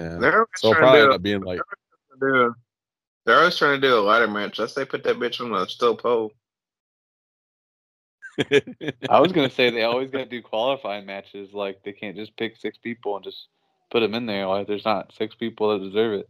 Yeah. 0.00 0.18
They're 0.18 0.34
always 0.34 0.48
So 0.56 0.72
trying 0.72 0.82
probably 0.82 0.98
to 1.00 1.02
do 1.02 1.04
end 1.04 1.12
a- 1.12 1.14
up 1.14 1.22
being 1.22 1.40
like 1.42 1.60
do. 2.20 2.54
They're 3.24 3.38
always 3.38 3.56
trying 3.56 3.80
to 3.80 3.86
do 3.88 3.96
a 3.96 4.00
ladder 4.00 4.26
match. 4.26 4.58
Let's 4.58 4.74
say 4.74 4.84
put 4.84 5.04
that 5.04 5.16
bitch 5.16 5.40
on 5.40 5.54
a 5.54 5.68
steel 5.68 5.96
pole. 5.96 6.32
I 9.08 9.20
was 9.20 9.30
gonna 9.32 9.50
say 9.50 9.70
they 9.70 9.82
always 9.84 10.10
got 10.10 10.18
to 10.18 10.24
do 10.26 10.42
qualifying 10.42 11.06
matches. 11.06 11.52
Like 11.52 11.82
they 11.84 11.92
can't 11.92 12.16
just 12.16 12.36
pick 12.36 12.56
six 12.56 12.78
people 12.78 13.14
and 13.14 13.24
just 13.24 13.46
put 13.90 14.00
them 14.00 14.14
in 14.14 14.26
there. 14.26 14.46
Like 14.46 14.66
there's 14.66 14.84
not 14.84 15.12
six 15.16 15.34
people 15.34 15.78
that 15.78 15.84
deserve 15.84 16.14
it. 16.20 16.28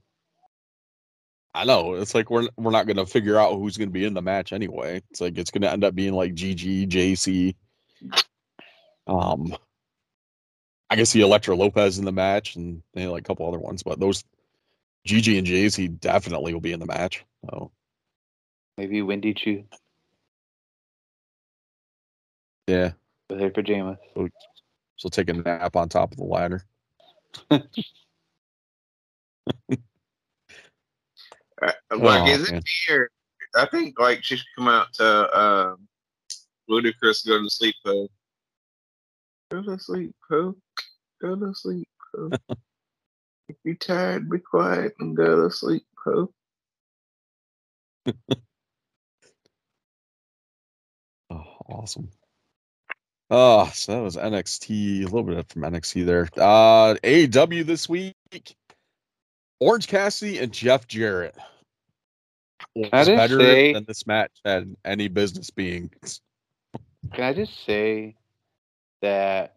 I 1.55 1.65
know 1.65 1.95
it's 1.95 2.15
like 2.15 2.31
we're 2.31 2.49
we're 2.57 2.71
not 2.71 2.87
gonna 2.87 3.07
figure 3.07 3.39
out 3.39 3.55
who's 3.55 3.77
gonna 3.77 3.91
be 3.91 4.05
in 4.05 4.15
the 4.15 4.23
match 4.23 4.53
anyway. 4.53 5.03
It's 5.11 5.21
like 5.21 5.37
it's 5.39 5.51
gonna 5.51 5.69
end 5.69 5.85
up 5.85 5.95
being 5.95 6.15
like 6.15 6.35
GG, 6.35 6.89
JC. 6.89 7.55
Um, 9.07 9.55
I 10.89 10.97
guess 10.97 11.11
see 11.11 11.21
Elektra 11.21 11.55
Lopez 11.55 11.99
in 11.99 12.05
the 12.05 12.13
match 12.13 12.57
and 12.57 12.83
you 12.95 13.05
know, 13.05 13.13
like 13.13 13.23
a 13.23 13.29
couple 13.29 13.47
other 13.47 13.59
ones, 13.59 13.83
but 13.83 14.01
those 14.01 14.25
GG 15.07 15.39
and 15.39 15.47
JC 15.47 16.01
definitely 16.01 16.55
will 16.55 16.61
be 16.61 16.73
in 16.73 16.81
the 16.81 16.87
match. 16.87 17.25
So 17.45 17.71
Maybe 18.79 19.03
Wendy 19.03 19.35
Choo 19.35 19.65
yeah, 22.67 22.93
with 23.29 23.41
her 23.41 23.51
pajamas. 23.51 23.99
she'll 24.97 25.11
take 25.11 25.29
a 25.29 25.35
nap 25.35 25.77
on 25.77 25.89
top 25.89 26.13
of 26.13 26.17
the 26.17 26.25
ladder. 26.25 26.65
Like, 31.63 31.77
Oh, 31.91 32.27
is 32.27 32.51
it 32.51 32.65
here? 32.87 33.11
I 33.57 33.67
think 33.67 33.99
like 33.99 34.25
she 34.25 34.37
should 34.37 34.47
come 34.57 34.69
out 34.69 34.93
to 34.95 35.39
um, 35.39 35.89
Ludacris 36.69 37.27
go 37.27 37.43
to 37.43 37.51
sleep, 37.51 37.75
Poe. 37.85 38.09
Go 39.51 39.63
to 39.63 39.79
sleep, 39.79 40.15
Poe. 40.29 40.57
Go 41.21 41.37
to 41.37 41.55
sleep, 41.55 41.89
Poe. 42.15 42.31
if 43.49 43.57
you're 43.65 43.75
tired, 43.77 44.31
be 44.31 44.39
quiet 44.39 44.95
and 45.01 45.17
go 45.17 45.49
to 45.49 45.55
sleep, 45.55 45.85
Poe. 46.05 46.33
Oh, 51.31 51.45
awesome. 51.71 52.11
Oh, 53.31 53.71
so 53.73 53.93
that 53.93 54.03
was 54.03 54.17
NXT, 54.19 55.01
a 55.01 55.05
little 55.05 55.23
bit 55.23 55.49
from 55.49 55.63
NXT 55.63 56.05
there. 56.05 56.29
Uh 56.37 56.95
AEW 57.03 57.65
this 57.65 57.89
week. 57.89 58.15
Orange 59.63 59.87
Cassidy 59.87 60.39
and 60.39 60.53
Jeff 60.53 60.89
Jarrett. 60.89 61.37
Was 62.75 62.91
better 62.91 63.39
say- 63.39 63.73
than 63.73 63.85
this 63.85 64.07
match 64.07 64.33
had 64.45 64.75
any 64.85 65.07
business 65.09 65.51
being. 65.51 65.91
Can 67.13 67.25
I 67.25 67.33
just 67.33 67.65
say 67.65 68.17
that 69.03 69.55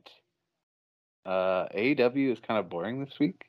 uh, 1.26 1.68
AEW 1.76 2.34
is 2.34 2.40
kind 2.40 2.60
of 2.60 2.70
boring 2.70 3.04
this 3.04 3.18
week? 3.20 3.46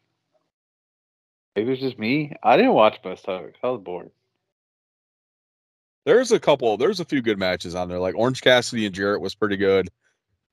Maybe 1.57 1.73
it's 1.73 1.81
just 1.81 1.99
me. 1.99 2.35
I 2.43 2.57
didn't 2.57 2.75
watch 2.75 2.99
most 3.05 3.27
of 3.29 3.45
it. 3.45 3.57
I 3.63 3.69
was 3.69 3.81
bored. 3.83 4.11
There's 6.05 6.31
a 6.33 6.39
couple, 6.39 6.77
there's 6.77 7.01
a 7.01 7.05
few 7.05 7.21
good 7.21 7.39
matches 7.39 7.75
on 7.75 7.89
there. 7.89 7.99
Like 7.99 8.15
Orange 8.15 8.41
Cassidy 8.41 8.87
and 8.87 8.95
Jarrett 8.95 9.21
was 9.21 9.35
pretty 9.35 9.57
good. 9.57 9.89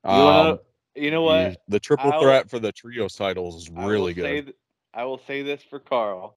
You, 0.04 0.10
wanna- 0.10 0.50
Um, 0.52 0.58
you 0.96 1.10
know 1.10 1.22
what? 1.22 1.62
the, 1.68 1.80
triple 1.80 2.12
I'll- 2.12 2.20
threat 2.22 2.50
for 2.50 2.58
the 2.58 2.72
trios 2.72 3.14
titles 3.16 3.62
is 3.64 3.70
I 3.74 3.86
really 3.86 4.12
good. 4.14 4.46
th- 4.46 4.56
I 4.94 5.04
will 5.04 5.20
say 5.26 5.42
this 5.42 5.62
for 5.68 5.80
Carl. 5.80 6.36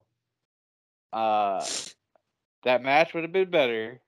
Uh, 1.12 1.64
that 2.64 2.82
match 2.82 3.14
would 3.14 3.22
have 3.22 3.32
been 3.32 3.50
better 3.50 4.00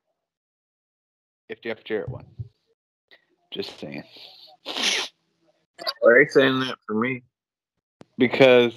if 1.49 1.63
Jeff 1.63 1.85
Jarrett 1.85 2.09
won. 2.09 2.27
Just 3.53 3.79
saying. 3.79 4.05
Why 4.65 6.11
are 6.11 6.21
you 6.23 6.29
saying 6.29 6.61
that 6.61 6.79
for 6.87 6.95
me? 6.95 7.23
Because 8.19 8.75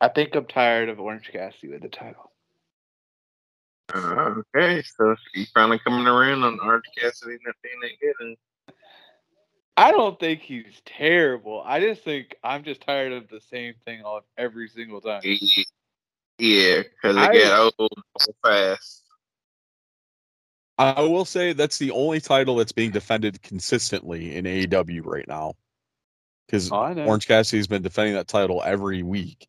I 0.00 0.08
think 0.08 0.34
I'm 0.34 0.46
tired 0.46 0.88
of 0.88 1.00
Orange 1.00 1.30
Cassidy 1.32 1.68
with 1.68 1.82
the 1.82 1.88
title. 1.88 2.30
Uh, 3.94 4.34
okay, 4.54 4.82
so 4.82 5.14
you 5.34 5.46
finally 5.54 5.78
coming 5.78 6.06
around 6.06 6.42
on 6.42 6.58
Orange 6.60 6.84
Cassidy 6.98 7.38
not 7.46 7.54
being 7.62 7.80
that 7.80 8.00
good. 8.00 8.36
And 9.76 9.86
I 9.86 9.90
don't 9.90 10.18
think 10.18 10.40
he's 10.40 10.80
terrible. 10.84 11.62
I 11.64 11.80
just 11.80 12.02
think 12.04 12.36
I'm 12.44 12.62
just 12.64 12.80
tired 12.82 13.12
of 13.12 13.28
the 13.28 13.40
same 13.40 13.74
thing 13.84 14.02
all 14.02 14.22
every 14.38 14.68
single 14.68 15.00
time. 15.00 15.22
yeah, 16.38 16.82
because 16.82 17.16
I- 17.16 17.32
it 17.32 17.42
got 17.44 17.72
old 17.78 17.90
so 18.18 18.32
fast. 18.44 19.02
I 20.76 21.02
will 21.02 21.24
say 21.24 21.52
that's 21.52 21.78
the 21.78 21.92
only 21.92 22.20
title 22.20 22.56
that's 22.56 22.72
being 22.72 22.90
defended 22.90 23.40
consistently 23.42 24.34
in 24.34 24.44
AEW 24.44 25.02
right 25.04 25.26
now. 25.28 25.54
Because 26.46 26.70
Oh, 26.72 26.92
Orange 27.06 27.28
Cassidy's 27.28 27.68
been 27.68 27.82
defending 27.82 28.14
that 28.14 28.26
title 28.26 28.60
every 28.64 29.02
week. 29.04 29.46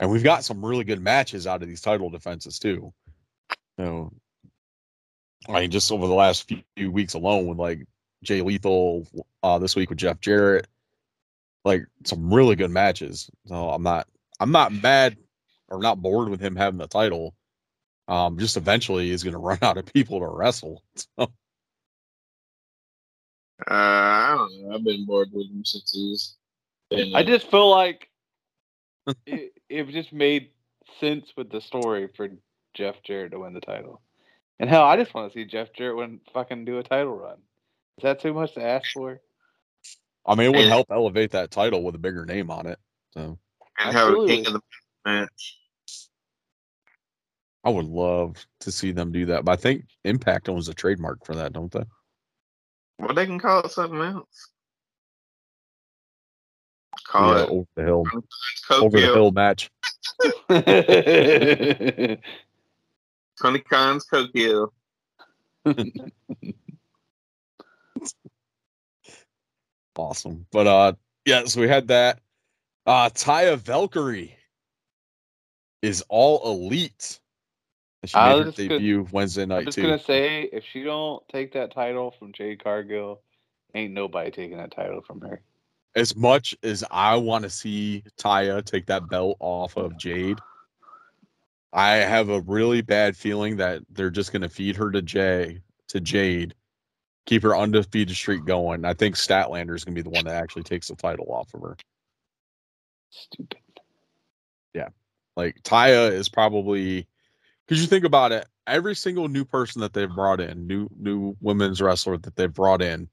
And 0.00 0.10
we've 0.10 0.24
got 0.24 0.44
some 0.44 0.64
really 0.64 0.84
good 0.84 1.00
matches 1.00 1.46
out 1.46 1.62
of 1.62 1.68
these 1.68 1.80
title 1.80 2.10
defenses 2.10 2.58
too. 2.58 2.92
So 3.78 4.12
I 5.48 5.60
mean 5.60 5.70
just 5.70 5.92
over 5.92 6.06
the 6.08 6.14
last 6.14 6.48
few, 6.48 6.62
few 6.76 6.90
weeks 6.90 7.14
alone 7.14 7.46
with 7.46 7.58
like 7.58 7.86
Jay 8.22 8.42
Lethal 8.42 9.06
uh 9.42 9.58
this 9.58 9.76
week 9.76 9.90
with 9.90 9.98
Jeff 9.98 10.20
Jarrett. 10.20 10.66
Like 11.64 11.86
some 12.04 12.32
really 12.32 12.56
good 12.56 12.70
matches. 12.70 13.30
So 13.46 13.70
I'm 13.70 13.82
not 13.82 14.06
I'm 14.40 14.52
not 14.52 14.72
mad 14.72 15.16
or 15.68 15.80
not 15.80 16.00
bored 16.00 16.28
with 16.28 16.40
him 16.40 16.56
having 16.56 16.78
the 16.78 16.86
title. 16.86 17.34
Um 18.08 18.38
just 18.38 18.56
eventually 18.56 19.10
he's 19.10 19.22
gonna 19.22 19.38
run 19.40 19.58
out 19.62 19.78
of 19.78 19.86
people 19.86 20.20
to 20.20 20.26
wrestle. 20.26 20.82
So 20.96 21.30
Uh, 23.68 23.74
I 23.74 24.34
don't 24.38 24.62
know. 24.62 24.74
I've 24.74 24.84
been 24.84 25.04
bored 25.04 25.30
with 25.32 25.50
him 25.50 25.64
since 25.64 25.90
he's 25.92 26.36
been. 26.90 27.14
I 27.14 27.24
just 27.24 27.50
feel 27.50 27.68
like 27.70 28.08
it, 29.26 29.52
it 29.68 29.88
just 29.88 30.12
made 30.12 30.50
sense 31.00 31.32
with 31.36 31.50
the 31.50 31.60
story 31.60 32.08
for 32.16 32.28
Jeff 32.74 32.96
Jarrett 33.02 33.32
to 33.32 33.40
win 33.40 33.54
the 33.54 33.60
title. 33.60 34.00
And 34.60 34.70
hell, 34.70 34.84
I 34.84 34.96
just 34.96 35.14
want 35.14 35.32
to 35.32 35.38
see 35.38 35.44
Jeff 35.44 35.72
Jarrett 35.72 35.96
win 35.96 36.20
fucking 36.32 36.64
do 36.64 36.78
a 36.78 36.82
title 36.82 37.16
run. 37.16 37.38
Is 37.98 38.02
that 38.02 38.20
too 38.20 38.32
much 38.32 38.54
to 38.54 38.62
ask 38.62 38.92
for? 38.92 39.20
I 40.24 40.34
mean, 40.36 40.46
it 40.46 40.50
would 40.50 40.60
And- 40.60 40.68
help 40.70 40.86
elevate 40.90 41.32
that 41.32 41.50
title 41.50 41.82
with 41.82 41.96
a 41.96 41.98
bigger 41.98 42.24
name 42.24 42.50
on 42.50 42.66
it. 42.66 42.78
So 43.12 43.38
and 43.78 43.92
have 43.92 43.94
a 43.94 43.98
Absolutely. 44.10 44.36
king 44.36 44.46
of 44.46 44.52
the 44.54 44.60
match. 45.04 45.58
I 47.64 47.70
would 47.70 47.86
love 47.86 48.36
to 48.60 48.70
see 48.70 48.92
them 48.92 49.10
do 49.10 49.26
that. 49.26 49.44
But 49.44 49.52
I 49.52 49.56
think 49.56 49.84
Impact 50.04 50.48
owns 50.48 50.68
a 50.68 50.74
trademark 50.74 51.26
for 51.26 51.34
that, 51.34 51.52
don't 51.52 51.72
they? 51.72 51.82
Well, 53.00 53.14
they 53.14 53.26
can 53.26 53.40
call 53.40 53.64
it 53.64 53.70
something 53.72 54.00
else. 54.00 54.50
Call 57.06 57.34
yeah, 57.36 57.42
it 57.42 57.48
over 57.50 57.66
the 57.74 57.82
hill, 57.82 58.04
Coke 58.68 58.82
over 58.84 59.00
the 59.00 59.06
Hill. 59.06 59.14
hill 59.14 59.32
match. 59.32 59.70
Tony 63.42 63.58
Khan's 63.60 64.04
Coke 64.04 64.30
Hill. 64.34 64.72
Awesome. 69.96 70.46
But 70.52 70.66
uh, 70.66 70.92
yeah. 71.24 71.44
So 71.46 71.60
we 71.60 71.68
had 71.68 71.88
that. 71.88 72.20
Uh, 72.86 73.10
Taya 73.10 73.56
Valkyrie 73.58 74.36
is 75.82 76.02
all 76.08 76.40
elite. 76.50 77.20
And 78.02 78.10
She 78.10 78.16
I 78.16 78.30
made 78.30 78.38
her 78.38 78.44
just 78.46 78.56
gonna- 78.58 78.68
debut 78.70 79.06
Wednesday 79.10 79.42
I'm 79.42 79.48
night 79.48 79.64
just 79.66 79.76
too. 79.76 79.82
gonna 79.82 79.98
say, 79.98 80.42
if 80.52 80.64
she 80.64 80.84
don't 80.84 81.26
take 81.28 81.52
that 81.54 81.72
title 81.72 82.12
from 82.12 82.32
Jade 82.32 82.62
Cargill, 82.62 83.20
ain't 83.74 83.92
nobody 83.92 84.30
taking 84.30 84.56
that 84.58 84.70
title 84.70 85.02
from 85.02 85.20
her. 85.22 85.40
As 85.96 86.14
much 86.14 86.54
as 86.62 86.84
I 86.90 87.16
want 87.16 87.42
to 87.42 87.50
see 87.50 88.04
Taya 88.18 88.64
take 88.64 88.86
that 88.86 89.08
belt 89.08 89.36
off 89.40 89.76
of 89.76 89.96
Jade, 89.98 90.38
I 91.72 91.96
have 91.96 92.28
a 92.28 92.40
really 92.42 92.82
bad 92.82 93.16
feeling 93.16 93.56
that 93.56 93.82
they're 93.90 94.10
just 94.10 94.30
going 94.32 94.42
to 94.42 94.48
feed 94.48 94.76
her 94.76 94.90
to 94.92 95.02
Jay 95.02 95.60
to 95.88 96.00
Jade, 96.00 96.54
keep 97.28 97.42
her 97.42 97.54
undefeated 97.54 98.16
streak 98.16 98.46
going. 98.46 98.86
I 98.86 98.94
think 98.94 99.14
Statlander 99.14 99.76
is 99.76 99.84
going 99.84 99.94
to 99.94 100.02
be 100.02 100.02
the 100.02 100.08
one 100.08 100.24
that 100.24 100.42
actually 100.42 100.62
takes 100.62 100.88
the 100.88 100.96
title 100.96 101.26
off 101.28 101.52
of 101.52 101.60
her. 101.60 101.76
Stupid. 103.10 103.58
Yeah. 104.72 104.88
Like 105.36 105.62
Taya 105.62 106.10
is 106.10 106.30
probably 106.30 107.06
because 107.66 107.82
you 107.82 107.86
think 107.86 108.06
about 108.06 108.32
it, 108.32 108.46
every 108.66 108.94
single 108.94 109.28
new 109.28 109.44
person 109.44 109.82
that 109.82 109.92
they've 109.92 110.08
brought 110.08 110.40
in, 110.40 110.66
new 110.66 110.88
new 110.98 111.36
women's 111.42 111.82
wrestler 111.82 112.16
that 112.16 112.34
they've 112.34 112.52
brought 112.52 112.80
in, 112.80 113.10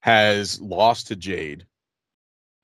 has 0.00 0.60
lost 0.60 1.06
to 1.06 1.16
Jade. 1.16 1.64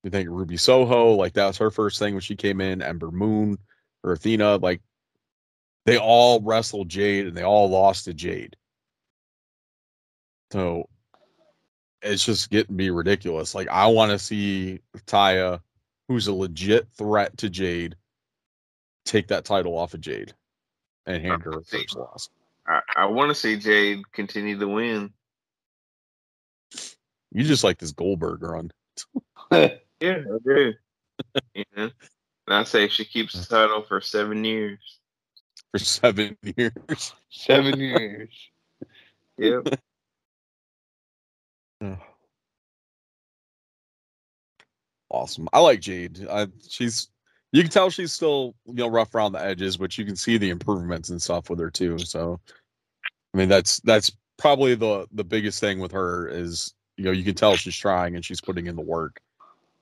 You 0.02 0.10
think 0.10 0.28
Ruby 0.28 0.56
Soho, 0.56 1.12
like 1.12 1.34
that 1.34 1.46
was 1.46 1.58
her 1.58 1.70
first 1.70 2.00
thing 2.00 2.14
when 2.14 2.22
she 2.22 2.34
came 2.34 2.60
in, 2.60 2.82
Ember 2.82 3.12
Moon 3.12 3.56
or 4.02 4.12
Athena, 4.12 4.56
like 4.56 4.82
they 5.84 5.96
all 5.96 6.40
wrestled 6.40 6.88
Jade 6.88 7.28
and 7.28 7.36
they 7.36 7.44
all 7.44 7.70
lost 7.70 8.06
to 8.06 8.14
Jade. 8.14 8.56
So 10.52 10.88
it's 12.02 12.24
just 12.24 12.50
getting 12.50 12.68
to 12.68 12.72
be 12.74 12.90
ridiculous. 12.90 13.54
Like 13.54 13.68
I 13.68 13.86
want 13.86 14.12
to 14.12 14.18
see 14.18 14.80
Taya, 15.06 15.60
who's 16.08 16.26
a 16.26 16.32
legit 16.32 16.88
threat 16.96 17.36
to 17.38 17.50
Jade, 17.50 17.96
take 19.04 19.28
that 19.28 19.44
title 19.44 19.76
off 19.76 19.94
of 19.94 20.00
Jade 20.00 20.32
and 21.06 21.22
hand 21.22 21.42
her 21.42 21.50
a 21.58 21.62
first 21.62 21.96
loss. 21.96 22.28
I 22.96 23.06
want 23.06 23.30
to 23.30 23.34
see 23.34 23.56
Jade 23.56 24.10
continue 24.12 24.58
to 24.58 24.66
win. 24.66 25.12
You 27.32 27.44
just 27.44 27.62
like 27.62 27.78
this 27.78 27.92
Goldberg 27.92 28.42
run. 28.42 28.70
Yeah, 29.98 30.18
I 30.18 30.38
do. 30.44 30.74
yeah. 31.54 31.64
And 31.74 31.92
I 32.48 32.64
say 32.64 32.88
she 32.88 33.06
keeps 33.06 33.32
the 33.32 33.46
title 33.46 33.82
for 33.82 34.00
seven 34.02 34.44
years. 34.44 34.98
for 35.72 35.78
seven 35.78 36.36
years. 36.42 37.14
Seven 37.30 37.80
years. 37.80 38.28
Yep. 39.38 39.80
Awesome. 45.10 45.48
I 45.52 45.60
like 45.60 45.80
Jade. 45.80 46.26
I, 46.30 46.48
she's 46.68 47.08
you 47.52 47.62
can 47.62 47.70
tell 47.70 47.90
she's 47.90 48.12
still 48.12 48.54
you 48.66 48.74
know 48.74 48.88
rough 48.88 49.14
around 49.14 49.32
the 49.32 49.44
edges, 49.44 49.76
but 49.76 49.96
you 49.96 50.04
can 50.04 50.16
see 50.16 50.38
the 50.38 50.50
improvements 50.50 51.10
and 51.10 51.20
stuff 51.20 51.48
with 51.50 51.58
her 51.58 51.70
too. 51.70 51.98
So, 51.98 52.40
I 53.34 53.38
mean 53.38 53.48
that's 53.48 53.80
that's 53.80 54.12
probably 54.36 54.74
the 54.74 55.06
the 55.12 55.24
biggest 55.24 55.60
thing 55.60 55.78
with 55.78 55.92
her 55.92 56.28
is 56.28 56.74
you 56.96 57.04
know 57.04 57.12
you 57.12 57.24
can 57.24 57.34
tell 57.34 57.56
she's 57.56 57.76
trying 57.76 58.14
and 58.14 58.24
she's 58.24 58.40
putting 58.40 58.66
in 58.66 58.76
the 58.76 58.82
work, 58.82 59.20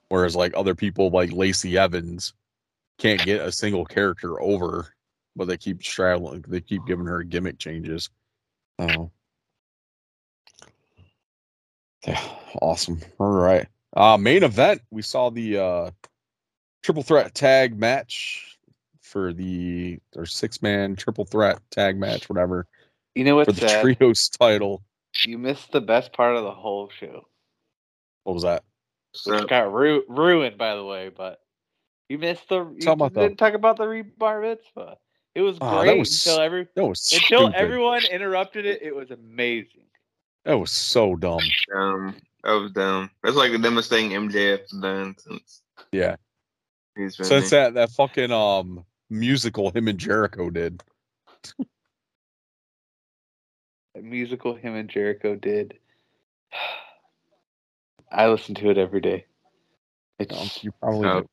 whereas 0.09 0.35
like 0.35 0.53
other 0.55 0.75
people 0.75 1.09
like 1.09 1.31
Lacey 1.31 1.77
Evans 1.77 2.33
can't 2.97 3.23
get 3.23 3.41
a 3.41 3.51
single 3.51 3.85
character 3.85 4.41
over, 4.41 4.93
but 5.35 5.47
they 5.47 5.57
keep 5.57 5.83
straddling. 5.83 6.45
They 6.47 6.61
keep 6.61 6.85
giving 6.85 7.05
her 7.07 7.23
gimmick 7.23 7.57
changes. 7.57 8.09
Oh. 8.79 9.11
Yeah, 12.07 12.21
awesome. 12.61 12.99
All 13.19 13.31
right. 13.31 13.67
Uh 13.95 14.17
main 14.17 14.43
event, 14.43 14.81
we 14.91 15.01
saw 15.01 15.29
the 15.29 15.57
uh 15.57 15.91
triple 16.83 17.03
threat 17.03 17.33
tag 17.33 17.77
match 17.79 18.57
for 19.01 19.33
the 19.33 19.99
or 20.15 20.25
six 20.25 20.61
man 20.61 20.95
triple 20.95 21.25
threat 21.25 21.59
tag 21.71 21.97
match, 21.97 22.27
whatever, 22.29 22.67
You 23.15 23.23
know 23.23 23.35
what? 23.35 23.45
for 23.47 23.53
the 23.53 23.61
sad? 23.61 23.81
trios 23.97 24.29
title. 24.29 24.83
You 25.25 25.37
missed 25.37 25.71
the 25.71 25.81
best 25.81 26.11
part 26.13 26.35
of 26.35 26.43
the 26.43 26.51
whole 26.51 26.89
show. 26.99 27.27
What 28.23 28.33
was 28.33 28.43
that? 28.43 28.63
Which 29.13 29.21
So, 29.21 29.45
got 29.45 29.71
ru- 29.73 30.03
ruined, 30.09 30.57
by 30.57 30.75
the 30.75 30.83
way, 30.83 31.09
but 31.09 31.39
you 32.09 32.17
missed 32.17 32.49
the. 32.49 32.65
You 32.75 32.81
Talk 32.81 32.95
about 32.95 33.13
the- 33.13 33.21
didn't 33.21 33.37
talk 33.39 33.53
about 33.53 33.77
the 33.77 33.85
rebar 33.85 34.41
mitzvah. 34.41 34.97
It 35.33 35.41
was 35.41 35.57
Oh, 35.61 35.69
that 35.77 35.83
great 35.85 35.99
was 35.99 36.25
until 36.25 36.41
every 36.41 36.67
That 36.75 36.85
was 36.85 37.09
until 37.13 37.47
stupid. 37.47 37.55
everyone 37.55 38.05
interrupted 38.05 38.65
it. 38.65 38.81
It 38.81 38.95
was 38.95 39.11
amazing. 39.11 39.84
That 40.45 40.57
was 40.59 40.71
so 40.71 41.15
dumb. 41.15 41.41
um, 41.75 42.15
that 42.43 42.51
was 42.53 42.71
dumb. 42.71 43.09
That's 43.23 43.35
like 43.35 43.51
the 43.51 43.57
dumbest 43.57 43.89
thing 43.89 44.11
MJF's 44.11 44.71
done 44.79 45.15
since 45.17 45.61
Yeah. 45.91 46.15
he's 46.95 47.17
been 47.17 47.25
Since 47.25 47.49
there. 47.49 47.71
that 47.71 47.73
that 47.73 47.91
fucking 47.91 48.31
um 48.31 48.85
musical 49.09 49.71
him 49.71 49.87
and 49.87 49.97
Jericho 49.99 50.49
did. 50.51 50.83
The 53.95 54.01
musical 54.01 54.55
him 54.55 54.75
and 54.75 54.89
Jericho 54.89 55.35
did. 55.35 55.79
I 58.11 58.27
listen 58.27 58.53
to 58.55 58.69
it 58.69 58.77
every 58.77 59.01
day. 59.01 59.25
Um, 60.19 60.25
It's 60.29 60.63
you 60.63 60.71
probably 60.79 61.07
Oh. 61.09 61.21
do. 61.21 61.27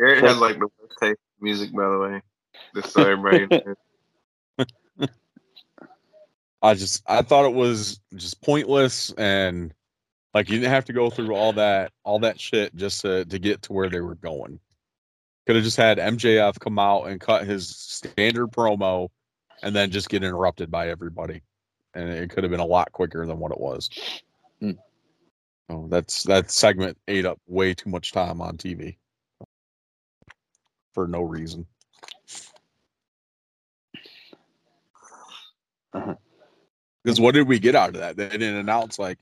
Has 0.00 0.38
like 0.38 0.58
the 0.58 0.68
best 0.80 0.98
taste 1.00 1.18
in 1.38 1.44
music, 1.44 1.72
by 1.72 1.88
the 1.88 1.98
way. 1.98 2.22
Just 2.74 2.92
so 2.92 3.02
everybody 3.02 3.46
knows. 3.66 3.76
I 6.62 6.74
just 6.74 7.02
I 7.06 7.22
thought 7.22 7.46
it 7.46 7.54
was 7.54 8.00
just 8.14 8.40
pointless 8.42 9.12
and 9.12 9.72
like 10.34 10.48
you 10.48 10.58
didn't 10.58 10.72
have 10.72 10.84
to 10.86 10.92
go 10.92 11.10
through 11.10 11.34
all 11.34 11.52
that 11.54 11.92
all 12.04 12.18
that 12.20 12.40
shit 12.40 12.74
just 12.76 13.00
to 13.02 13.24
to 13.24 13.38
get 13.38 13.62
to 13.62 13.72
where 13.72 13.88
they 13.88 14.00
were 14.00 14.16
going. 14.16 14.60
Could 15.46 15.56
have 15.56 15.64
just 15.64 15.76
had 15.76 15.98
MJF 15.98 16.60
come 16.60 16.78
out 16.78 17.04
and 17.04 17.20
cut 17.20 17.46
his 17.46 17.68
standard 17.68 18.48
promo 18.48 19.08
and 19.62 19.74
then 19.74 19.90
just 19.90 20.08
get 20.08 20.22
interrupted 20.22 20.70
by 20.70 20.88
everybody. 20.88 21.42
And 21.94 22.08
it 22.08 22.30
could 22.30 22.44
have 22.44 22.50
been 22.50 22.60
a 22.60 22.66
lot 22.66 22.92
quicker 22.92 23.26
than 23.26 23.38
what 23.38 23.52
it 23.52 23.60
was. 23.60 23.90
Hmm. 24.60 24.72
So 25.70 25.86
that's 25.88 26.22
that 26.24 26.50
segment 26.50 26.98
ate 27.08 27.26
up 27.26 27.40
way 27.46 27.74
too 27.74 27.90
much 27.90 28.12
time 28.12 28.40
on 28.40 28.56
TV 28.56 28.96
for 30.92 31.08
no 31.08 31.22
reason. 31.22 31.66
Uh-huh. 35.92 36.14
Because 37.02 37.20
what 37.20 37.34
did 37.34 37.48
we 37.48 37.58
get 37.58 37.74
out 37.74 37.90
of 37.90 37.96
that? 37.96 38.16
They 38.16 38.28
didn't 38.28 38.56
announce 38.56 38.98
like, 38.98 39.18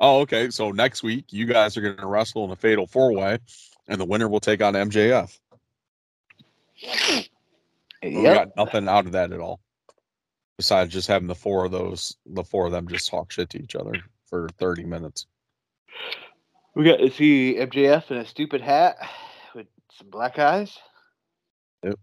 oh, 0.00 0.20
okay, 0.20 0.50
so 0.50 0.70
next 0.70 1.02
week 1.02 1.26
you 1.30 1.46
guys 1.46 1.76
are 1.76 1.82
going 1.82 1.96
to 1.96 2.06
wrestle 2.06 2.44
in 2.44 2.50
a 2.50 2.56
fatal 2.56 2.86
four 2.86 3.12
way, 3.12 3.38
and 3.88 4.00
the 4.00 4.04
winner 4.04 4.28
will 4.28 4.40
take 4.40 4.62
on 4.62 4.74
MJF. 4.74 5.38
We 8.02 8.22
got 8.22 8.56
nothing 8.56 8.88
out 8.88 9.06
of 9.06 9.12
that 9.12 9.32
at 9.32 9.40
all, 9.40 9.60
besides 10.56 10.92
just 10.92 11.06
having 11.08 11.28
the 11.28 11.34
four 11.34 11.64
of 11.64 11.70
those, 11.70 12.16
the 12.26 12.42
four 12.42 12.66
of 12.66 12.72
them 12.72 12.88
just 12.88 13.08
talk 13.08 13.30
shit 13.30 13.50
to 13.50 13.62
each 13.62 13.76
other 13.76 13.92
for 14.26 14.48
thirty 14.58 14.84
minutes. 14.84 15.26
We 16.74 16.84
got 16.84 16.96
to 16.96 17.10
see 17.10 17.56
MJF 17.58 18.10
in 18.10 18.16
a 18.16 18.26
stupid 18.26 18.60
hat 18.60 18.96
with 19.54 19.66
some 19.92 20.10
black 20.10 20.38
eyes. 20.38 20.76
Yep. 21.84 21.98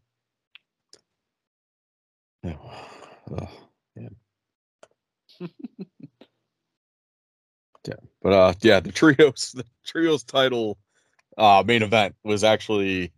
Yeah. 2.43 2.53
Ugh. 3.38 3.49
yeah, 7.88 7.94
but 8.22 8.34
uh, 8.34 8.54
yeah, 8.62 8.80
the 8.80 8.92
trios, 8.92 9.54
the 9.56 9.66
trios 9.86 10.24
title, 10.24 10.78
uh, 11.38 11.64
main 11.66 11.84
event 11.84 12.16
was 12.24 12.44
actually, 12.44 13.12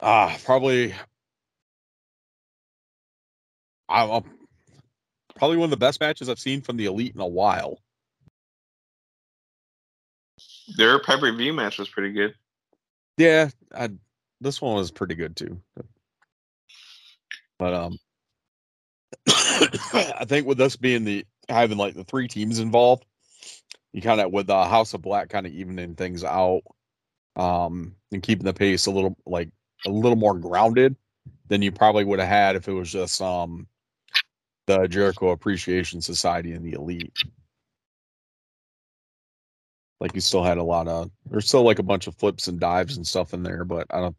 uh 0.00 0.36
probably, 0.44 0.94
I, 3.88 4.04
uh, 4.04 4.20
probably 5.36 5.56
one 5.56 5.66
of 5.66 5.70
the 5.70 5.76
best 5.76 6.00
matches 6.00 6.28
I've 6.28 6.38
seen 6.38 6.60
from 6.60 6.76
the 6.76 6.86
elite 6.86 7.14
in 7.14 7.20
a 7.20 7.26
while. 7.26 7.78
Their 10.76 10.98
pay 10.98 11.18
per 11.18 11.32
view 11.32 11.52
match 11.52 11.78
was 11.78 11.88
pretty 11.88 12.12
good. 12.12 12.34
Yeah, 13.16 13.50
I, 13.74 13.90
this 14.40 14.60
one 14.62 14.76
was 14.76 14.90
pretty 14.90 15.14
good 15.14 15.36
too. 15.36 15.60
But 17.58 17.74
um, 17.74 17.98
I 19.28 20.24
think 20.26 20.46
with 20.46 20.60
us 20.60 20.76
being 20.76 21.04
the 21.04 21.26
having 21.48 21.78
like 21.78 21.94
the 21.94 22.04
three 22.04 22.28
teams 22.28 22.58
involved, 22.58 23.04
you 23.92 24.02
kind 24.02 24.20
of 24.20 24.32
with 24.32 24.46
the 24.46 24.64
House 24.64 24.94
of 24.94 25.02
Black 25.02 25.28
kind 25.28 25.46
of 25.46 25.52
evening 25.52 25.94
things 25.94 26.24
out, 26.24 26.62
um, 27.36 27.94
and 28.12 28.22
keeping 28.22 28.44
the 28.44 28.52
pace 28.52 28.86
a 28.86 28.90
little 28.90 29.16
like 29.26 29.50
a 29.86 29.90
little 29.90 30.16
more 30.16 30.34
grounded 30.34 30.96
than 31.48 31.62
you 31.62 31.72
probably 31.72 32.04
would 32.04 32.20
have 32.20 32.28
had 32.28 32.56
if 32.56 32.68
it 32.68 32.72
was 32.72 32.90
just 32.90 33.20
um 33.20 33.66
the 34.66 34.86
Jericho 34.86 35.30
Appreciation 35.30 36.00
Society 36.00 36.52
and 36.52 36.64
the 36.64 36.74
Elite. 36.74 37.12
Like 40.00 40.14
you 40.14 40.20
still 40.20 40.44
had 40.44 40.58
a 40.58 40.62
lot 40.62 40.88
of 40.88 41.10
there's 41.28 41.48
still 41.48 41.62
like 41.62 41.78
a 41.78 41.84
bunch 41.84 42.06
of 42.06 42.14
flips 42.16 42.48
and 42.48 42.60
dives 42.60 42.96
and 42.96 43.06
stuff 43.06 43.34
in 43.34 43.42
there, 43.42 43.64
but 43.64 43.86
I 43.90 44.00
don't 44.00 44.16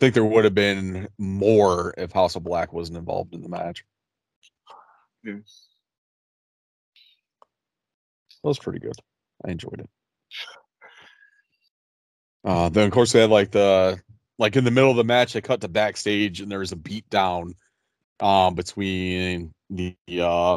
think 0.00 0.14
there 0.14 0.24
would 0.24 0.44
have 0.44 0.54
been 0.54 1.08
more 1.18 1.94
if 1.98 2.10
House 2.10 2.34
of 2.34 2.42
Black 2.42 2.72
wasn't 2.72 2.98
involved 2.98 3.34
in 3.34 3.42
the 3.42 3.48
match. 3.48 3.84
Yeah. 5.22 5.34
That 8.42 8.48
was 8.48 8.58
pretty 8.58 8.78
good. 8.78 8.94
I 9.44 9.50
enjoyed 9.50 9.80
it. 9.80 9.90
Uh, 12.42 12.70
then 12.70 12.86
of 12.86 12.92
course 12.92 13.12
they 13.12 13.20
had 13.20 13.30
like 13.30 13.50
the 13.50 14.00
like 14.38 14.56
in 14.56 14.64
the 14.64 14.70
middle 14.70 14.90
of 14.90 14.96
the 14.96 15.04
match 15.04 15.34
they 15.34 15.42
cut 15.42 15.60
to 15.60 15.68
backstage 15.68 16.40
and 16.40 16.50
there 16.50 16.60
was 16.60 16.72
a 16.72 16.76
beat 16.76 17.08
down 17.10 17.52
um 18.20 18.54
between 18.54 19.52
the 19.68 19.94
uh 20.18 20.56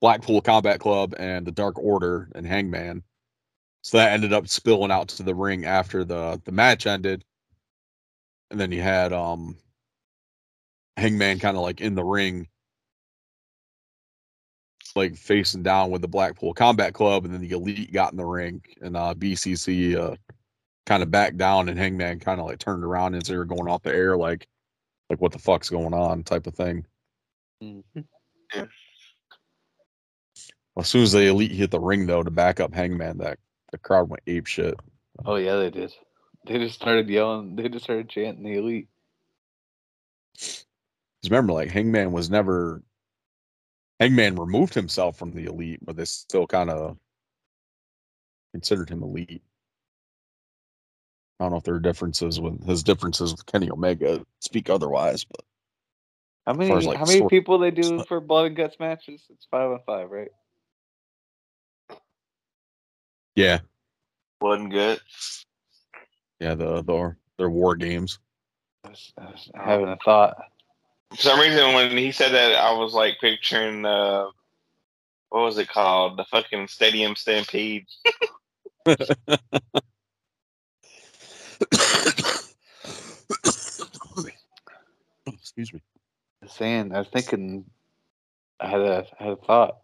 Blackpool 0.00 0.40
Combat 0.40 0.80
Club 0.80 1.14
and 1.18 1.46
the 1.46 1.52
Dark 1.52 1.78
Order 1.78 2.28
and 2.34 2.46
Hangman. 2.46 3.04
So 3.82 3.98
that 3.98 4.12
ended 4.12 4.32
up 4.32 4.48
spilling 4.48 4.90
out 4.90 5.08
to 5.08 5.22
the 5.22 5.34
ring 5.34 5.64
after 5.64 6.04
the 6.04 6.40
the 6.44 6.52
match 6.52 6.86
ended. 6.86 7.24
And 8.50 8.60
then 8.60 8.72
you 8.72 8.82
had 8.82 9.12
um 9.12 9.56
Hangman 10.96 11.38
kind 11.38 11.56
of 11.56 11.62
like 11.62 11.80
in 11.80 11.94
the 11.94 12.04
ring 12.04 12.48
like 14.94 15.16
facing 15.16 15.62
down 15.62 15.90
with 15.90 16.00
the 16.00 16.08
Blackpool 16.08 16.54
Combat 16.54 16.94
Club 16.94 17.24
and 17.24 17.34
then 17.34 17.42
the 17.42 17.50
Elite 17.50 17.92
got 17.92 18.12
in 18.12 18.16
the 18.16 18.24
ring 18.24 18.62
and 18.80 18.96
uh 18.96 19.14
BCC 19.14 19.96
uh 19.96 20.16
kind 20.86 21.02
of 21.02 21.10
backed 21.10 21.36
down 21.36 21.68
and 21.68 21.78
Hangman 21.78 22.20
kind 22.20 22.40
of 22.40 22.46
like 22.46 22.58
turned 22.58 22.84
around 22.84 23.14
as 23.14 23.24
they 23.24 23.36
were 23.36 23.44
going 23.44 23.68
off 23.68 23.82
the 23.82 23.94
air 23.94 24.16
like 24.16 24.46
like 25.10 25.20
what 25.20 25.32
the 25.32 25.38
fuck's 25.38 25.70
going 25.70 25.94
on 25.94 26.22
type 26.24 26.46
of 26.46 26.54
thing. 26.54 26.84
As 30.78 30.88
soon 30.88 31.02
as 31.02 31.12
the 31.12 31.26
elite 31.26 31.52
hit 31.52 31.70
the 31.70 31.80
ring, 31.80 32.06
though, 32.06 32.22
to 32.22 32.30
back 32.30 32.60
up 32.60 32.74
Hangman, 32.74 33.18
that 33.18 33.38
the 33.72 33.78
crowd 33.78 34.10
went 34.10 34.22
ape 34.26 34.46
shit. 34.46 34.74
Oh 35.24 35.36
yeah, 35.36 35.56
they 35.56 35.70
did. 35.70 35.94
They 36.46 36.58
just 36.58 36.76
started 36.76 37.08
yelling. 37.08 37.56
They 37.56 37.68
just 37.68 37.84
started 37.84 38.08
chanting 38.08 38.44
the 38.44 38.54
elite. 38.58 38.88
'Cause 40.38 41.30
remember, 41.30 41.52
like 41.54 41.70
Hangman 41.70 42.12
was 42.12 42.30
never 42.30 42.82
Hangman 44.00 44.36
removed 44.36 44.74
himself 44.74 45.16
from 45.16 45.32
the 45.32 45.46
elite, 45.46 45.80
but 45.84 45.96
they 45.96 46.04
still 46.04 46.46
kind 46.46 46.70
of 46.70 46.98
considered 48.52 48.90
him 48.90 49.02
elite. 49.02 49.42
I 51.40 51.44
don't 51.44 51.52
know 51.52 51.58
if 51.58 51.64
there 51.64 51.74
are 51.74 51.80
differences 51.80 52.40
with 52.40 52.64
his 52.66 52.82
differences 52.82 53.32
with 53.32 53.44
Kenny 53.46 53.70
Omega. 53.70 54.24
Speak 54.40 54.70
otherwise, 54.70 55.24
but 55.24 55.40
How 56.46 56.52
many 56.54 56.70
far 56.70 56.78
as, 56.78 56.86
like, 56.86 56.98
how 56.98 57.06
many 57.06 57.18
story- 57.18 57.30
people 57.30 57.58
they 57.58 57.70
do 57.72 58.02
for 58.04 58.20
blood 58.20 58.46
and 58.46 58.56
guts 58.56 58.78
matches? 58.78 59.26
It's 59.30 59.46
five 59.46 59.70
on 59.70 59.80
five, 59.84 60.10
right? 60.10 60.30
Yeah, 63.34 63.60
Wasn't 64.40 64.70
good. 64.70 65.00
Yeah. 66.40 66.54
The 66.54 66.82
the 66.82 67.16
their 67.38 67.50
war 67.50 67.76
games. 67.76 68.18
I 68.84 68.88
was, 68.90 69.12
I 69.18 69.24
was 69.26 69.50
having 69.54 69.88
a 69.88 69.96
thought. 70.04 70.36
For 71.10 71.16
some 71.18 71.40
reason, 71.40 71.74
when 71.74 71.96
he 71.96 72.12
said 72.12 72.32
that, 72.32 72.56
I 72.56 72.72
was 72.72 72.94
like 72.94 73.18
picturing 73.20 73.84
uh, 73.84 74.26
what 75.30 75.42
was 75.42 75.58
it 75.58 75.68
called? 75.68 76.16
The 76.18 76.24
fucking 76.24 76.68
Stadium 76.68 77.14
Stampede. 77.16 77.86
Excuse 85.26 85.72
me. 85.72 85.80
Saying, 86.46 86.94
I 86.94 86.98
was 87.00 87.08
thinking. 87.08 87.64
I 88.60 88.68
had 88.68 88.80
a 88.80 89.06
I 89.18 89.24
had 89.24 89.32
a 89.32 89.36
thought. 89.36 89.78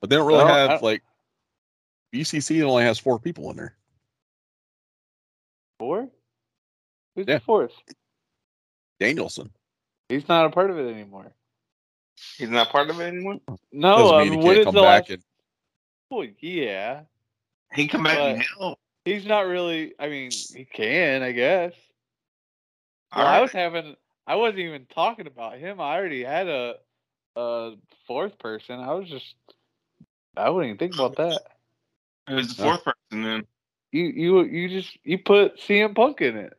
But 0.00 0.10
they 0.10 0.16
don't 0.16 0.26
really 0.26 0.44
Well, 0.44 0.52
I 0.54 0.58
have 0.58 0.70
don't- 0.70 0.82
like 0.82 1.02
BCC 2.12 2.62
only 2.62 2.84
has 2.84 2.98
four 2.98 3.18
people 3.18 3.50
in 3.50 3.56
there. 3.56 3.74
Four? 5.84 6.08
Who's 7.14 7.26
Yeah. 7.28 7.34
the 7.34 7.40
fourth? 7.40 7.72
Danielson. 9.00 9.52
He's 10.08 10.26
not 10.28 10.46
a 10.46 10.50
part 10.50 10.70
of 10.70 10.78
it 10.78 10.90
anymore. 10.90 11.34
He's 12.38 12.48
not 12.48 12.70
part 12.70 12.88
of 12.88 12.98
it 13.00 13.04
anymore. 13.04 13.38
No, 13.70 13.96
Doesn't 13.98 14.14
I 14.14 14.24
mean 14.24 14.30
mean, 14.30 14.40
he 14.40 14.46
can't 14.54 14.64
come 14.64 14.74
the 14.76 14.80
back 14.80 15.02
last? 15.02 15.10
and 15.10 15.24
Well, 16.08 16.26
yeah, 16.40 17.02
He 17.74 17.86
come 17.86 18.04
back 18.04 18.16
and 18.18 18.42
help. 18.58 18.78
he's 19.04 19.26
not 19.26 19.40
really. 19.46 19.94
I 19.98 20.08
mean, 20.08 20.30
he 20.30 20.64
can, 20.64 21.22
I 21.22 21.32
guess. 21.32 21.74
Well, 23.14 23.26
All 23.26 23.32
I 23.34 23.40
was 23.42 23.52
having. 23.52 23.94
I 24.26 24.36
wasn't 24.36 24.60
even 24.60 24.86
talking 24.86 25.26
about 25.26 25.58
him. 25.58 25.82
I 25.82 25.96
already 25.96 26.24
had 26.24 26.48
a 26.48 26.76
a 27.36 27.76
fourth 28.06 28.38
person. 28.38 28.80
I 28.80 28.94
was 28.94 29.06
just. 29.10 29.34
I 30.34 30.48
wouldn't 30.48 30.70
even 30.70 30.78
think 30.78 30.94
about 30.94 31.16
that. 31.16 31.42
Who's 32.26 32.56
the 32.56 32.62
Oh. 32.64 32.68
fourth 32.70 32.84
person 32.84 33.22
then? 33.22 33.46
You 33.94 34.06
you 34.06 34.42
you 34.42 34.68
just 34.68 34.98
you 35.04 35.18
put 35.18 35.56
CM 35.60 35.94
Punk 35.94 36.20
in 36.20 36.36
it. 36.36 36.52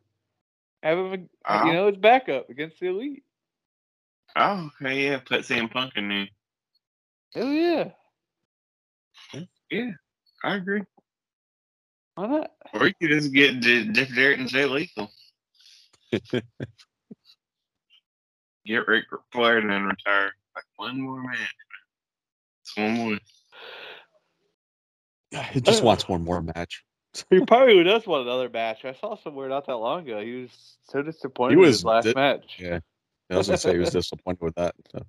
Have 0.81 0.97
him, 0.97 1.29
Oh. 1.45 1.65
you 1.65 1.73
know, 1.73 1.87
his 1.87 1.97
backup 1.97 2.49
against 2.49 2.79
the 2.79 2.87
elite. 2.87 3.23
Oh, 4.37 4.71
okay, 4.81 5.03
yeah. 5.09 5.17
Put 5.17 5.41
CM 5.41 5.69
Punk 5.69 5.91
in 5.97 6.07
there. 6.07 6.29
Hell 7.33 7.51
yeah, 7.51 7.89
Yeah, 9.69 9.91
I 10.45 10.55
agree. 10.55 10.83
why 12.15 12.27
not? 12.27 12.51
Or 12.71 12.87
you 12.87 12.93
could 13.01 13.09
just 13.09 13.33
get 13.33 13.59
D- 13.59 13.89
Jeff 13.91 14.07
Jarrett 14.11 14.39
and 14.39 14.47
Jay 14.47 14.63
Lethal. 14.65 15.11
Get 18.65 18.87
Ric 18.87 19.03
Flair 19.33 19.57
and 19.57 19.69
then 19.69 19.83
retire. 19.83 20.31
Like 20.55 20.63
one 20.77 21.01
more 21.01 21.21
match. 21.21 21.53
It's 22.61 22.77
one 22.77 22.93
more. 22.93 23.17
he 25.51 25.59
just 25.59 25.83
wants 25.83 26.07
one 26.07 26.23
more 26.23 26.41
match. 26.41 26.84
He 27.29 27.39
probably 27.45 27.83
does 27.83 28.05
want 28.05 28.23
another 28.27 28.49
match. 28.49 28.83
I 28.85 28.93
saw 28.93 29.15
somewhere 29.15 29.49
not 29.49 29.67
that 29.67 29.77
long 29.77 30.01
ago. 30.01 30.21
He 30.21 30.41
was 30.41 30.77
so 30.89 31.01
disappointed 31.01 31.53
He 31.53 31.57
with 31.57 31.67
was 31.67 31.75
his 31.77 31.85
last 31.85 32.03
di- 32.05 32.13
match. 32.13 32.57
Yeah. 32.59 32.79
I 33.31 33.37
was 33.37 33.47
gonna 33.47 33.57
say 33.57 33.73
he 33.73 33.79
was 33.79 33.89
disappointed 33.91 34.41
with 34.41 34.55
that. 34.55 34.75
So. 34.91 35.05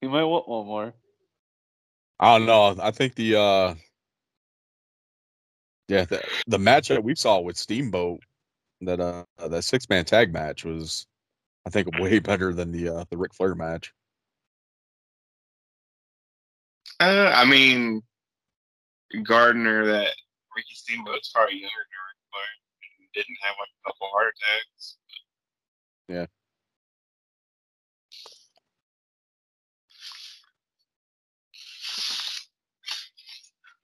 He 0.00 0.08
might 0.08 0.24
want 0.24 0.48
one 0.48 0.66
more. 0.66 0.94
I 2.20 2.38
don't 2.38 2.46
know. 2.46 2.76
I 2.80 2.90
think 2.90 3.14
the 3.14 3.36
uh 3.36 3.74
yeah, 5.88 6.04
the, 6.04 6.22
the 6.46 6.58
match 6.58 6.88
that 6.88 7.04
we 7.04 7.14
saw 7.14 7.40
with 7.40 7.56
Steamboat, 7.56 8.20
that 8.82 9.00
uh 9.00 9.24
that 9.48 9.64
six 9.64 9.88
man 9.88 10.04
tag 10.04 10.32
match 10.32 10.64
was 10.64 11.06
I 11.66 11.70
think 11.70 11.98
way 11.98 12.18
better 12.20 12.52
than 12.52 12.70
the 12.70 12.88
uh 12.88 13.04
the 13.10 13.16
Ric 13.16 13.34
Flair 13.34 13.54
match. 13.54 13.92
Uh, 17.00 17.32
I 17.34 17.44
mean, 17.44 18.02
Gardner, 19.24 19.86
that 19.86 20.14
Ricky 20.56 20.74
Steamboat's 20.74 21.30
probably 21.30 21.54
younger 21.54 21.84
than 21.90 22.00
Ric 22.08 22.20
Flair 22.30 22.50
and 23.00 23.08
didn't 23.14 23.38
have 23.42 23.54
like 23.58 23.68
a 23.68 23.82
couple 23.88 24.08
heart 24.12 24.34
attacks. 24.34 24.96
Yeah. 26.08 26.26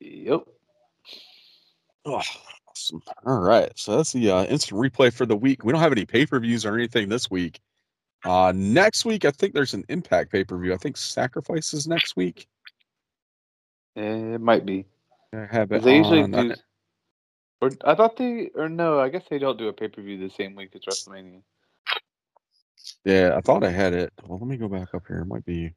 Yep. 0.00 0.44
Oh, 2.06 2.22
awesome. 2.68 3.02
All 3.26 3.40
right. 3.40 3.70
So 3.76 3.96
that's 3.96 4.12
the 4.12 4.30
uh, 4.30 4.44
instant 4.44 4.80
replay 4.80 5.12
for 5.12 5.26
the 5.26 5.36
week. 5.36 5.64
We 5.64 5.72
don't 5.72 5.80
have 5.82 5.92
any 5.92 6.06
pay 6.06 6.24
per 6.26 6.40
views 6.40 6.64
or 6.64 6.74
anything 6.74 7.08
this 7.08 7.30
week. 7.30 7.60
Uh 8.24 8.52
next 8.54 9.06
week 9.06 9.24
I 9.24 9.30
think 9.30 9.54
there's 9.54 9.72
an 9.72 9.84
impact 9.88 10.30
pay 10.30 10.44
per 10.44 10.58
view. 10.58 10.74
I 10.74 10.76
think 10.76 10.96
sacrifices 10.98 11.86
next 11.86 12.16
week. 12.16 12.46
Eh, 13.96 14.34
It 14.34 14.40
might 14.40 14.66
be. 14.66 14.84
I 15.32 15.46
have 15.50 15.70
'Cause 15.70 15.82
it 15.82 15.84
They 15.84 15.96
usually 15.98 16.22
on- 16.22 16.30
do. 16.30 16.54
Or 17.62 17.70
I 17.84 17.94
thought 17.94 18.16
they, 18.16 18.48
or 18.54 18.68
no, 18.68 18.98
I 18.98 19.10
guess 19.10 19.28
they 19.28 19.38
don't 19.38 19.58
do 19.58 19.68
a 19.68 19.72
pay 19.72 19.88
per 19.88 20.00
view 20.02 20.16
the 20.16 20.30
same 20.34 20.54
week 20.54 20.74
as 20.74 20.82
WrestleMania. 20.82 21.42
Yeah, 23.04 23.34
I 23.36 23.40
thought 23.42 23.62
I 23.62 23.70
had 23.70 23.92
it. 23.92 24.12
Well, 24.24 24.38
let 24.38 24.48
me 24.48 24.56
go 24.56 24.68
back 24.68 24.94
up 24.94 25.06
here. 25.06 25.18
It 25.20 25.26
might 25.26 25.44
be. 25.44 25.74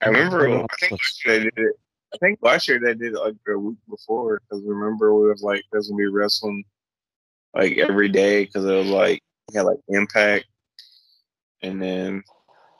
I 0.00 0.08
remember. 0.08 0.48
I 0.48 0.66
think 0.80 0.92
last 0.92 1.24
year 1.26 1.38
they 1.38 1.44
did 1.44 1.58
it. 1.58 1.76
I 2.14 2.16
think 2.18 2.38
last 2.42 2.68
year 2.68 2.80
they 2.80 2.94
did 2.94 3.12
it 3.12 3.18
like 3.20 3.36
a 3.48 3.58
week 3.58 3.76
before 3.88 4.40
because 4.40 4.64
remember 4.64 5.14
we 5.14 5.28
was 5.28 5.42
like 5.42 5.62
there's 5.70 5.88
gonna 5.88 5.98
be 5.98 6.06
wrestling 6.08 6.64
like 7.54 7.76
every 7.76 8.08
day 8.08 8.46
because 8.46 8.64
it 8.64 8.72
was 8.74 8.88
like 8.88 9.22
you 9.52 9.58
had 9.58 9.66
like 9.66 9.78
Impact 9.88 10.46
and 11.62 11.80
then 11.80 12.24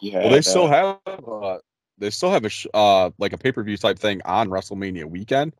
you 0.00 0.12
had 0.12 0.22
Well, 0.24 0.32
they 0.32 0.40
still 0.40 0.64
uh, 0.64 0.96
have. 1.06 1.24
Uh, 1.28 1.58
they 2.00 2.10
still 2.10 2.30
have 2.30 2.44
a 2.44 2.48
sh- 2.48 2.66
uh 2.74 3.10
like 3.18 3.32
a 3.32 3.38
pay 3.38 3.52
per 3.52 3.62
view 3.62 3.76
type 3.76 3.98
thing 3.98 4.22
on 4.24 4.48
WrestleMania 4.48 5.04
weekend. 5.04 5.54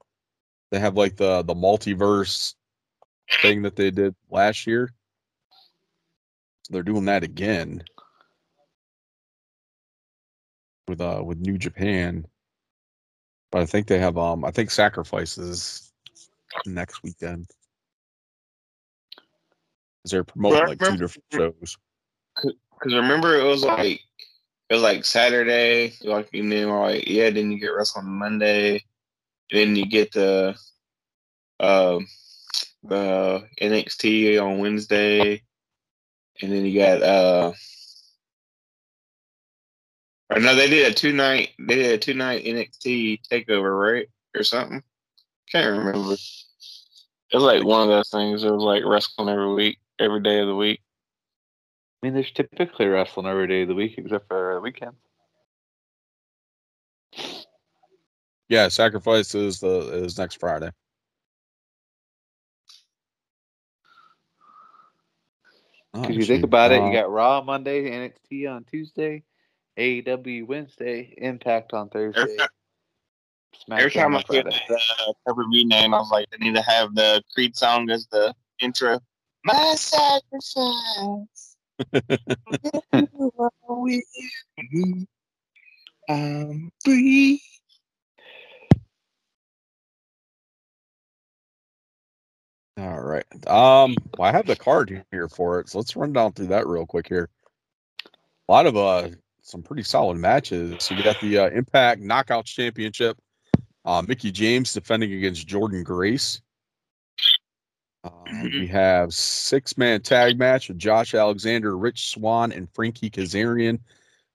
They 0.70 0.80
have 0.80 0.97
like 0.97 1.16
the 1.16 1.43
the 1.43 1.55
multiverse 1.55 2.55
thing 3.43 3.62
that 3.62 3.76
they 3.76 3.91
did 3.91 4.14
last 4.30 4.66
year. 4.66 4.93
So 6.62 6.72
they're 6.74 6.82
doing 6.82 7.07
that 7.07 7.22
again 7.24 7.84
with 10.88 11.01
uh 11.01 11.22
with 11.24 11.38
New 11.38 11.59
Japan. 11.59 12.26
But 13.53 13.62
I 13.62 13.66
think 13.66 13.86
they 13.86 13.99
have 13.99 14.18
um 14.18 14.45
I 14.45 14.51
think 14.51 14.70
sacrifices 14.70 15.93
next 16.66 17.03
weekend. 17.03 17.49
'Cause 20.03 20.12
they're 20.12 20.24
promoting 20.24 20.66
like 20.66 20.78
two 20.78 20.97
different 20.97 21.24
shows. 21.32 21.76
Because 22.36 22.95
remember, 22.95 23.34
it 23.38 23.45
was 23.45 23.64
like 23.64 24.01
it 24.71 24.75
was 24.75 24.83
like 24.83 25.05
Saturday, 25.05 25.95
like 26.03 26.29
you 26.33 26.45
knew, 26.45 26.71
like 26.71 27.09
yeah. 27.09 27.29
Then 27.31 27.51
you 27.51 27.59
get 27.59 27.75
wrestling 27.75 28.07
on 28.07 28.12
Monday, 28.12 28.85
then 29.51 29.75
you 29.75 29.85
get 29.85 30.12
the 30.12 30.55
uh, 31.59 31.99
the 32.85 33.49
NXT 33.61 34.41
on 34.41 34.59
Wednesday, 34.59 35.43
and 36.41 36.53
then 36.53 36.64
you 36.64 36.79
got 36.79 37.03
uh, 37.03 37.53
or 40.33 40.41
no, 40.41 40.55
they 40.55 40.71
did 40.71 40.93
a 40.93 40.95
two 40.95 41.12
night. 41.12 41.51
They 41.59 41.75
did 41.75 41.93
a 41.93 41.99
two 41.99 42.14
night 42.14 42.45
NXT 42.45 43.23
takeover, 43.29 43.77
right, 43.77 44.07
or 44.37 44.45
something. 44.45 44.85
Can't 45.51 45.79
remember. 45.79 46.12
It 46.12 47.37
was 47.37 47.43
like 47.43 47.64
one 47.64 47.83
of 47.83 47.89
those 47.89 48.11
things. 48.11 48.45
It 48.45 48.51
was 48.53 48.62
like 48.62 48.85
wrestling 48.85 49.29
every 49.29 49.53
week, 49.53 49.79
every 49.99 50.23
day 50.23 50.39
of 50.39 50.47
the 50.47 50.55
week. 50.55 50.81
I 52.03 52.07
mean, 52.07 52.15
there's 52.15 52.31
typically 52.31 52.87
wrestling 52.87 53.27
every 53.27 53.47
day 53.47 53.63
of 53.63 53.69
the 53.69 53.75
week 53.75 53.95
except 53.99 54.29
for 54.29 54.55
the 54.55 54.61
weekend. 54.61 54.93
Yeah, 58.49 58.69
sacrifice 58.69 59.35
is 59.35 59.61
the 59.61 60.05
is 60.05 60.19
next 60.19 60.41
Friday. 60.41 60.71
Oh, 65.93 66.01
Because 66.03 66.17
you 66.17 66.25
think 66.25 66.45
about 66.45 66.73
it, 66.73 66.81
uh, 66.81 66.87
you 66.87 66.93
got 66.93 67.11
Raw 67.11 67.43
Monday, 67.43 67.91
NXT 67.91 68.51
on 68.51 68.65
Tuesday, 68.65 69.23
AEW 69.79 70.47
Wednesday, 70.47 71.15
Impact 71.19 71.73
on 71.75 71.89
Thursday, 71.91 72.37
Every 73.71 73.91
time 73.91 74.15
I 74.15 74.19
on 74.19 74.25
hear 74.29 74.43
Friday. 74.43 74.61
the 74.69 74.75
uh, 74.75 75.13
pay 75.27 75.43
view 75.53 75.67
name, 75.67 75.95
I 75.95 75.99
was 75.99 76.11
like, 76.11 76.27
they 76.31 76.39
need 76.39 76.55
to 76.55 76.63
have 76.63 76.95
the 76.95 77.23
Creed 77.35 77.57
song 77.57 77.91
as 77.91 78.07
the 78.09 78.35
intro. 78.61 79.01
My 79.45 79.75
sacrifice. 79.77 81.39
I'm 86.09 86.72
free. 86.85 87.41
All 92.76 93.01
right. 93.01 93.24
Um, 93.47 93.95
well, 94.16 94.28
I 94.28 94.33
have 94.33 94.47
the 94.47 94.57
card 94.57 95.05
here 95.11 95.28
for 95.28 95.61
it, 95.61 95.68
so 95.68 95.78
let's 95.78 95.95
run 95.97 96.12
down 96.12 96.33
through 96.33 96.47
that 96.49 96.66
real 96.66 96.87
quick 96.87 97.09
here. 97.09 97.28
A 98.49 98.53
lot 98.53 98.66
of 98.66 98.76
uh 98.76 99.11
some 99.43 99.62
pretty 99.62 99.83
solid 99.83 100.16
matches. 100.16 100.83
So 100.83 100.95
you 100.95 101.03
got 101.03 101.20
the 101.20 101.39
uh, 101.39 101.51
Impact 101.51 102.03
Knockouts 102.03 102.47
Championship. 102.47 103.18
Uh, 103.85 104.03
Mickie 104.07 104.31
James 104.31 104.72
defending 104.72 105.12
against 105.12 105.47
Jordynne 105.47 105.85
Grace. 105.85 106.41
Uh, 108.03 108.11
we 108.45 108.67
have 108.67 109.13
six 109.13 109.77
man 109.77 110.01
tag 110.01 110.39
match 110.39 110.69
with 110.69 110.79
Josh 110.79 111.15
Alexander, 111.15 111.77
Rich 111.77 112.09
Swann, 112.11 112.53
and 112.53 112.69
Frankie 112.73 113.11
Kazarian 113.11 113.79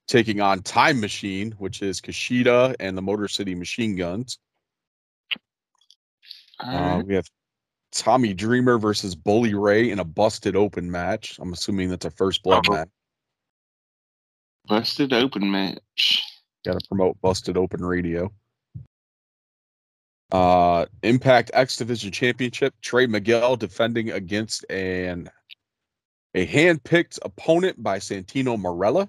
taking 0.07 0.39
on 0.39 0.61
Time 0.61 0.99
Machine, 0.99 1.51
which 1.57 1.81
is 1.81 1.99
Kushida 1.99 2.75
and 2.79 2.95
the 2.97 3.01
Motor 3.01 3.27
City 3.27 3.55
Machine 3.55 3.95
Guns. 3.95 4.37
Uh, 6.59 7.01
we 7.05 7.15
have 7.15 7.27
Tommy 7.91 8.33
Dreamer 8.33 8.77
versus 8.77 9.15
Bully 9.15 9.55
Ray 9.55 9.89
in 9.89 9.99
a 9.99 10.03
busted 10.05 10.55
open 10.55 10.89
match. 10.91 11.37
I'm 11.39 11.51
assuming 11.53 11.89
that's 11.89 12.05
a 12.05 12.11
first 12.11 12.43
blood 12.43 12.65
Oh. 12.69 12.73
match. 12.73 12.89
Busted 14.67 15.11
open 15.13 15.49
match. 15.51 16.23
Got 16.65 16.79
to 16.79 16.87
promote 16.87 17.19
Busted 17.21 17.57
Open 17.57 17.83
Radio. 17.85 18.31
Uh, 20.31 20.64
Impact 21.03 21.51
X 21.53 21.77
Division 21.77 22.11
Championship. 22.11 22.73
Trey 22.81 23.07
Miguel 23.07 23.55
defending 23.55 24.11
against 24.11 24.69
an 24.71 25.29
a 26.33 26.45
hand-picked 26.45 27.17
opponent 27.23 27.81
by 27.81 27.97
Santino 27.97 28.59
Marella. 28.59 29.07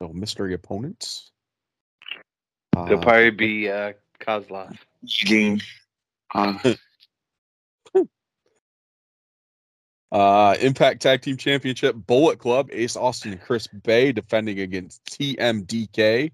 So 0.00 0.08
mystery 0.12 0.54
opponents. 0.54 1.30
It'll 2.74 2.98
Uh, 2.98 3.02
probably 3.02 3.30
be 3.30 3.70
uh, 3.70 3.92
Kozlov. 4.20 4.76
Eugene. 5.02 5.60
Uh, 6.34 6.56
Uh, 10.12 10.54
Impact 10.60 11.00
Tag 11.00 11.22
Team 11.22 11.38
Championship, 11.38 11.96
Bullet 12.06 12.38
Club, 12.38 12.68
Ace 12.70 12.96
Austin 12.96 13.32
and 13.32 13.40
Chris 13.40 13.66
Bey 13.66 14.12
defending 14.12 14.60
against 14.60 15.02
TMDK, 15.06 16.30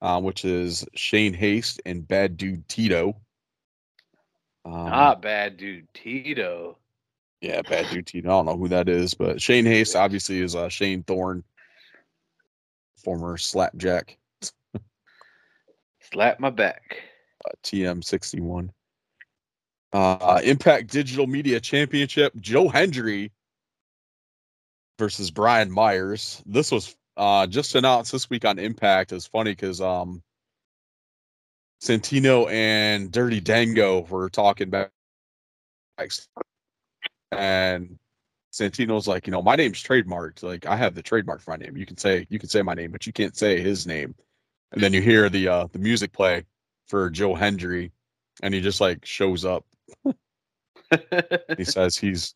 uh, 0.00 0.20
which 0.20 0.44
is 0.44 0.86
Shane 0.94 1.34
Haste 1.34 1.82
and 1.84 2.06
Bad 2.06 2.36
Dude 2.36 2.68
Tito. 2.68 3.16
Um, 4.68 4.90
Not 4.90 5.22
bad, 5.22 5.56
dude. 5.56 5.86
Tito. 5.94 6.76
yeah, 7.40 7.62
Bad 7.62 7.86
Dude 7.90 8.06
Tito. 8.06 8.28
I 8.28 8.32
don't 8.32 8.46
know 8.46 8.56
who 8.58 8.68
that 8.68 8.88
is, 8.88 9.14
but 9.14 9.40
Shane 9.40 9.64
Haste 9.64 9.96
obviously 9.96 10.40
is 10.42 10.54
uh, 10.54 10.68
Shane 10.68 11.02
Thorne, 11.04 11.42
former 13.02 13.38
Slapjack 13.38 14.18
Slap 16.00 16.38
my 16.40 16.50
back. 16.50 17.02
uh, 17.46 17.50
TM61. 17.64 18.70
Uh, 19.92 20.40
Impact 20.44 20.90
Digital 20.90 21.26
Media 21.26 21.60
Championship, 21.60 22.34
Joe 22.40 22.68
Hendry 22.68 23.30
versus 24.98 25.30
Brian 25.30 25.70
Myers. 25.70 26.42
This 26.44 26.70
was 26.70 26.94
uh, 27.16 27.46
just 27.46 27.74
announced 27.74 28.12
this 28.12 28.28
week 28.28 28.44
on 28.44 28.58
Impact. 28.58 29.12
It's 29.12 29.26
funny 29.26 29.52
because 29.52 29.80
um, 29.80 30.22
Santino 31.82 32.50
and 32.50 33.10
Dirty 33.12 33.40
Dango 33.40 34.00
were 34.00 34.28
talking 34.28 34.70
back, 34.70 34.90
and 37.30 37.98
Santino's 38.52 39.06
like, 39.06 39.26
you 39.26 39.30
know, 39.30 39.42
my 39.42 39.56
name's 39.56 39.82
trademarked. 39.82 40.42
Like, 40.42 40.66
I 40.66 40.76
have 40.76 40.94
the 40.94 41.02
trademark 41.02 41.40
for 41.40 41.52
my 41.52 41.56
name. 41.56 41.76
You 41.76 41.86
can 41.86 41.96
say 41.96 42.26
you 42.28 42.38
can 42.38 42.48
say 42.48 42.62
my 42.62 42.74
name, 42.74 42.90
but 42.90 43.06
you 43.06 43.12
can't 43.12 43.36
say 43.36 43.60
his 43.60 43.86
name. 43.86 44.14
And 44.72 44.82
then 44.82 44.92
you 44.92 45.00
hear 45.00 45.28
the 45.28 45.48
uh, 45.48 45.66
the 45.72 45.78
music 45.78 46.12
play 46.12 46.44
for 46.88 47.10
Joe 47.10 47.34
Hendry, 47.34 47.92
and 48.42 48.52
he 48.52 48.60
just 48.60 48.80
like 48.80 49.04
shows 49.04 49.44
up. 49.44 49.64
He 51.56 51.64
says 51.64 51.96
he's 51.96 52.34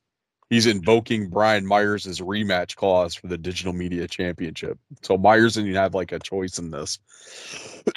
he's 0.51 0.67
invoking 0.67 1.29
Brian 1.29 1.67
Myers' 1.67 2.21
rematch 2.21 2.77
clause 2.77 3.15
for 3.15 3.27
the 3.27 3.39
Digital 3.39 3.73
Media 3.73 4.07
Championship. 4.07 4.79
So 5.03 5.19
Myers 5.19 5.57
and 5.57 5.67
you 5.67 5.77
have 5.77 5.95
like 5.95 6.13
a 6.13 6.19
choice 6.19 6.59
in 6.59 6.71
this. 6.71 6.99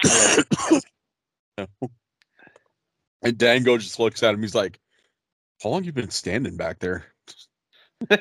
and 3.22 3.38
Dango 3.38 3.78
just 3.78 4.00
looks 4.00 4.24
at 4.24 4.34
him. 4.34 4.42
He's 4.42 4.56
like, 4.56 4.80
"How 5.62 5.70
long 5.70 5.84
you 5.84 5.92
been 5.92 6.10
standing 6.10 6.58
back 6.58 6.80
there?" 6.80 7.06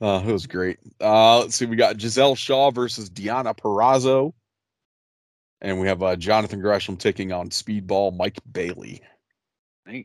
Uh, 0.00 0.22
it 0.26 0.32
was 0.32 0.46
great. 0.46 0.78
Uh, 1.00 1.38
let's 1.38 1.56
see. 1.56 1.64
We 1.64 1.76
got 1.76 1.98
Giselle 1.98 2.34
Shaw 2.34 2.70
versus 2.70 3.08
Deonna 3.08 3.56
Purrazzo. 3.56 4.34
And 5.62 5.80
we 5.80 5.86
have 5.86 6.02
uh, 6.02 6.16
Jonathan 6.16 6.60
Gresham 6.60 6.98
taking 6.98 7.32
on 7.32 7.48
Speedball 7.48 8.14
Mike 8.14 8.38
Bailey. 8.52 9.00
nice. 9.86 10.04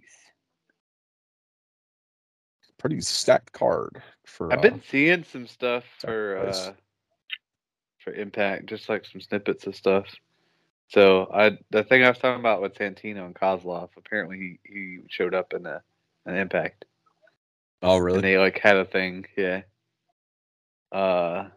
Pretty 2.78 3.02
stacked 3.02 3.52
card 3.52 4.02
for. 4.26 4.54
I've 4.54 4.60
uh, 4.60 4.62
been 4.62 4.82
seeing 4.90 5.26
some 5.26 5.48
stuff 5.48 5.84
for 5.98 6.38
uh 6.38 6.72
for 8.10 8.22
Impact, 8.22 8.80
just 8.80 8.90
like 8.90 9.20
some 9.20 9.30
snippets 9.40 9.68
of 9.68 9.76
stuff. 9.76 10.20
So 10.90 11.30
I 11.34 11.58
the 11.72 11.84
thing 11.84 12.04
I 12.04 12.10
was 12.10 12.20
talking 12.20 12.40
about 12.40 12.62
with 12.62 12.76
Santino 12.76 13.26
and 13.26 13.36
Kozlov, 13.36 13.90
apparently 13.98 14.60
he, 14.64 14.74
he 14.74 15.00
showed 15.10 15.36
up 15.36 15.54
in 15.54 15.66
a 15.68 15.82
an 16.26 16.36
Impact. 16.36 16.86
oh, 17.84 17.98
And 18.14 18.24
really? 18.24 18.24
they 18.24 18.38
like 18.38 18.60
had 18.60 18.78
a 18.78 18.86
thing, 18.86 19.26
yeah. 19.38 19.62
Uh 20.92 21.50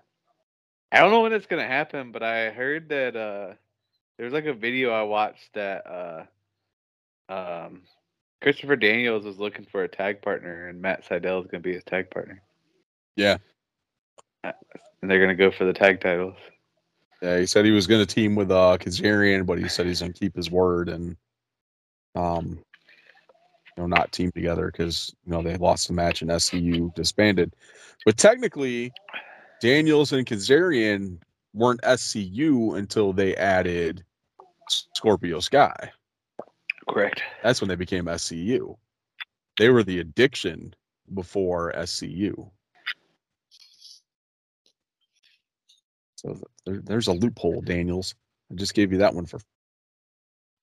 I 0.92 1.00
don't 1.00 1.10
know 1.10 1.22
when 1.22 1.32
it's 1.32 1.46
gonna 1.46 1.66
happen, 1.66 2.12
but 2.12 2.22
I 2.22 2.50
heard 2.50 2.88
that 2.90 3.16
uh 3.16 3.54
there's 4.18 4.32
like 4.32 4.46
a 4.46 4.54
video 4.54 4.90
I 4.92 5.02
watched 5.02 5.54
that 5.54 5.86
uh 5.86 6.24
um 7.32 7.82
Christopher 8.42 8.76
Daniels 8.76 9.24
was 9.24 9.38
looking 9.38 9.66
for 9.66 9.84
a 9.84 9.88
tag 9.88 10.22
partner 10.22 10.68
and 10.68 10.80
Matt 10.82 11.04
Sydal 11.06 11.40
is 11.42 11.46
gonna 11.48 11.62
be 11.62 11.74
his 11.74 11.84
tag 11.84 12.10
partner. 12.10 12.42
Yeah. 13.16 13.38
And 15.02 15.10
they're 15.10 15.20
gonna 15.20 15.34
go 15.34 15.50
for 15.50 15.64
the 15.64 15.72
tag 15.72 16.00
titles. 16.00 16.36
Yeah, 17.22 17.38
he 17.38 17.46
said 17.46 17.64
he 17.64 17.70
was 17.70 17.86
going 17.86 18.04
to 18.04 18.14
team 18.14 18.34
with 18.34 18.50
uh 18.50 18.76
Kazarian, 18.80 19.46
but 19.46 19.58
he 19.58 19.68
said 19.68 19.86
he's 19.86 20.00
going 20.00 20.12
to 20.12 20.18
keep 20.18 20.34
his 20.34 20.50
word 20.50 20.88
and, 20.88 21.16
um, 22.16 22.58
you 23.76 23.82
know, 23.82 23.86
not 23.86 24.10
team 24.10 24.32
together 24.32 24.66
because 24.66 25.14
you 25.24 25.30
know 25.30 25.40
they 25.40 25.56
lost 25.56 25.86
the 25.86 25.94
match 25.94 26.22
and 26.22 26.32
SCU 26.32 26.92
disbanded. 26.96 27.54
But 28.04 28.16
technically, 28.16 28.92
Daniels 29.60 30.12
and 30.12 30.26
Kazarian 30.26 31.18
weren't 31.54 31.80
SCU 31.82 32.76
until 32.76 33.12
they 33.12 33.36
added 33.36 34.04
Scorpio 34.68 35.38
Sky. 35.38 35.92
Correct. 36.88 37.22
That's 37.44 37.60
when 37.60 37.68
they 37.68 37.76
became 37.76 38.06
SCU. 38.06 38.76
They 39.58 39.68
were 39.68 39.84
the 39.84 40.00
addiction 40.00 40.74
before 41.14 41.72
SCU. 41.76 42.50
So 46.24 46.40
there, 46.64 46.80
there's 46.82 47.08
a 47.08 47.12
loophole, 47.12 47.60
Daniels. 47.60 48.14
I 48.50 48.54
just 48.54 48.74
gave 48.74 48.92
you 48.92 48.98
that 48.98 49.14
one 49.14 49.26
for 49.26 49.40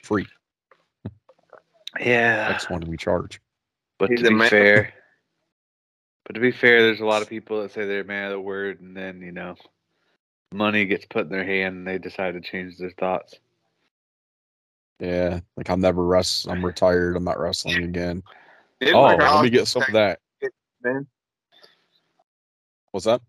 free. 0.03 0.27
Yeah. 1.99 2.49
Next 2.49 2.69
one 2.69 2.81
we 2.81 2.97
charge. 2.97 3.41
But 3.97 4.11
He's 4.11 4.21
to 4.21 4.29
be 4.29 4.35
man. 4.35 4.49
fair, 4.49 4.93
but 6.25 6.33
to 6.33 6.39
be 6.39 6.51
fair, 6.51 6.81
there's 6.81 7.01
a 7.01 7.05
lot 7.05 7.21
of 7.21 7.29
people 7.29 7.61
that 7.61 7.71
say 7.71 7.85
they're 7.85 8.01
a 8.01 8.05
man 8.05 8.27
of 8.27 8.31
the 8.31 8.39
word, 8.39 8.79
and 8.79 8.95
then 8.95 9.21
you 9.21 9.33
know, 9.33 9.55
money 10.53 10.85
gets 10.85 11.05
put 11.05 11.25
in 11.25 11.31
their 11.31 11.43
hand, 11.43 11.77
and 11.77 11.87
they 11.87 11.97
decide 11.97 12.35
to 12.35 12.41
change 12.41 12.77
their 12.77 12.91
thoughts. 12.91 13.35
Yeah, 14.99 15.39
like 15.57 15.69
I'm 15.69 15.81
never 15.81 16.05
rest. 16.05 16.47
I'm 16.47 16.63
retired. 16.63 17.17
I'm 17.17 17.23
not 17.23 17.39
wrestling 17.39 17.83
again. 17.83 18.23
Didn't 18.79 18.95
Oh, 18.95 19.15
let 19.15 19.43
me 19.43 19.49
get 19.49 19.67
some 19.67 19.83
of 19.83 19.93
that. 19.93 20.19
man. 20.81 21.07
What's 22.91 23.05
that? 23.05 23.21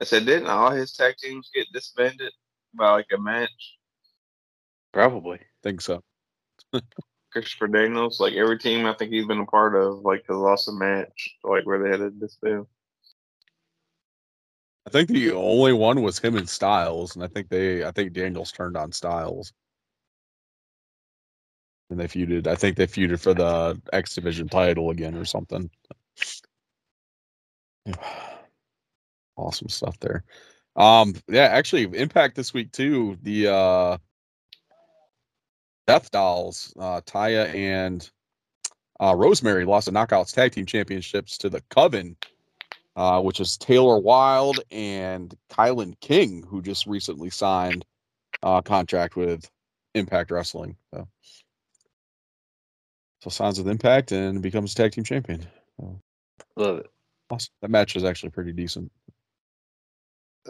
I 0.00 0.04
said, 0.04 0.26
didn't 0.26 0.48
all 0.48 0.70
his 0.70 0.92
tag 0.92 1.16
teams 1.18 1.50
get 1.54 1.72
disbanded 1.72 2.32
by 2.74 2.90
like 2.90 3.06
a 3.14 3.18
match? 3.18 3.78
Probably. 4.92 5.40
Think 5.62 5.80
so. 5.80 6.02
Christopher 7.32 7.68
Daniels, 7.68 8.20
like 8.20 8.34
every 8.34 8.58
team 8.58 8.86
I 8.86 8.94
think 8.94 9.12
he's 9.12 9.26
been 9.26 9.40
a 9.40 9.46
part 9.46 9.74
of, 9.74 10.00
like 10.00 10.24
has 10.28 10.36
lost 10.36 10.68
a 10.68 10.72
match, 10.72 11.36
like 11.42 11.66
where 11.66 11.82
they 11.82 11.90
had 11.90 11.98
to 11.98 12.10
disband. 12.10 12.66
I 14.86 14.90
think 14.90 15.08
the 15.08 15.32
only 15.32 15.72
one 15.72 16.02
was 16.02 16.18
him 16.18 16.36
and 16.36 16.48
Styles, 16.48 17.16
and 17.16 17.24
I 17.24 17.28
think 17.28 17.48
they, 17.48 17.84
I 17.84 17.90
think 17.90 18.12
Daniels 18.12 18.52
turned 18.52 18.76
on 18.76 18.92
Styles, 18.92 19.52
and 21.90 21.98
they 21.98 22.06
feuded. 22.06 22.46
I 22.46 22.54
think 22.54 22.76
they 22.76 22.86
feuded 22.86 23.20
for 23.20 23.34
the 23.34 23.80
X 23.92 24.14
Division 24.14 24.48
title 24.48 24.90
again 24.90 25.16
or 25.16 25.24
something. 25.24 25.70
Awesome 29.36 29.68
stuff 29.68 29.98
there. 30.00 30.24
Um, 30.76 31.14
yeah, 31.28 31.44
actually, 31.44 31.84
Impact 31.98 32.36
this 32.36 32.54
week 32.54 32.72
too. 32.72 33.16
The 33.22 33.52
uh, 33.52 33.98
Death 35.86 36.10
Dolls, 36.10 36.72
uh, 36.78 37.00
Taya 37.02 37.52
and 37.54 38.08
uh, 39.00 39.14
Rosemary 39.16 39.64
lost 39.64 39.86
the 39.86 39.92
Knockouts 39.92 40.32
Tag 40.32 40.52
Team 40.52 40.66
Championships 40.66 41.38
to 41.38 41.48
the 41.48 41.60
Coven 41.70 42.16
uh, 42.96 43.20
which 43.20 43.40
is 43.40 43.56
Taylor 43.56 43.98
Wilde 43.98 44.60
and 44.70 45.34
KiLynn 45.50 45.98
King, 46.00 46.44
who 46.48 46.62
just 46.62 46.86
recently 46.86 47.30
signed 47.30 47.84
a 48.42 48.62
contract 48.62 49.16
with 49.16 49.50
Impact 49.94 50.30
Wrestling. 50.30 50.76
So, 50.92 51.08
so 53.22 53.30
signs 53.30 53.58
with 53.58 53.68
Impact 53.68 54.12
and 54.12 54.42
becomes 54.42 54.74
tag 54.74 54.92
team 54.92 55.04
champion. 55.04 55.46
Love 56.56 56.78
it. 56.78 56.90
Awesome. 57.30 57.52
That 57.62 57.70
match 57.70 57.96
is 57.96 58.04
actually 58.04 58.30
pretty 58.30 58.52
decent. 58.52 58.92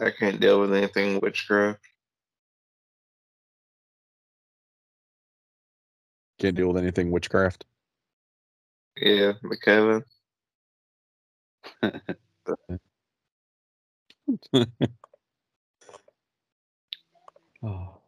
I 0.01 0.11
can't 0.11 0.39
deal 0.39 0.59
with 0.59 0.73
anything 0.73 1.19
witchcraft. 1.21 1.79
can't 6.39 6.55
deal 6.55 6.67
with 6.67 6.77
anything 6.77 7.11
witchcraft. 7.11 7.65
Yeah, 8.97 9.33
McKevin. 9.43 10.03
Oh. 17.63 17.99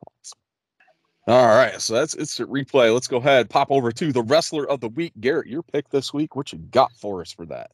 All 1.27 1.45
right, 1.47 1.81
so 1.81 1.95
that's 1.95 2.13
instant 2.15 2.51
replay. 2.51 2.93
Let's 2.93 3.07
go 3.07 3.17
ahead, 3.17 3.49
pop 3.49 3.71
over 3.71 3.91
to 3.91 4.11
the 4.11 4.21
wrestler 4.21 4.69
of 4.69 4.81
the 4.81 4.89
week. 4.89 5.13
Garrett, 5.19 5.47
your 5.47 5.63
pick 5.63 5.89
this 5.89 6.13
week. 6.13 6.35
What 6.35 6.53
you 6.53 6.59
got 6.59 6.91
for 6.93 7.21
us 7.21 7.31
for 7.31 7.45
that? 7.47 7.71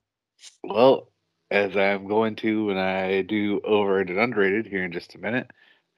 Well, 0.64 1.12
as 1.54 1.78
I'm 1.78 2.08
going 2.08 2.36
to 2.38 2.66
when 2.66 2.80
I 2.80 3.22
do 3.22 3.62
overrated 3.64 4.16
and 4.16 4.20
underrated 4.20 4.66
here 4.66 4.84
in 4.84 4.92
just 4.92 5.14
a 5.14 5.20
minute, 5.20 5.52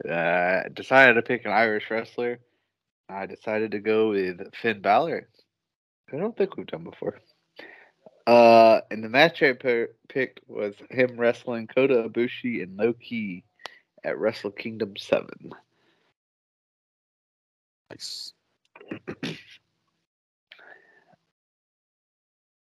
uh, 0.07 0.63
decided 0.73 1.13
to 1.13 1.21
pick 1.21 1.45
an 1.45 1.51
Irish 1.51 1.89
wrestler. 1.89 2.39
I 3.07 3.25
decided 3.25 3.71
to 3.71 3.79
go 3.79 4.09
with 4.09 4.53
Finn 4.53 4.81
Balor. 4.81 5.29
I 6.11 6.17
don't 6.17 6.35
think 6.35 6.57
we've 6.57 6.67
done 6.67 6.83
before. 6.83 7.21
Uh, 8.27 8.81
and 8.91 9.01
the 9.01 9.07
match 9.07 9.41
I 9.41 9.53
picked 9.53 10.41
was 10.45 10.75
him 10.91 11.17
wrestling 11.17 11.67
Kota 11.67 12.09
Ibushi 12.09 12.61
and 12.61 12.75
Low 12.75 12.91
Ki 12.91 13.45
at 14.03 14.17
Wrestle 14.19 14.51
Kingdom 14.51 14.97
Seven. 14.97 15.51
Nice. 17.89 18.33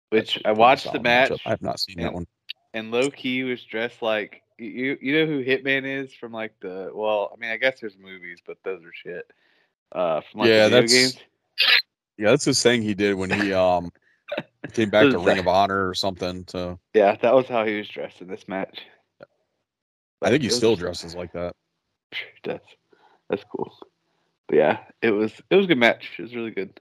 Which 0.10 0.42
I 0.44 0.52
watched 0.52 0.92
the 0.92 1.00
match. 1.00 1.32
I 1.46 1.52
have 1.52 1.62
not 1.62 1.80
seen 1.80 2.02
that 2.02 2.14
one. 2.14 2.28
And 2.74 2.92
Low 2.92 3.10
Ki 3.10 3.44
was 3.44 3.64
dressed 3.64 4.02
like 4.02 4.42
you 4.58 4.98
you 5.02 5.14
know 5.20 5.26
who 5.26 5.44
Hitman 5.44 5.84
is 5.86 6.14
from 6.14 6.32
like 6.32 6.54
the 6.62 6.92
well 6.94 7.32
I 7.36 7.40
mean 7.40 7.50
I 7.52 7.58
guess 7.58 7.80
there's 7.80 7.98
movies 7.98 8.40
but 8.46 8.58
those 8.64 8.84
are 8.84 8.94
shit 8.94 9.26
uh 9.92 10.22
from 10.22 10.42
like 10.42 10.50
Yeah, 10.50 10.70
video 10.70 10.82
that's- 10.82 10.92
games? 10.94 11.20
Yeah, 12.18 12.30
that's 12.30 12.46
his 12.46 12.62
thing 12.62 12.82
he 12.84 12.94
did 12.94 13.16
when 13.16 13.32
he 13.32 13.52
um 13.54 13.92
came 14.74 14.90
back 14.90 15.10
to 15.10 15.18
Ring 15.20 15.40
of 15.40 15.48
Honor 15.48 15.88
or 15.90 15.94
something. 15.96 16.46
So. 16.48 16.80
Yeah 16.94 17.16
that 17.22 17.34
was 17.34 17.48
how 17.48 17.66
he 17.66 17.78
was 17.78 17.88
dressed 17.90 18.22
in 18.22 18.28
this 18.28 18.48
match. 18.48 18.80
I 20.22 20.30
think 20.30 20.44
he 20.44 20.50
still 20.50 20.76
dresses 20.76 21.16
like 21.16 21.34
that. 21.34 21.54
that's 22.44 22.68
that's 23.30 23.44
cool. 23.52 23.76
But 24.48 24.58
yeah 24.58 24.78
it 25.02 25.12
was 25.12 25.34
it 25.50 25.56
was 25.56 25.66
a 25.66 25.70
good 25.70 25.78
match. 25.80 26.12
It 26.18 26.22
was 26.22 26.36
really 26.36 26.52
good 26.52 26.80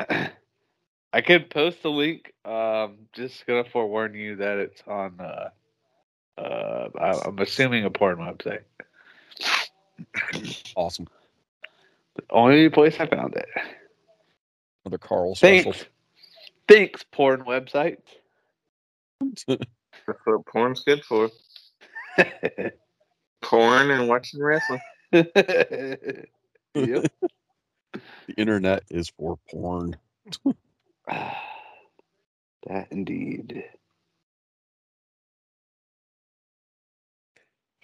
I 1.14 1.22
could 1.22 1.50
post 1.50 1.82
the 1.84 1.90
link 1.92 2.34
um 2.44 2.98
just 3.14 3.46
gonna 3.46 3.64
forewarn 3.64 4.14
you 4.14 4.36
that 4.38 4.58
it's 4.58 4.82
on 4.88 5.20
uh 5.20 5.50
uh 6.40 6.88
I- 7.00 7.28
I'm 7.28 7.38
assuming 7.40 7.86
a 7.86 7.90
porn 7.90 8.18
website 8.18 8.62
Awesome. 10.76 11.08
the 12.16 12.24
only 12.30 12.68
place 12.70 13.00
I 13.00 13.06
found 13.06 13.34
it. 13.36 13.46
Another 14.84 14.98
Carl 14.98 15.34
special. 15.36 15.74
Thanks. 15.74 15.86
Thanks, 16.68 17.04
porn 17.12 17.42
website. 17.44 17.98
That's 20.06 20.20
what 20.24 20.46
porn's 20.46 20.84
good 20.84 21.04
for. 21.04 21.30
Porn 23.42 23.90
and 23.90 24.08
watching 24.08 24.42
wrestling. 24.42 24.80
yep. 25.12 25.26
The 28.28 28.34
internet 28.36 28.84
is 28.90 29.10
for 29.18 29.38
porn. 29.50 29.96
that 31.08 32.88
indeed. 32.90 33.64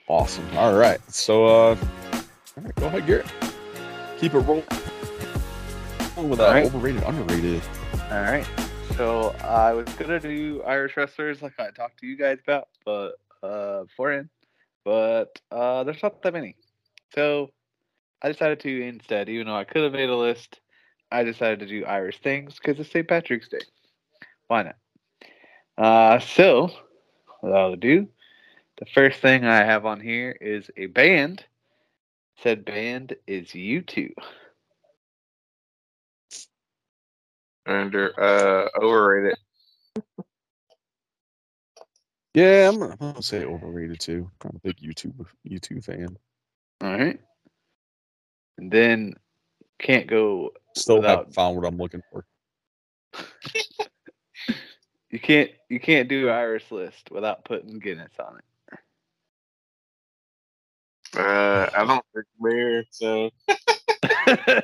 Awesome. 0.08 0.46
All 0.56 0.74
right. 0.74 1.00
So, 1.10 1.46
uh, 1.46 1.76
all 2.56 2.64
right, 2.64 2.74
go 2.74 2.86
ahead, 2.86 3.06
Garrett. 3.06 3.26
Keep 4.18 4.34
it 4.34 4.40
rolling 4.40 4.64
with 6.28 6.40
right. 6.40 6.66
overrated, 6.66 7.02
underrated. 7.04 7.62
All 8.10 8.22
right. 8.22 8.46
So 8.96 9.30
I 9.44 9.72
was 9.72 9.86
gonna 9.94 10.20
do 10.20 10.62
Irish 10.66 10.96
wrestlers 10.96 11.40
like 11.40 11.58
I 11.58 11.70
talked 11.70 12.00
to 12.00 12.06
you 12.06 12.16
guys 12.16 12.38
about, 12.46 12.68
but 12.84 13.12
uh 13.42 13.84
beforehand. 13.84 14.28
But 14.84 15.40
uh 15.50 15.84
there's 15.84 16.02
not 16.02 16.22
that 16.22 16.34
many. 16.34 16.56
So 17.14 17.50
I 18.20 18.28
decided 18.28 18.60
to 18.60 18.82
instead, 18.82 19.28
even 19.28 19.46
though 19.46 19.56
I 19.56 19.64
could 19.64 19.82
have 19.82 19.92
made 19.92 20.10
a 20.10 20.16
list, 20.16 20.59
I 21.10 21.24
decided 21.24 21.60
to 21.60 21.66
do 21.66 21.84
Irish 21.84 22.20
things 22.20 22.56
because 22.56 22.78
it's 22.78 22.90
St. 22.90 23.06
Patrick's 23.06 23.48
Day. 23.48 23.60
Why 24.48 24.62
not? 24.62 24.76
Uh 25.78 26.18
so 26.18 26.70
without 27.42 27.74
ado, 27.74 28.08
the 28.78 28.86
first 28.86 29.20
thing 29.20 29.44
I 29.44 29.64
have 29.64 29.86
on 29.86 30.00
here 30.00 30.36
is 30.40 30.70
a 30.76 30.86
band. 30.86 31.44
Said 32.42 32.64
band 32.64 33.16
is 33.26 33.48
U2. 33.48 34.12
Under 37.66 38.18
uh 38.18 38.68
overrated. 38.82 39.36
Yeah, 42.34 42.68
I'm 42.68 42.78
gonna, 42.78 42.96
I'm 43.00 43.12
gonna 43.12 43.22
say 43.22 43.44
overrated 43.44 44.00
too. 44.00 44.30
I'm 44.44 44.56
a 44.56 44.60
big 44.60 44.76
YouTube 44.76 45.26
YouTube 45.48 45.84
fan. 45.84 46.16
All 46.80 46.96
right. 46.96 47.18
And 48.58 48.70
then 48.70 49.14
can't 49.80 50.06
go 50.06 50.50
Still 50.76 50.96
Without- 50.96 51.18
haven't 51.18 51.34
found 51.34 51.56
what 51.56 51.66
I'm 51.66 51.76
looking 51.78 52.02
for. 52.12 52.24
you 55.10 55.18
can't 55.18 55.50
you 55.68 55.80
can't 55.80 56.08
do 56.08 56.28
Irish 56.28 56.70
list 56.70 57.10
without 57.10 57.44
putting 57.44 57.78
Guinness 57.80 58.12
on 58.24 58.38
it. 58.38 58.44
Uh 61.18 61.68
I 61.76 61.84
don't 61.84 62.04
drink 62.14 62.28
beer, 62.40 62.84
so 62.90 63.30
I've 64.28 64.62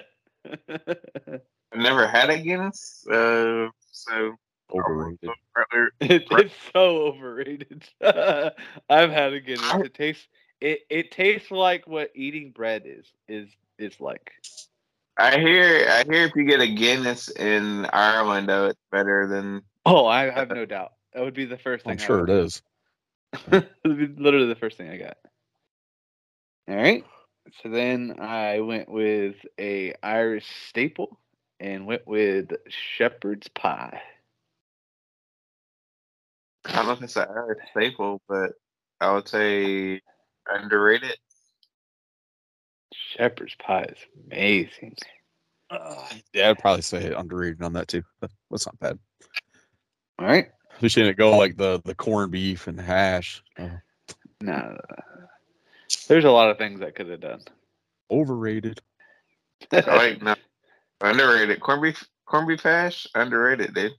never 1.74 2.06
had 2.06 2.30
a 2.30 2.38
Guinness. 2.38 3.04
Uh 3.10 3.68
so 3.90 4.36
Overrated. 4.72 5.30
It- 6.00 6.26
it's 6.30 6.54
so 6.72 6.98
overrated. 7.06 7.88
I've 8.02 9.10
had 9.10 9.32
a 9.32 9.40
Guinness. 9.40 9.74
It 9.84 9.94
tastes 9.94 10.28
it, 10.60 10.80
it 10.90 11.10
tastes 11.10 11.50
like 11.50 11.86
what 11.88 12.10
eating 12.14 12.50
bread 12.52 12.82
is 12.86 13.06
is 13.28 13.48
is 13.78 14.00
like. 14.00 14.30
I 15.18 15.38
hear 15.38 15.88
I 15.88 16.04
hear 16.04 16.26
if 16.26 16.32
you 16.36 16.44
get 16.44 16.60
a 16.60 16.66
Guinness 16.66 17.28
in 17.30 17.86
Ireland 17.86 18.48
though 18.48 18.66
it's 18.66 18.80
better 18.90 19.26
than 19.26 19.62
Oh, 19.86 20.06
I 20.06 20.30
have 20.30 20.50
no 20.50 20.66
doubt. 20.66 20.92
That 21.14 21.22
would 21.22 21.34
be 21.34 21.44
the 21.44 21.58
first 21.58 21.84
thing. 21.84 21.92
I'm 21.92 21.98
sure 21.98 22.24
it 22.24 22.30
is. 22.30 22.60
it 23.52 23.68
would 23.84 24.16
be 24.16 24.22
literally 24.22 24.48
the 24.48 24.56
first 24.56 24.76
thing 24.76 24.90
I 24.90 24.96
got. 24.96 25.16
All 26.68 26.76
right. 26.76 27.04
So 27.62 27.68
then 27.68 28.16
I 28.18 28.60
went 28.60 28.88
with 28.88 29.36
a 29.58 29.94
Irish 30.02 30.46
staple 30.68 31.20
and 31.60 31.86
went 31.86 32.06
with 32.06 32.50
shepherd's 32.68 33.48
pie. 33.48 34.02
I 36.64 36.72
don't 36.72 36.86
know 36.86 36.92
if 36.92 37.02
it's 37.02 37.16
an 37.16 37.28
Irish 37.30 37.60
staple, 37.70 38.20
but 38.28 38.52
I 39.00 39.12
would 39.12 39.28
say 39.28 40.00
underrated. 40.48 41.16
Shepherd's 43.16 43.54
pie 43.56 43.84
is 43.84 43.98
amazing. 44.30 44.96
Yeah, 46.32 46.50
I'd 46.50 46.58
probably 46.58 46.82
say 46.82 47.12
underrated 47.12 47.62
on 47.62 47.72
that 47.74 47.88
too. 47.88 48.02
But 48.20 48.30
That's 48.50 48.66
not 48.66 48.78
bad. 48.78 48.98
All 50.18 50.26
right. 50.26 50.48
We 50.80 50.88
shouldn't 50.88 51.16
go 51.18 51.36
like 51.36 51.56
the 51.56 51.80
the 51.84 51.94
corned 51.94 52.32
beef 52.32 52.66
and 52.66 52.80
hash. 52.80 53.42
Uh, 53.58 53.68
No, 54.40 54.52
no, 54.52 54.68
no. 54.70 55.26
There's 56.08 56.24
a 56.24 56.30
lot 56.30 56.50
of 56.50 56.58
things 56.58 56.80
I 56.82 56.90
could 56.90 57.08
have 57.08 57.20
done. 57.20 57.42
overrated. 58.10 58.80
I 59.72 59.80
like 59.96 60.22
no 60.22 60.34
underrated 61.00 61.60
corned 61.60 61.82
beef 61.82 62.04
corned 62.26 62.48
beef 62.48 62.62
hash 62.62 63.06
underrated, 63.14 63.74
dude. 63.74 63.92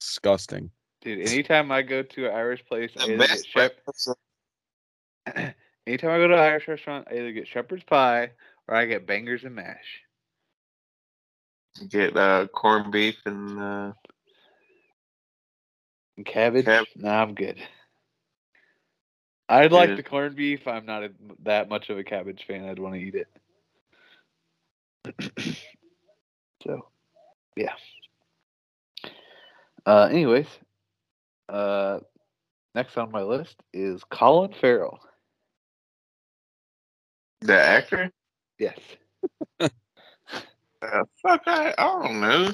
Disgusting. 0.00 0.70
Dude, 1.02 1.26
anytime 1.28 1.70
I 1.72 1.82
go 1.82 2.02
to 2.02 2.26
an 2.26 2.34
Irish 2.34 2.64
place, 2.66 2.90
I 2.98 3.06
The 3.06 3.16
best 3.16 3.48
shep- 3.48 3.84
breakfast. 3.84 4.10
anytime 5.86 6.10
I 6.10 6.18
go 6.18 6.28
to 6.28 6.34
an 6.34 6.40
Irish 6.40 6.68
restaurant, 6.68 7.08
I 7.10 7.14
either 7.14 7.32
get 7.32 7.48
shepherd's 7.48 7.84
pie 7.84 8.32
or 8.68 8.74
I 8.74 8.86
get 8.86 9.06
bangers 9.06 9.44
and 9.44 9.54
mash. 9.54 10.02
Get 11.88 12.16
uh 12.16 12.46
corned 12.48 12.92
beef 12.92 13.16
and 13.26 13.58
uh 13.58 13.92
And 16.16 16.26
cabbage? 16.26 16.64
Cab- 16.64 16.86
Nah, 16.96 17.22
I'm 17.22 17.34
good. 17.34 17.58
I'd 19.48 19.72
like 19.72 19.90
Yeah. 19.90 19.96
the 19.96 20.02
corned 20.02 20.36
beef. 20.36 20.66
I'm 20.66 20.86
not 20.86 21.04
a, 21.04 21.12
that 21.44 21.68
much 21.68 21.88
of 21.90 21.98
a 21.98 22.04
cabbage 22.04 22.44
fan. 22.46 22.64
I'd 22.68 22.78
want 22.78 22.94
to 22.94 23.00
eat 23.00 23.14
it. 23.14 23.28
so, 26.64 26.88
yeah. 27.56 27.74
Uh, 29.84 30.08
anyways, 30.10 30.48
uh, 31.48 32.00
next 32.74 32.96
on 32.96 33.10
my 33.12 33.22
list 33.22 33.56
is 33.72 34.02
Colin 34.04 34.52
Farrell. 34.60 34.98
The 37.40 37.58
actor. 37.60 38.10
Yes. 38.58 38.78
Uh, 40.82 41.02
fuck, 41.22 41.42
I, 41.46 41.74
I 41.78 41.84
don't 41.84 42.20
know. 42.20 42.52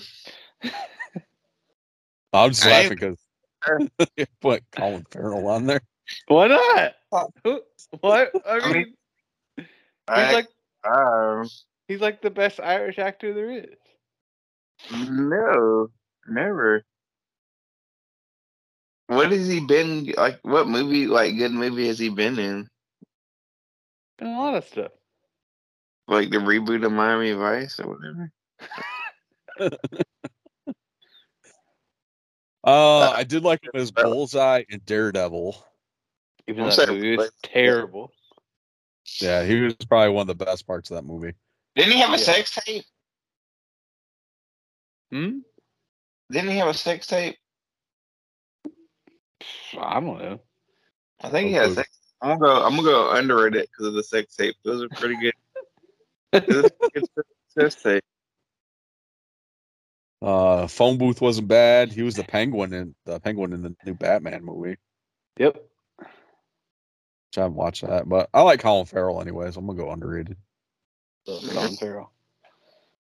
I'm 2.33 2.51
just 2.51 2.64
I 2.64 2.68
laughing 2.68 2.97
because 2.99 3.18
you 4.16 4.26
put 4.41 4.62
Colin 4.72 5.05
Farrell 5.11 5.47
on 5.49 5.66
there. 5.66 5.80
Why 6.26 6.49
not? 6.49 6.95
Who- 7.45 7.62
what? 8.01 8.35
I 8.47 8.61
I 8.61 8.72
mean, 8.72 8.74
mean, 8.74 8.95
he's 10.14 10.30
I, 10.30 10.33
like 10.33 10.49
um, 10.85 11.49
he's 11.89 12.01
like 12.01 12.22
the 12.22 12.30
best 12.30 12.61
Irish 12.61 12.99
actor 12.99 13.33
there 13.35 13.51
is. 13.51 13.76
No, 14.91 15.89
never. 16.26 16.85
What 19.09 19.33
has 19.33 19.49
he 19.49 19.61
been 19.61 20.07
like? 20.16 20.41
What 20.43 20.68
movie, 20.68 21.07
like 21.07 21.37
good 21.37 21.53
movie, 21.53 21.89
has 21.89 21.99
he 21.99 22.09
been 22.09 22.39
in? 22.39 22.68
And 24.22 24.36
a 24.36 24.38
lot 24.38 24.54
of 24.54 24.64
stuff. 24.64 24.92
Like 26.06 26.30
the 26.30 26.36
reboot 26.36 26.86
of 26.86 26.92
Miami 26.92 27.32
Vice 27.32 27.80
or 27.80 27.88
whatever. 27.88 28.32
Uh, 32.64 33.10
I 33.10 33.24
did 33.24 33.42
like 33.42 33.60
him 33.64 33.72
as 33.74 33.90
Bullseye 33.90 34.62
and 34.70 34.86
Daredevil. 34.86 35.66
Even 36.46 36.62
I'm 36.62 36.70
that 36.70 36.88
movie 36.90 37.16
was 37.16 37.32
terrible. 37.42 38.12
Yeah, 39.20 39.42
he 39.42 39.62
was 39.62 39.74
probably 39.74 40.10
one 40.10 40.30
of 40.30 40.38
the 40.38 40.44
best 40.44 40.64
parts 40.64 40.88
of 40.88 40.94
that 40.94 41.02
movie. 41.02 41.34
Didn't 41.74 41.90
he 41.94 41.98
have 41.98 42.14
a 42.14 42.18
Yeah. 42.18 42.22
sex 42.24 42.54
tape? 42.54 42.84
Hmm? 45.10 45.38
Didn't 46.30 46.50
he 46.50 46.58
have 46.58 46.68
a 46.68 46.74
sex 46.74 47.08
tape? 47.08 47.36
I 49.76 49.98
don't 49.98 50.18
know. 50.20 50.40
I 51.20 51.30
think 51.30 51.48
he 51.48 51.54
had 51.54 51.64
a 51.64 51.66
Okay. 51.70 51.74
sex. 51.74 52.01
I'm 52.22 52.38
gonna 52.38 52.40
go. 52.40 52.64
I'm 52.64 52.76
gonna 52.76 52.82
go 52.82 53.10
underrate 53.10 53.56
it 53.56 53.68
because 53.70 53.86
of 53.86 53.94
the 53.94 54.02
sex 54.02 54.36
tape. 54.36 54.54
Those 54.64 54.82
are 54.82 54.88
pretty 54.88 55.16
good. 55.16 56.46
Those 56.46 56.70
are 57.16 57.24
sex 57.48 57.74
tape. 57.82 58.04
Uh, 60.22 60.68
phone 60.68 60.98
booth 60.98 61.20
wasn't 61.20 61.48
bad. 61.48 61.92
He 61.92 62.02
was 62.02 62.14
the 62.14 62.22
penguin 62.22 62.72
in 62.72 62.94
the 63.04 63.18
penguin 63.18 63.52
in 63.52 63.62
the 63.62 63.74
new 63.84 63.94
Batman 63.94 64.44
movie. 64.44 64.76
Yep. 65.36 65.56
Which 65.98 67.38
I 67.38 67.40
haven't 67.40 67.56
watched 67.56 67.84
that, 67.84 68.08
but 68.08 68.30
I 68.32 68.42
like 68.42 68.60
Colin 68.60 68.86
Farrell 68.86 69.20
anyways. 69.20 69.56
I'm 69.56 69.66
gonna 69.66 69.78
go 69.78 69.90
underrated. 69.90 70.36
Colin 71.26 71.76
Farrell. 71.76 72.12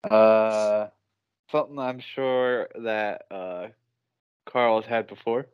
Uh, 0.03 0.87
something 1.51 1.77
I'm 1.77 1.99
sure 1.99 2.69
that 2.75 3.25
uh, 3.29 3.67
Carl 4.47 4.81
has 4.81 4.89
had 4.89 5.05
before. 5.05 5.45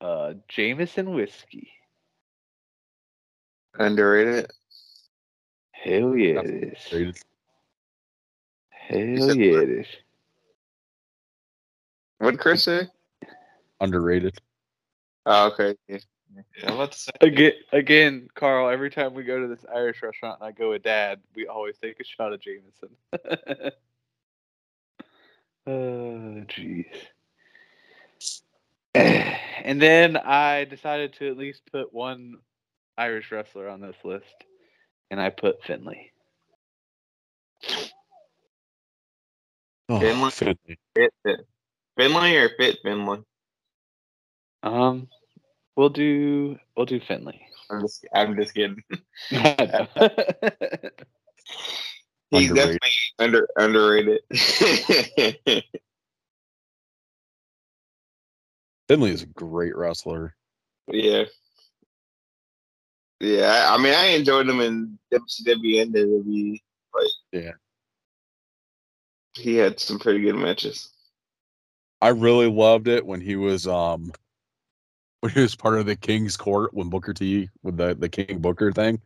Uh, 0.00 0.34
Jameson 0.48 1.14
whiskey. 1.14 1.70
Underrated. 3.78 4.50
Hell 5.72 6.16
yeah, 6.16 6.40
it 6.40 6.76
is. 6.92 7.14
Hell 8.70 8.98
yeah, 9.36 9.54
what? 9.54 9.62
it 9.62 9.70
is. 9.70 9.86
What 12.18 12.30
did 12.32 12.40
Chris 12.40 12.64
say? 12.64 12.88
Underrated. 13.80 14.38
Oh, 15.26 15.48
okay. 15.48 15.76
Yeah. 15.88 15.98
Yeah, 16.34 16.42
I'm 16.68 16.74
about 16.74 16.92
to 16.92 16.98
say. 16.98 17.12
Again, 17.20 17.52
again, 17.72 18.28
Carl. 18.34 18.68
Every 18.68 18.90
time 18.90 19.14
we 19.14 19.22
go 19.22 19.40
to 19.40 19.46
this 19.46 19.64
Irish 19.72 20.02
restaurant 20.02 20.40
and 20.40 20.48
I 20.48 20.52
go 20.52 20.70
with 20.70 20.82
Dad, 20.82 21.20
we 21.34 21.46
always 21.46 21.76
take 21.78 22.00
a 22.00 22.04
shot 22.04 22.32
of 22.32 22.40
Jameson. 22.40 22.88
oh, 25.66 26.44
jeez. 26.48 26.86
and 28.94 29.80
then 29.80 30.16
I 30.16 30.64
decided 30.64 31.12
to 31.14 31.28
at 31.28 31.36
least 31.36 31.62
put 31.70 31.92
one 31.92 32.38
Irish 32.96 33.30
wrestler 33.32 33.68
on 33.68 33.80
this 33.80 33.96
list, 34.04 34.24
and 35.10 35.20
I 35.20 35.30
put 35.30 35.62
Finlay. 35.66 36.10
Oh, 39.88 40.00
Finlay? 40.00 40.30
Finlay. 40.30 40.78
Fit, 40.96 41.12
fit. 41.24 41.40
Finlay 41.98 42.36
or 42.36 42.50
Fit 42.58 42.78
Finlay? 42.82 43.18
Um, 44.62 45.08
we'll 45.76 45.90
do 45.90 46.58
we'll 46.76 46.86
do 46.86 47.00
Finlay. 47.06 47.40
I'm 47.70 47.80
just. 47.82 48.06
I'm 48.14 48.36
just 48.36 48.54
kidding. 48.54 48.82
He's 52.30 52.50
Underrated. 52.50 52.80
definitely 52.80 52.90
under 53.18 53.48
underrated. 53.56 54.20
Finlay 58.88 59.10
is 59.10 59.22
a 59.22 59.26
great 59.26 59.76
wrestler. 59.76 60.34
yeah. 60.88 61.24
Yeah, 63.20 63.68
I 63.70 63.78
mean, 63.78 63.94
I 63.94 64.06
enjoyed 64.08 64.48
him 64.48 64.60
in 64.60 64.98
WCW 65.12 65.82
and 65.82 65.94
WWE. 65.94 66.60
Like, 66.94 67.06
Yeah. 67.32 67.52
he 69.34 69.54
had 69.56 69.80
some 69.80 69.98
pretty 69.98 70.20
good 70.20 70.34
matches. 70.36 70.90
I 72.00 72.08
really 72.08 72.50
loved 72.50 72.88
it 72.88 73.06
when 73.06 73.20
he 73.20 73.36
was 73.36 73.66
um 73.66 74.12
when 75.20 75.32
he 75.32 75.40
was 75.40 75.54
part 75.54 75.78
of 75.78 75.86
the 75.86 75.96
King's 75.96 76.36
Court 76.36 76.74
when 76.74 76.90
Booker 76.90 77.14
T 77.14 77.48
with 77.62 77.76
the 77.78 77.94
the 77.94 78.08
King 78.10 78.40
Booker 78.40 78.72
thing. 78.72 79.00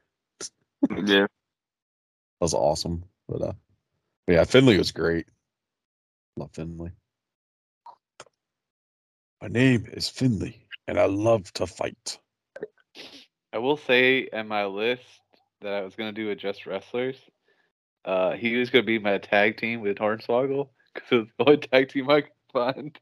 Yeah, 0.90 1.22
That 1.26 1.28
was 2.40 2.54
awesome. 2.54 3.04
But 3.28 3.42
uh 3.42 3.52
yeah, 4.26 4.44
Finlay 4.44 4.78
was 4.78 4.90
great. 4.92 5.26
Love 6.36 6.50
Finlay. 6.52 6.92
My 9.40 9.48
name 9.48 9.86
is 9.92 10.08
Finlay 10.08 10.66
and 10.88 10.98
I 10.98 11.04
love 11.06 11.52
to 11.54 11.66
fight. 11.66 12.18
I 13.52 13.58
will 13.58 13.76
say 13.76 14.28
in 14.32 14.48
my 14.48 14.66
list 14.66 15.02
that 15.60 15.72
I 15.74 15.82
was 15.82 15.94
gonna 15.96 16.12
do 16.12 16.28
with 16.28 16.38
just 16.38 16.66
wrestlers, 16.66 17.16
uh, 18.04 18.32
he 18.34 18.56
was 18.56 18.70
gonna 18.70 18.84
be 18.84 18.98
my 18.98 19.18
tag 19.18 19.58
team 19.58 19.80
with 19.80 19.98
Hornswoggle 19.98 20.68
because 20.94 21.12
it 21.12 21.16
was 21.16 21.28
the 21.38 21.44
only 21.46 21.58
tag 21.58 21.88
team 21.90 22.10
I 22.10 22.22
could 22.22 22.32
find. 22.52 22.98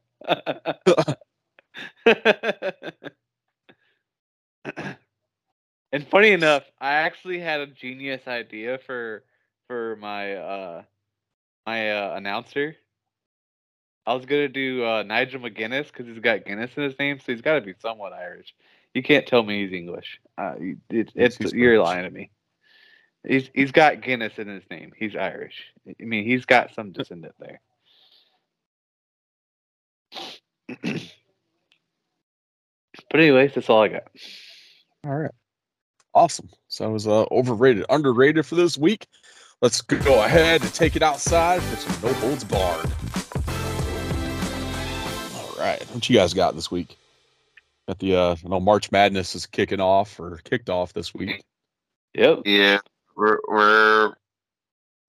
and 5.91 6.07
funny 6.09 6.31
enough, 6.31 6.63
I 6.79 6.93
actually 6.93 7.39
had 7.39 7.61
a 7.61 7.67
genius 7.67 8.27
idea 8.27 8.79
for 8.79 9.23
for 9.67 9.95
my 9.97 10.35
uh 10.35 10.83
my 11.65 11.91
uh, 11.91 12.15
announcer. 12.17 12.75
I 14.05 14.13
was 14.13 14.25
gonna 14.25 14.47
do 14.47 14.83
uh, 14.85 15.03
Nigel 15.03 15.41
McGuinness 15.41 15.87
because 15.87 16.07
he's 16.07 16.19
got 16.19 16.45
Guinness 16.45 16.71
in 16.77 16.83
his 16.83 16.97
name, 16.99 17.19
so 17.19 17.31
he's 17.31 17.41
got 17.41 17.55
to 17.55 17.61
be 17.61 17.73
somewhat 17.81 18.13
Irish. 18.13 18.55
You 18.97 19.03
can't 19.03 19.27
tell 19.27 19.43
me 19.43 19.63
he's 19.63 19.73
English. 19.77 20.19
Uh, 20.39 20.55
it, 20.89 21.11
it's 21.13 21.37
he's 21.37 21.53
you're 21.53 21.79
lying 21.79 22.05
to 22.05 22.09
me. 22.09 22.31
He's 23.27 23.47
he's 23.53 23.71
got 23.71 24.01
Guinness 24.01 24.39
in 24.39 24.47
his 24.47 24.63
name. 24.71 24.91
He's 24.97 25.15
Irish. 25.15 25.53
I 25.87 26.03
mean, 26.03 26.25
he's 26.25 26.45
got 26.45 26.73
some 26.73 26.93
descendant 26.93 27.35
there. 27.37 27.61
but 33.11 33.19
anyways, 33.19 33.53
that's 33.53 33.69
all 33.69 33.83
I 33.83 33.89
got. 33.89 34.07
All 35.05 35.13
right. 35.13 35.31
Awesome. 36.15 36.49
So 36.67 36.89
it 36.89 36.91
was 36.91 37.07
uh, 37.07 37.25
overrated, 37.29 37.85
underrated 37.91 38.47
for 38.47 38.55
this 38.55 38.79
week. 38.79 39.05
Let's 39.61 39.81
go 39.81 40.23
ahead 40.23 40.63
and 40.63 40.73
take 40.73 40.95
it 40.95 41.03
outside 41.03 41.61
for 41.61 41.75
some 41.75 42.01
no 42.01 42.13
holds 42.15 42.43
barred. 42.45 42.91
All 45.35 45.63
right. 45.63 45.83
What 45.93 46.09
you 46.09 46.15
guys 46.15 46.33
got 46.33 46.55
this 46.55 46.71
week? 46.71 46.97
Got 47.87 47.99
the 47.99 48.15
uh 48.15 48.35
I 48.43 48.49
know 48.49 48.59
March 48.59 48.91
Madness 48.91 49.35
is 49.35 49.45
kicking 49.45 49.79
off 49.79 50.19
or 50.19 50.39
kicked 50.43 50.69
off 50.69 50.93
this 50.93 51.13
week. 51.13 51.43
Yep. 52.13 52.39
yeah. 52.45 52.79
We're 53.15 53.39
we're. 53.47 54.13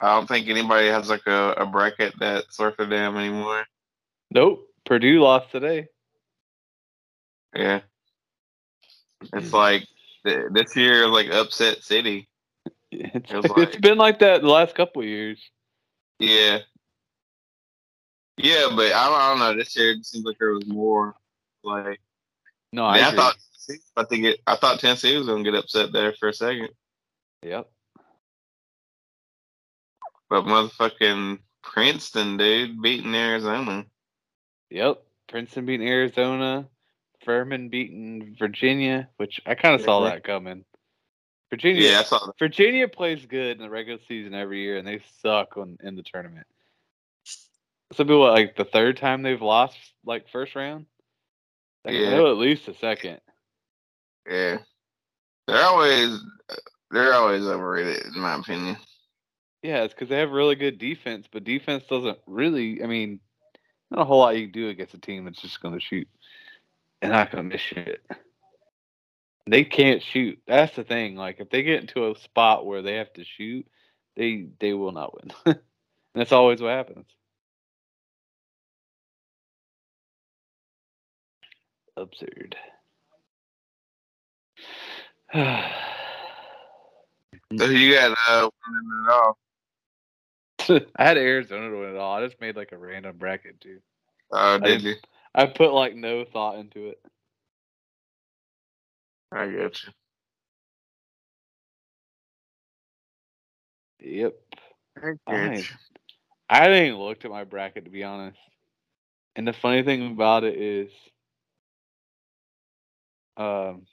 I 0.00 0.14
don't 0.14 0.28
think 0.28 0.48
anybody 0.48 0.86
has 0.88 1.08
like 1.10 1.26
a, 1.26 1.54
a 1.56 1.66
bracket 1.66 2.14
that's 2.20 2.58
worth 2.58 2.78
a 2.78 2.86
damn 2.86 3.16
anymore. 3.16 3.64
Nope. 4.30 4.64
Purdue 4.84 5.20
lost 5.20 5.50
today. 5.50 5.88
Yeah, 7.54 7.80
it's 9.32 9.52
like 9.52 9.86
th- 10.24 10.46
this 10.52 10.76
year, 10.76 11.04
is 11.04 11.10
like 11.10 11.30
upset 11.30 11.82
city. 11.82 12.28
It's, 12.90 13.30
Feels 13.30 13.44
it's 13.44 13.56
like- 13.56 13.80
been 13.82 13.98
like 13.98 14.18
that 14.20 14.40
the 14.40 14.48
last 14.48 14.74
couple 14.74 15.02
of 15.02 15.08
years. 15.08 15.38
Yeah. 16.18 16.58
Yeah, 18.38 18.68
but 18.74 18.92
I 18.92 19.06
don't, 19.08 19.20
I 19.20 19.28
don't 19.30 19.38
know. 19.40 19.56
This 19.58 19.76
year 19.76 19.90
it 19.92 20.06
seems 20.06 20.24
like 20.24 20.38
there 20.38 20.52
was 20.52 20.66
more. 20.66 21.14
Like 21.64 22.00
No, 22.72 22.84
I, 22.84 23.08
I, 23.08 23.14
thought 23.14 23.36
I 23.96 24.04
think 24.04 24.24
it, 24.24 24.40
I 24.46 24.56
thought 24.56 24.80
Tennessee 24.80 25.16
was 25.16 25.26
gonna 25.26 25.42
get 25.42 25.54
upset 25.54 25.92
there 25.92 26.12
for 26.12 26.28
a 26.28 26.34
second, 26.34 26.68
Yep. 27.42 27.68
but 30.28 30.44
motherfucking 30.44 31.38
Princeton, 31.62 32.36
dude, 32.36 32.80
beating 32.82 33.14
Arizona. 33.14 33.86
Yep. 34.70 35.02
Princeton 35.28 35.66
beating 35.66 35.88
Arizona. 35.88 36.68
Furman 37.24 37.68
beating 37.68 38.36
Virginia, 38.38 39.08
which 39.16 39.40
I 39.44 39.54
kind 39.54 39.74
of 39.74 39.82
saw 39.82 40.00
that 40.04 40.24
coming. 40.24 40.64
Virginia. 41.50 41.82
Yeah, 41.82 42.00
I 42.00 42.02
saw 42.04 42.24
that. 42.26 42.38
Virginia 42.38 42.88
plays 42.88 43.26
good 43.26 43.56
in 43.56 43.62
the 43.62 43.70
regular 43.70 43.98
season 44.06 44.34
every 44.34 44.62
year, 44.62 44.78
and 44.78 44.86
they 44.86 45.00
suck 45.20 45.56
on 45.56 45.78
in 45.82 45.96
the 45.96 46.02
tournament. 46.02 46.46
Some 47.92 48.06
people 48.06 48.28
like 48.28 48.56
the 48.56 48.64
third 48.64 48.98
time 48.98 49.22
they've 49.22 49.40
lost, 49.40 49.76
like 50.04 50.28
first 50.30 50.54
round. 50.54 50.86
Like, 51.88 51.96
Yeah. 52.02 52.18
at 52.30 52.36
least 52.36 52.68
a 52.68 52.74
second. 52.74 53.20
Yeah, 54.28 54.58
they're 55.46 55.64
always 55.64 56.20
they're 56.90 57.14
always 57.14 57.44
overrated 57.44 58.14
in 58.14 58.20
my 58.20 58.34
opinion. 58.36 58.76
Yeah, 59.62 59.82
it's 59.84 59.94
because 59.94 60.08
they 60.08 60.18
have 60.18 60.30
really 60.30 60.54
good 60.54 60.78
defense, 60.78 61.26
but 61.30 61.44
defense 61.44 61.84
doesn't 61.88 62.18
really. 62.26 62.82
I 62.82 62.86
mean, 62.86 63.20
not 63.90 64.00
a 64.02 64.04
whole 64.04 64.18
lot 64.18 64.36
you 64.36 64.44
can 64.46 64.52
do 64.52 64.68
against 64.68 64.94
a 64.94 64.98
team 64.98 65.24
that's 65.24 65.40
just 65.40 65.60
going 65.62 65.74
to 65.74 65.80
shoot 65.80 66.06
and 67.00 67.10
not 67.12 67.30
going 67.30 67.44
to 67.48 67.54
miss 67.54 67.60
shit. 67.62 68.04
They 69.46 69.64
can't 69.64 70.02
shoot. 70.02 70.38
That's 70.46 70.76
the 70.76 70.84
thing. 70.84 71.16
Like 71.16 71.40
if 71.40 71.48
they 71.48 71.62
get 71.62 71.80
into 71.80 72.10
a 72.10 72.18
spot 72.18 72.66
where 72.66 72.82
they 72.82 72.96
have 72.96 73.12
to 73.14 73.24
shoot, 73.24 73.66
they 74.14 74.48
they 74.60 74.74
will 74.74 74.92
not 74.92 75.14
win. 75.14 75.32
and 75.46 75.58
that's 76.14 76.32
always 76.32 76.60
what 76.60 76.70
happens. 76.70 77.06
Absurd. 81.98 82.56
So 87.58 87.64
you 87.64 87.94
got 87.94 88.16
uh 88.28 88.50
winning 88.66 89.04
it 89.06 89.10
all. 89.10 89.38
I 90.96 91.04
had 91.04 91.16
Arizona 91.16 91.70
to 91.70 91.76
win 91.76 91.94
it 91.94 91.96
all. 91.96 92.16
I 92.18 92.26
just 92.26 92.40
made 92.42 92.56
like 92.56 92.72
a 92.72 92.78
random 92.78 93.16
bracket 93.16 93.60
too. 93.60 93.78
Oh, 94.30 94.58
did 94.58 94.82
you? 94.82 94.96
I 95.34 95.46
put 95.46 95.72
like 95.72 95.94
no 95.94 96.24
thought 96.24 96.58
into 96.58 96.88
it. 96.88 97.00
I 99.32 99.46
get 99.46 99.78
you. 104.00 104.20
Yep. 104.20 104.34
I 105.02 105.10
I- 105.26 105.48
get. 105.56 105.70
I 106.50 106.66
didn't 106.66 106.86
even 106.86 107.00
look 107.00 107.24
at 107.24 107.30
my 107.30 107.44
bracket 107.44 107.84
to 107.86 107.90
be 107.90 108.04
honest. 108.04 108.38
And 109.36 109.46
the 109.48 109.52
funny 109.52 109.82
thing 109.82 110.12
about 110.12 110.44
it 110.44 110.56
is, 110.56 110.90
um, 113.38 113.86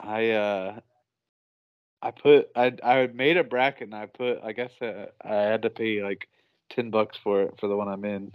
I 0.00 0.30
uh, 0.30 0.80
I 2.02 2.10
put 2.10 2.50
I 2.54 2.74
I 2.84 3.06
made 3.08 3.36
a 3.36 3.44
bracket 3.44 3.88
and 3.88 3.94
I 3.94 4.06
put 4.06 4.40
I 4.42 4.52
guess 4.52 4.72
uh, 4.80 5.06
I 5.24 5.34
had 5.34 5.62
to 5.62 5.70
pay 5.70 6.02
like 6.02 6.28
ten 6.70 6.90
bucks 6.90 7.16
for 7.22 7.42
it 7.42 7.54
for 7.58 7.68
the 7.68 7.76
one 7.76 7.88
I'm 7.88 8.04
in, 8.04 8.32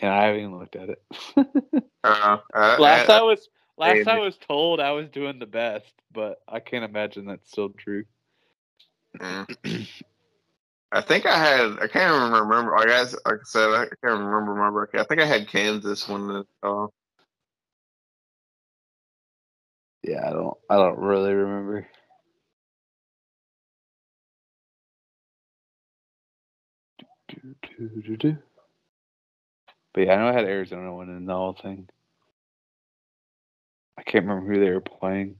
and 0.00 0.10
I 0.12 0.24
haven't 0.26 0.40
even 0.40 0.58
looked 0.58 0.76
at 0.76 0.90
it. 0.90 1.02
Uh, 2.02 2.38
uh, 2.54 2.76
last 2.80 3.10
uh, 3.10 3.12
I 3.12 3.20
was 3.22 3.48
last 3.76 3.98
and- 3.98 4.08
I 4.08 4.18
was 4.18 4.36
told 4.38 4.80
I 4.80 4.92
was 4.92 5.10
doing 5.10 5.38
the 5.38 5.46
best, 5.46 5.92
but 6.12 6.40
I 6.48 6.60
can't 6.60 6.84
imagine 6.84 7.26
that's 7.26 7.50
still 7.50 7.68
true. 7.70 8.04
Mm. 9.18 9.46
I 10.92 11.00
think 11.02 11.26
I 11.26 11.36
had. 11.38 11.78
I 11.80 11.86
can't 11.88 12.14
even 12.16 12.32
remember. 12.32 12.72
Like 12.76 12.88
I, 12.88 13.00
s- 13.00 13.16
like 13.24 13.34
I 13.34 13.44
said, 13.44 13.68
I 13.68 13.84
can't 13.86 14.20
remember 14.20 14.54
my 14.54 14.70
bracket. 14.70 15.00
I 15.00 15.04
think 15.04 15.20
I 15.20 15.26
had 15.26 15.46
Kansas 15.48 16.08
when 16.08 16.26
the. 16.26 16.46
Uh, 16.62 16.86
Yeah, 20.02 20.26
I 20.26 20.30
don't 20.30 20.56
I 20.68 20.76
don't 20.76 20.98
really 20.98 21.32
remember. 21.32 21.86
But 29.92 30.00
yeah, 30.00 30.14
I 30.14 30.16
know 30.16 30.28
I 30.28 30.32
had 30.32 30.44
Arizona 30.44 30.94
winning 30.94 31.26
the 31.26 31.34
whole 31.34 31.52
thing. 31.60 31.88
I 33.98 34.02
can't 34.02 34.24
remember 34.26 34.52
who 34.52 34.60
they 34.60 34.70
were 34.70 34.80
playing. 34.80 35.36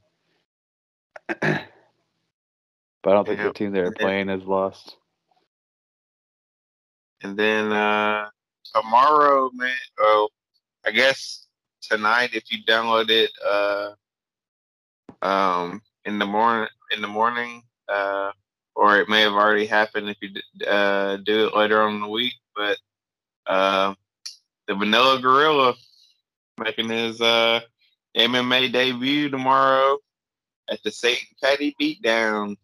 but 1.29 1.41
I 1.43 3.13
don't 3.13 3.27
think 3.27 3.39
Yeah. 3.39 3.49
the 3.49 3.53
team 3.55 3.73
they 3.73 3.83
were 3.83 3.93
playing 3.93 4.29
has 4.29 4.43
lost. 4.45 4.97
and 7.23 7.37
then 7.37 7.73
uh, 7.73 8.29
tomorrow, 8.75 9.51
man. 9.55 9.75
Oh, 9.99 10.29
I 10.85 10.91
guess 10.91 11.47
tonight 11.83 12.31
if 12.35 12.51
you 12.51 12.65
download 12.65 13.11
it, 13.11 13.31
uh, 13.47 13.93
um, 15.23 15.83
in 16.05 16.19
the 16.19 16.27
morning, 16.27 16.69
in 16.91 17.03
the 17.03 17.09
morning, 17.09 17.63
uh, 17.89 18.33
or 18.75 18.99
it 18.99 19.09
may 19.09 19.23
have 19.23 19.33
already 19.33 19.67
happened 19.67 20.09
if 20.09 20.17
you 20.21 20.31
uh 20.67 21.17
do 21.19 21.47
it 21.47 21.57
later 21.57 21.83
on 21.83 21.97
in 21.97 22.01
the 22.01 22.09
week. 22.09 22.35
But 22.55 22.79
uh, 23.47 23.95
the 24.67 24.75
Vanilla 24.75 25.21
Gorilla 25.21 25.75
making 26.59 26.89
his 26.89 27.21
uh 27.21 27.61
MMA 28.17 28.73
debut 28.73 29.29
tomorrow 29.29 29.99
at 30.71 30.83
the 30.83 30.91
Satan 30.91 31.27
Patty 31.43 31.75
Beatdown. 31.81 32.57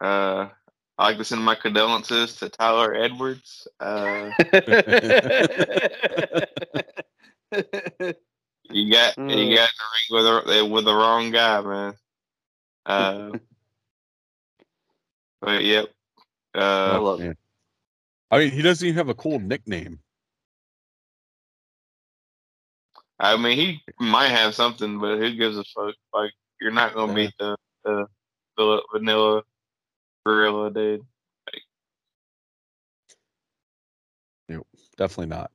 Uh, 0.00 0.48
I'd 0.96 1.06
like 1.06 1.18
to 1.18 1.24
send 1.24 1.42
my 1.42 1.54
condolences 1.54 2.36
to 2.36 2.48
Tyler 2.48 2.94
Edwards. 2.94 3.66
Uh, 3.80 4.30
you 8.70 8.90
got 8.90 9.16
Mm. 9.16 9.30
you 9.30 9.56
got 9.56 9.70
in 9.70 9.76
the 9.78 9.84
ring 9.92 10.08
with 10.10 10.24
the 10.46 10.64
with 10.66 10.84
the 10.84 10.94
wrong 10.94 11.30
guy, 11.30 11.60
man. 11.60 11.94
Uh, 12.86 13.38
but 15.40 15.64
yep. 15.64 15.92
I 16.54 16.58
Uh, 16.60 17.00
love 17.00 17.20
man. 17.20 17.36
I 18.30 18.38
mean, 18.38 18.50
he 18.50 18.60
doesn't 18.62 18.86
even 18.86 18.98
have 18.98 19.08
a 19.08 19.14
cool 19.14 19.38
nickname. 19.38 20.00
I 23.18 23.36
mean, 23.36 23.56
he 23.56 23.82
might 23.98 24.28
have 24.28 24.54
something, 24.54 24.98
but 25.00 25.18
who 25.18 25.34
gives 25.34 25.58
a 25.58 25.64
fuck? 25.64 25.94
Like, 26.12 26.32
you're 26.60 26.70
not 26.70 26.94
gonna 26.94 27.14
beat 27.14 27.34
the 27.38 27.56
the, 27.84 28.06
the 28.56 28.82
vanilla 28.92 29.42
gorilla, 30.24 30.70
dude. 30.72 31.04
Nope, 34.48 34.66
Definitely 34.96 35.36
not. 35.36 35.50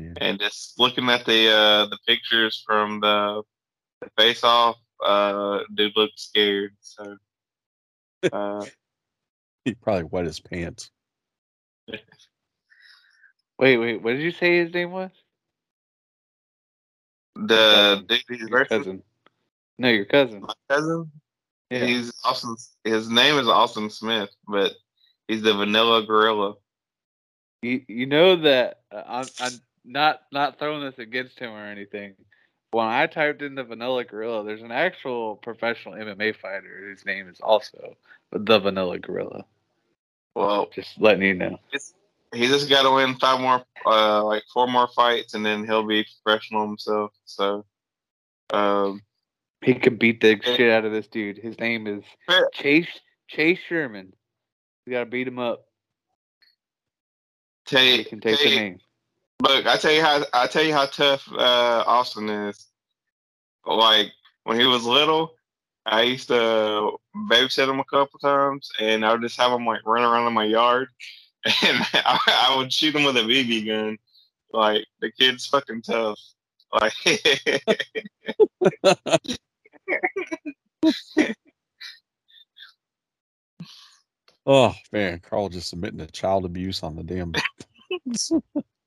Yeah. 0.00 0.12
And 0.20 0.38
just 0.40 0.78
looking 0.78 1.08
at 1.10 1.24
the 1.26 1.48
uh 1.52 1.86
the 1.86 1.98
pictures 2.06 2.62
from 2.66 3.00
the, 3.00 3.42
the 4.00 4.08
face 4.16 4.42
off, 4.44 4.76
uh, 5.04 5.60
dude 5.74 5.92
looks 5.96 6.22
scared. 6.22 6.74
So, 6.80 7.16
uh, 8.32 8.64
He 9.64 9.74
probably 9.74 10.04
wet 10.04 10.24
his 10.26 10.40
pants. 10.40 10.90
Wait, 13.58 13.76
wait, 13.76 14.02
what 14.02 14.12
did 14.12 14.22
you 14.22 14.30
say 14.30 14.58
his 14.58 14.72
name 14.72 14.90
was? 14.92 15.10
the 17.36 18.04
dude 18.08 18.40
Your 18.48 18.64
cousin. 18.64 19.02
No, 19.78 19.88
your 19.88 20.04
cousin. 20.04 20.42
my 20.42 20.52
cousin, 20.68 21.10
Yeah. 21.70 21.84
he's 21.86 22.12
Austin. 22.24 22.56
His 22.84 23.08
name 23.08 23.38
is 23.38 23.48
Austin 23.48 23.88
Smith, 23.90 24.30
but 24.46 24.72
he's 25.28 25.42
the 25.42 25.54
Vanilla 25.54 26.04
Gorilla. 26.04 26.54
You 27.62 27.82
you 27.88 28.06
know 28.06 28.36
that 28.36 28.80
uh, 28.90 29.02
I'm 29.06 29.26
I'm 29.40 29.52
not 29.84 30.20
not 30.32 30.58
throwing 30.58 30.84
this 30.84 30.98
against 30.98 31.38
him 31.38 31.50
or 31.50 31.64
anything. 31.64 32.14
When 32.72 32.86
I 32.86 33.06
typed 33.06 33.42
in 33.42 33.56
the 33.56 33.64
Vanilla 33.64 34.04
Gorilla, 34.04 34.44
there's 34.44 34.62
an 34.62 34.70
actual 34.70 35.36
professional 35.36 35.94
MMA 35.94 36.36
fighter 36.36 36.84
whose 36.88 37.04
name 37.04 37.28
is 37.28 37.40
also 37.40 37.96
the 38.32 38.58
Vanilla 38.60 38.98
Gorilla. 38.98 39.44
Well, 40.36 40.68
Just 40.72 41.00
letting 41.00 41.22
you 41.22 41.34
know. 41.34 41.58
he 42.32 42.46
just 42.46 42.68
got 42.70 42.82
to 42.84 42.92
win 42.94 43.16
five 43.16 43.40
more, 43.40 43.64
uh, 43.84 44.22
like 44.24 44.44
four 44.54 44.68
more 44.68 44.86
fights, 44.94 45.34
and 45.34 45.44
then 45.44 45.64
he'll 45.64 45.84
be 45.86 46.06
professional 46.22 46.64
himself. 46.68 47.12
So, 47.24 47.64
um, 48.50 49.02
He 49.62 49.74
could 49.74 49.98
beat 49.98 50.20
the 50.20 50.40
shit 50.42 50.70
out 50.70 50.84
of 50.84 50.92
this 50.92 51.08
dude. 51.08 51.38
His 51.38 51.58
name 51.58 51.88
is. 51.88 52.04
Chase 52.52 52.86
Chase 53.26 53.58
Sherman. 53.68 54.12
You 54.86 54.92
gotta 54.92 55.06
beat 55.06 55.26
him 55.26 55.40
up. 55.40 55.66
tell 57.66 57.82
He 57.82 57.96
you, 57.98 58.04
can 58.04 58.20
take 58.20 58.38
tell 58.38 58.48
the 58.48 58.56
name. 58.56 58.78
Look, 59.40 59.66
I 59.66 59.76
tell 59.78 59.92
you 59.92 60.02
how 60.02 60.22
I 60.34 60.46
tell 60.46 60.62
you 60.62 60.74
how 60.74 60.86
tough 60.86 61.26
uh, 61.32 61.84
Austin 61.86 62.28
is. 62.28 62.66
Like 63.64 64.08
when 64.44 64.60
he 64.60 64.66
was 64.66 64.84
little, 64.84 65.32
I 65.86 66.02
used 66.02 66.28
to 66.28 66.98
babysit 67.30 67.68
him 67.68 67.80
a 67.80 67.84
couple 67.84 68.18
times, 68.18 68.70
and 68.80 69.04
I 69.04 69.12
would 69.12 69.22
just 69.22 69.40
have 69.40 69.52
him 69.52 69.64
like 69.64 69.80
run 69.86 70.02
around 70.02 70.26
in 70.26 70.34
my 70.34 70.44
yard, 70.44 70.88
and 71.44 71.78
I, 71.94 72.48
I 72.50 72.56
would 72.56 72.72
shoot 72.72 72.94
him 72.94 73.04
with 73.04 73.16
a 73.16 73.20
BB 73.20 73.66
gun. 73.66 73.98
Like 74.52 74.84
the 75.00 75.10
kid's 75.12 75.46
fucking 75.46 75.82
tough. 75.82 76.18
Like 76.72 76.92
Oh 84.46 84.74
man, 84.92 85.20
Carl 85.20 85.48
just 85.48 85.72
admitting 85.72 85.98
to 85.98 86.06
child 86.08 86.44
abuse 86.44 86.82
on 86.82 86.96
the 86.96 87.04
damn. 87.04 87.32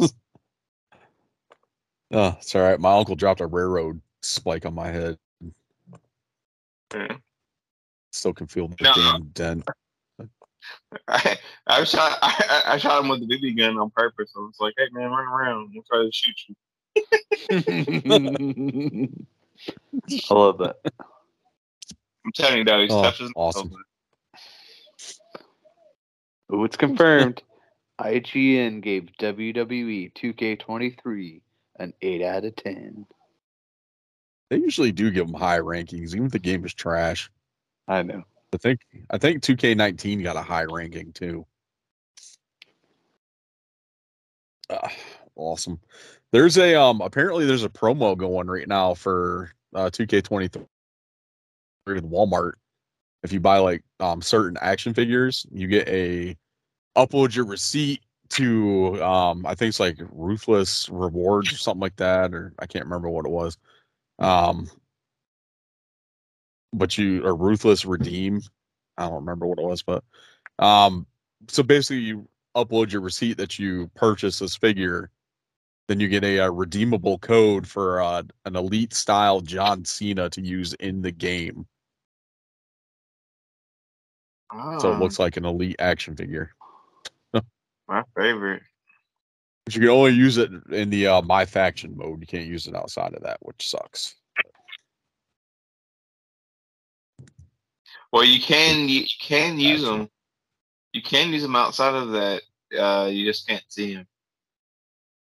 oh, 0.00 0.08
it's 2.10 2.54
all 2.54 2.62
right. 2.62 2.80
My 2.80 2.96
uncle 2.96 3.16
dropped 3.16 3.40
a 3.40 3.46
railroad 3.46 4.00
spike 4.22 4.66
on 4.66 4.74
my 4.74 4.88
head. 4.88 5.18
Yeah. 6.94 7.16
Still 8.12 8.34
can 8.34 8.46
feel 8.46 8.68
the 8.68 8.76
No. 8.80 8.92
damn 8.94 9.22
dent. 9.28 9.64
I, 11.08 11.38
I 11.66 11.84
shot 11.84 12.18
I, 12.22 12.62
I 12.66 12.76
shot 12.76 13.02
him 13.02 13.08
with 13.08 13.26
the 13.26 13.38
BB 13.38 13.56
gun 13.56 13.78
on 13.78 13.90
purpose. 13.90 14.30
I 14.36 14.40
was 14.40 14.56
like, 14.60 14.74
"Hey 14.76 14.88
man, 14.92 15.10
run 15.10 15.26
around. 15.26 15.72
I'm 15.74 15.82
trying 15.90 16.10
to 16.10 16.12
shoot 16.12 16.38
you." 16.48 16.54
I 20.30 20.34
love 20.34 20.58
that. 20.58 20.76
I'm 22.24 22.32
telling 22.34 22.58
you, 22.58 22.64
though, 22.64 22.82
he's 22.82 22.92
Oh, 22.92 23.02
tough 23.02 23.20
as 23.20 23.30
awesome. 23.34 23.72
Ooh, 26.52 26.64
it's 26.64 26.76
confirmed. 26.76 27.42
IGN 28.02 28.82
gave 28.82 29.08
WWE 29.20 30.12
2K23 30.14 31.40
an 31.78 31.92
8 32.02 32.22
out 32.22 32.44
of 32.44 32.56
10. 32.56 33.06
They 34.50 34.56
usually 34.58 34.92
do 34.92 35.10
give 35.10 35.26
them 35.26 35.34
high 35.34 35.60
rankings, 35.60 36.14
even 36.14 36.26
if 36.26 36.32
the 36.32 36.38
game 36.38 36.64
is 36.64 36.74
trash. 36.74 37.30
I 37.88 38.02
know. 38.02 38.22
I 38.52 38.58
think 38.58 38.80
I 39.10 39.18
think 39.18 39.42
2K19 39.42 40.22
got 40.22 40.36
a 40.36 40.42
high 40.42 40.64
ranking 40.64 41.12
too. 41.12 41.46
Ah, 44.68 44.92
awesome. 45.36 45.80
There's 46.32 46.58
a 46.58 46.74
um 46.74 47.00
apparently 47.00 47.46
there's 47.46 47.64
a 47.64 47.70
promo 47.70 48.16
going 48.16 48.46
right 48.46 48.68
now 48.68 48.94
for 48.94 49.52
uh 49.74 49.90
2K23 49.90 50.66
with 51.86 52.10
Walmart. 52.10 52.52
if 53.22 53.32
you 53.32 53.40
buy 53.40 53.58
like 53.58 53.82
um 54.00 54.20
certain 54.20 54.58
action 54.60 54.92
figures, 54.92 55.46
you 55.50 55.66
get 55.66 55.88
a 55.88 56.36
upload 56.96 57.34
your 57.34 57.46
receipt 57.46 58.02
to 58.30 59.02
um 59.02 59.44
I 59.46 59.54
think 59.54 59.70
it's 59.70 59.80
like 59.80 59.98
ruthless 60.10 60.88
rewards 60.90 61.52
or 61.52 61.56
something 61.56 61.80
like 61.80 61.96
that, 61.96 62.32
or 62.34 62.54
I 62.58 62.66
can't 62.66 62.84
remember 62.86 63.08
what 63.10 63.26
it 63.26 63.32
was. 63.32 63.58
Um 64.18 64.70
but 66.72 66.96
you 66.98 67.24
or 67.24 67.34
ruthless 67.36 67.84
redeem. 67.84 68.40
I 68.96 69.04
don't 69.06 69.14
remember 69.16 69.46
what 69.46 69.58
it 69.58 69.64
was, 69.64 69.82
but 69.82 70.04
um 70.58 71.06
so 71.48 71.62
basically 71.62 72.00
you 72.02 72.28
upload 72.56 72.92
your 72.92 73.00
receipt 73.02 73.36
that 73.38 73.58
you 73.58 73.90
purchase 73.94 74.38
this 74.38 74.56
figure, 74.56 75.10
then 75.88 76.00
you 76.00 76.08
get 76.08 76.24
a, 76.24 76.40
uh 76.40 76.50
redeemable 76.50 77.18
code 77.18 77.66
for 77.66 78.00
uh, 78.02 78.22
an 78.44 78.56
elite 78.56 78.94
style 78.94 79.40
John 79.40 79.84
Cena 79.84 80.30
to 80.30 80.40
use 80.40 80.74
in 80.74 81.02
the 81.02 81.12
game. 81.12 81.66
So 84.76 84.90
it 84.92 84.96
Oh, 84.96 84.98
looks 84.98 85.18
like 85.18 85.36
an 85.36 85.44
elite 85.44 85.76
action 85.78 86.16
figure. 86.16 86.54
My 87.92 88.02
favorite. 88.16 88.62
But 89.64 89.74
you 89.74 89.80
can 89.82 89.90
only 89.90 90.12
use 90.12 90.38
it 90.38 90.50
in 90.70 90.90
the 90.90 91.06
uh, 91.06 91.22
my 91.22 91.44
faction 91.44 91.96
mode. 91.96 92.20
You 92.20 92.26
can't 92.26 92.46
use 92.46 92.66
it 92.66 92.74
outside 92.74 93.14
of 93.14 93.22
that, 93.22 93.38
which 93.42 93.68
sucks. 93.68 94.16
Well, 98.12 98.24
you 98.24 98.40
can 98.40 98.88
you 98.88 99.04
can 99.20 99.58
use 99.58 99.82
them. 99.82 100.08
You 100.92 101.02
can 101.02 101.30
use 101.30 101.42
them 101.42 101.56
outside 101.56 101.94
of 101.94 102.10
that. 102.12 102.42
Uh, 102.76 103.08
you 103.10 103.24
just 103.24 103.46
can't 103.46 103.62
see 103.68 103.94
them. 103.94 104.06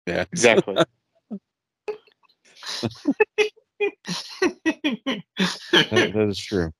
Yeah, 0.07 0.25
Exactly. 0.33 0.77
that, 4.41 5.23
that 5.91 6.29
is 6.29 6.39
true. 6.39 6.73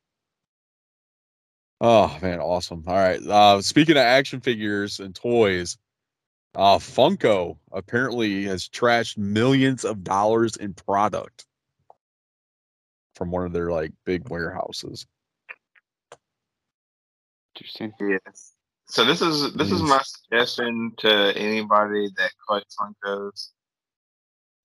Oh 1.81 2.17
man, 2.21 2.41
awesome! 2.41 2.83
All 2.87 2.95
right. 2.95 3.21
Uh, 3.25 3.63
speaking 3.63 3.97
of 3.97 4.03
action 4.03 4.41
figures 4.41 4.99
and 4.99 5.15
toys, 5.15 5.79
uh, 6.55 6.79
Funko 6.79 7.57
apparently 7.71 8.45
has 8.45 8.69
trashed 8.69 9.17
millions 9.17 9.85
of 9.85 10.03
dollars 10.03 10.57
in 10.57 10.75
product 10.75 11.47
from 13.15 13.31
one 13.31 13.45
of 13.45 13.53
their 13.53 13.71
like 13.71 13.93
big 14.05 14.29
warehouses. 14.29 15.07
Interesting. 17.55 17.93
yes. 18.01 18.55
So 18.87 19.05
this 19.05 19.21
is 19.21 19.53
this 19.55 19.71
is 19.71 19.83
my 19.83 20.01
suggestion 20.03 20.93
to 20.99 21.37
anybody 21.37 22.09
that 22.17 22.31
collects 22.47 22.77
Funkos. 22.77 23.51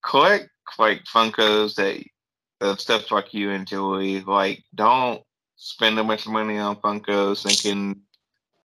Collect 0.04 0.50
like 0.80 1.04
Funkos 1.04 1.76
that 1.76 2.04
of 2.62 2.80
stuff 2.80 3.12
like 3.12 3.34
you 3.34 3.50
enjoy. 3.50 4.24
Like, 4.26 4.64
don't 4.74 5.22
spend 5.64 5.98
a 5.98 6.04
bunch 6.04 6.26
of 6.26 6.34
money 6.34 6.58
on 6.58 6.76
Funkos 6.76 7.44
thinking 7.44 8.02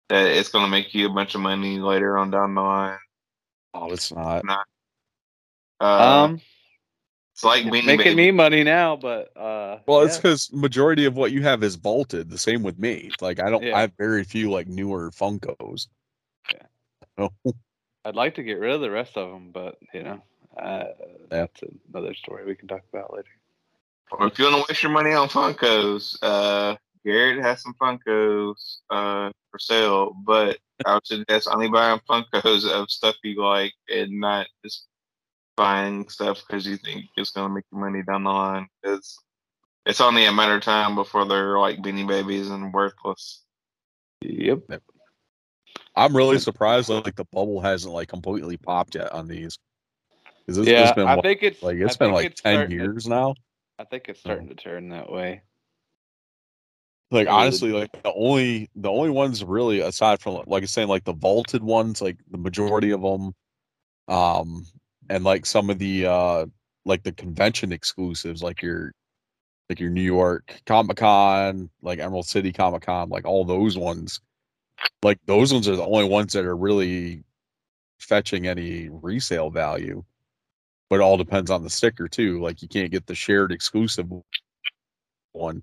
that 0.09 0.27
it's 0.27 0.49
going 0.49 0.65
to 0.65 0.71
make 0.71 0.95
you 0.95 1.07
a 1.07 1.13
bunch 1.13 1.35
of 1.35 1.41
money 1.41 1.79
later 1.81 2.17
on 2.17 2.31
down 2.31 2.55
the 2.55 2.61
line. 2.61 2.99
Oh, 3.75 3.91
it's 3.91 4.13
not. 4.13 4.45
Uh, 5.81 6.25
um, 6.25 6.41
it's 7.33 7.43
like 7.43 7.63
it's 7.63 7.71
being 7.71 7.85
making 7.85 8.17
me 8.17 8.31
money 8.31 8.63
now, 8.63 8.95
but 8.95 9.37
uh, 9.37 9.79
Well, 9.87 10.03
it's 10.03 10.17
because 10.17 10.53
majority 10.53 11.05
of 11.05 11.17
what 11.17 11.33
you 11.33 11.43
have 11.43 11.65
is 11.65 11.75
vaulted. 11.75 12.31
The 12.31 12.39
same 12.39 12.63
with 12.63 12.79
me. 12.79 13.11
Like 13.21 13.41
I 13.41 13.51
don't. 13.51 13.65
Yeah. 13.65 13.77
I 13.77 13.81
have 13.83 13.93
very 13.99 14.23
few 14.23 14.53
like 14.53 14.69
newer 14.69 15.11
Funkos. 15.11 15.89
Yeah. 17.19 17.29
I'd 18.05 18.15
like 18.15 18.37
to 18.37 18.45
get 18.45 18.61
rid 18.61 18.73
of 18.73 18.81
the 18.81 18.91
rest 18.91 19.17
of 19.17 19.31
them, 19.31 19.51
but 19.53 19.79
you 19.93 20.05
know, 20.05 20.23
uh, 20.57 20.85
that's 21.29 21.61
another 21.93 22.15
story 22.15 22.45
we 22.45 22.55
can 22.55 22.69
talk 22.69 22.83
about 22.93 23.13
later. 23.13 23.31
Or 24.13 24.29
if 24.29 24.39
you 24.39 24.45
want 24.45 24.57
to 24.57 24.65
waste 24.69 24.83
your 24.85 24.93
money 24.93 25.13
on 25.13 25.29
Funkos, 25.29 26.17
uh, 26.23 26.77
Garrett 27.05 27.43
has 27.43 27.63
some 27.63 27.75
Funkos 27.81 28.77
uh, 28.91 29.31
for 29.51 29.59
sale, 29.59 30.15
but 30.25 30.59
I 30.87 30.95
would 30.95 31.07
suggest 31.07 31.49
only 31.51 31.69
buying 31.69 32.01
Funkos 32.09 32.67
of 32.71 32.91
stuff 32.91 33.17
you 33.23 33.43
like 33.43 33.73
and 33.89 34.21
not 34.21 34.47
just 34.65 34.87
buying 35.57 36.09
stuff 36.09 36.43
because 36.47 36.67
you 36.67 36.77
think 36.77 37.05
it's 37.17 37.31
going 37.31 37.49
to 37.49 37.55
make 37.55 37.65
you 37.73 37.79
money 37.79 38.03
down 38.03 38.25
the 38.25 38.31
line. 38.31 38.69
It's, 38.83 39.19
it's 39.87 40.01
only 40.01 40.25
a 40.25 40.33
matter 40.33 40.57
of 40.57 40.63
time 40.63 40.95
before 40.95 41.27
they're 41.27 41.59
like 41.59 41.79
beanie 41.79 42.09
babies 42.09 42.49
and 42.49 42.73
worthless. 42.73 43.43
Yep. 44.23 44.63
I'm 45.97 46.17
really 46.17 46.39
surprised 46.39 46.89
that 46.89 47.05
like 47.05 47.17
the 47.17 47.27
bubble 47.27 47.61
hasn't 47.61 47.93
like 47.93 48.09
completely 48.09 48.57
popped 48.57 48.95
yet 48.95 49.13
on 49.13 49.29
these. 49.29 49.59
it's, 50.49 50.59
yeah, 50.59 50.85
it's 50.85 50.93
been 50.93 51.07
I 51.07 51.21
think 51.21 51.43
it's 51.43 51.63
like 51.63 51.77
I 51.77 51.85
it's 51.85 51.97
been 51.97 52.13
like 52.13 52.27
it's 52.27 52.41
ten 52.41 52.55
starting 52.55 52.79
to- 52.79 52.85
years 52.85 53.07
now. 53.07 53.35
I 53.79 53.85
think 53.85 54.09
it's 54.09 54.21
starting 54.21 54.49
to 54.49 54.55
turn 54.55 54.89
that 54.91 55.11
way. 55.11 55.43
Like 57.11 57.29
honestly, 57.29 57.71
like 57.71 57.93
the 58.03 58.13
only 58.13 58.69
the 58.75 58.91
only 58.91 59.11
ones 59.11 59.45
really 59.45 59.81
aside 59.81 60.21
from 60.21 60.35
like 60.47 60.47
I 60.49 60.61
was 60.61 60.71
saying 60.71 60.89
like 60.89 61.05
the 61.05 61.13
vaulted 61.13 61.63
ones, 61.63 62.03
like 62.03 62.17
the 62.31 62.39
majority 62.39 62.91
of 62.91 63.03
them, 63.03 63.35
um, 64.09 64.67
and 65.09 65.23
like 65.25 65.47
some 65.47 65.71
of 65.71 65.79
the 65.79 66.07
uh 66.07 66.47
like 66.85 67.03
the 67.03 67.13
convention 67.13 67.73
exclusives, 67.73 68.43
like 68.43 68.63
your 68.63 68.93
like 69.69 69.81
your 69.81 69.91
New 69.91 70.03
York 70.03 70.61
Comic 70.67 70.99
Con, 70.99 71.71
like 71.83 71.99
Emerald 71.99 72.27
City 72.27 72.53
Comic 72.53 72.83
Con, 72.83 73.09
like 73.09 73.25
all 73.25 73.45
those 73.45 73.79
ones. 73.79 74.21
Like 75.03 75.19
those 75.27 75.53
ones 75.53 75.69
are 75.69 75.77
the 75.77 75.87
only 75.87 76.09
ones 76.09 76.33
that 76.33 76.45
are 76.45 76.57
really 76.57 77.23
fetching 78.01 78.47
any 78.47 78.89
resale 78.91 79.51
value. 79.51 80.05
But 80.91 80.97
it 80.97 81.03
all 81.03 81.17
depends 81.17 81.51
on 81.51 81.63
the 81.63 81.71
sticker 81.71 82.09
too. 82.09 82.41
Like 82.41 82.61
you 82.63 82.69
can't 82.69 82.91
get 82.91 83.07
the 83.07 83.15
shared 83.15 83.53
exclusive 83.53 84.07
one. 85.33 85.63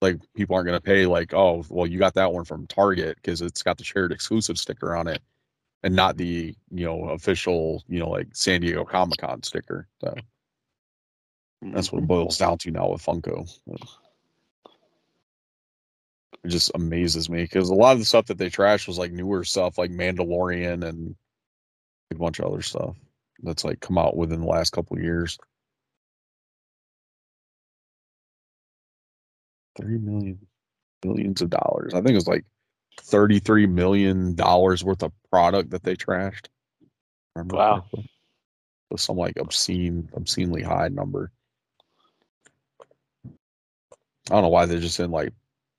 Like 0.00 0.20
people 0.34 0.54
aren't 0.54 0.66
going 0.66 0.78
to 0.78 0.84
pay 0.84 1.06
like, 1.06 1.34
oh, 1.34 1.64
well, 1.68 1.86
you 1.86 1.98
got 1.98 2.14
that 2.14 2.32
one 2.32 2.44
from 2.44 2.66
Target 2.66 3.16
because 3.16 3.42
it's 3.42 3.62
got 3.62 3.78
the 3.78 3.84
shared 3.84 4.12
exclusive 4.12 4.58
sticker 4.58 4.94
on 4.94 5.08
it, 5.08 5.20
and 5.82 5.96
not 5.96 6.16
the 6.16 6.54
you 6.70 6.84
know 6.84 7.08
official 7.10 7.82
you 7.88 7.98
know 7.98 8.08
like 8.08 8.28
San 8.32 8.60
Diego 8.60 8.84
Comic 8.84 9.18
Con 9.18 9.42
sticker. 9.42 9.88
So 10.00 10.14
that's 11.62 11.90
what 11.90 11.98
it 11.98 12.02
mm-hmm. 12.02 12.06
boils 12.06 12.38
down 12.38 12.58
to 12.58 12.70
now 12.70 12.90
with 12.90 13.04
Funko. 13.04 13.48
It 16.44 16.48
just 16.48 16.70
amazes 16.74 17.28
me 17.28 17.42
because 17.42 17.68
a 17.68 17.74
lot 17.74 17.92
of 17.92 17.98
the 17.98 18.04
stuff 18.04 18.26
that 18.26 18.38
they 18.38 18.48
trashed 18.50 18.86
was 18.86 18.98
like 18.98 19.10
newer 19.10 19.42
stuff, 19.42 19.78
like 19.78 19.90
Mandalorian 19.90 20.86
and 20.86 21.16
a 22.12 22.14
bunch 22.14 22.38
of 22.38 22.46
other 22.46 22.62
stuff 22.62 22.94
that's 23.42 23.64
like 23.64 23.80
come 23.80 23.98
out 23.98 24.16
within 24.16 24.40
the 24.40 24.46
last 24.46 24.70
couple 24.70 24.96
of 24.96 25.02
years. 25.02 25.38
Three 29.78 29.98
million, 29.98 30.38
millions 31.04 31.40
of 31.40 31.50
dollars. 31.50 31.94
I 31.94 31.98
think 31.98 32.10
it 32.10 32.14
was 32.16 32.28
like 32.28 32.44
thirty-three 33.00 33.66
million 33.66 34.34
dollars 34.34 34.84
worth 34.84 35.02
of 35.02 35.12
product 35.30 35.70
that 35.70 35.84
they 35.84 35.94
trashed. 35.94 36.46
Remember 37.36 37.56
Wow. 37.56 37.74
correctly? 37.80 38.10
It 38.90 38.94
was 38.94 39.02
some 39.02 39.16
like 39.16 39.38
obscene, 39.38 40.08
obscenely 40.14 40.62
high 40.62 40.88
number. 40.88 41.30
I 43.26 43.30
don't 44.34 44.42
know 44.42 44.48
why 44.48 44.66
they 44.66 44.80
just 44.80 44.96
didn't 44.96 45.12
like 45.12 45.32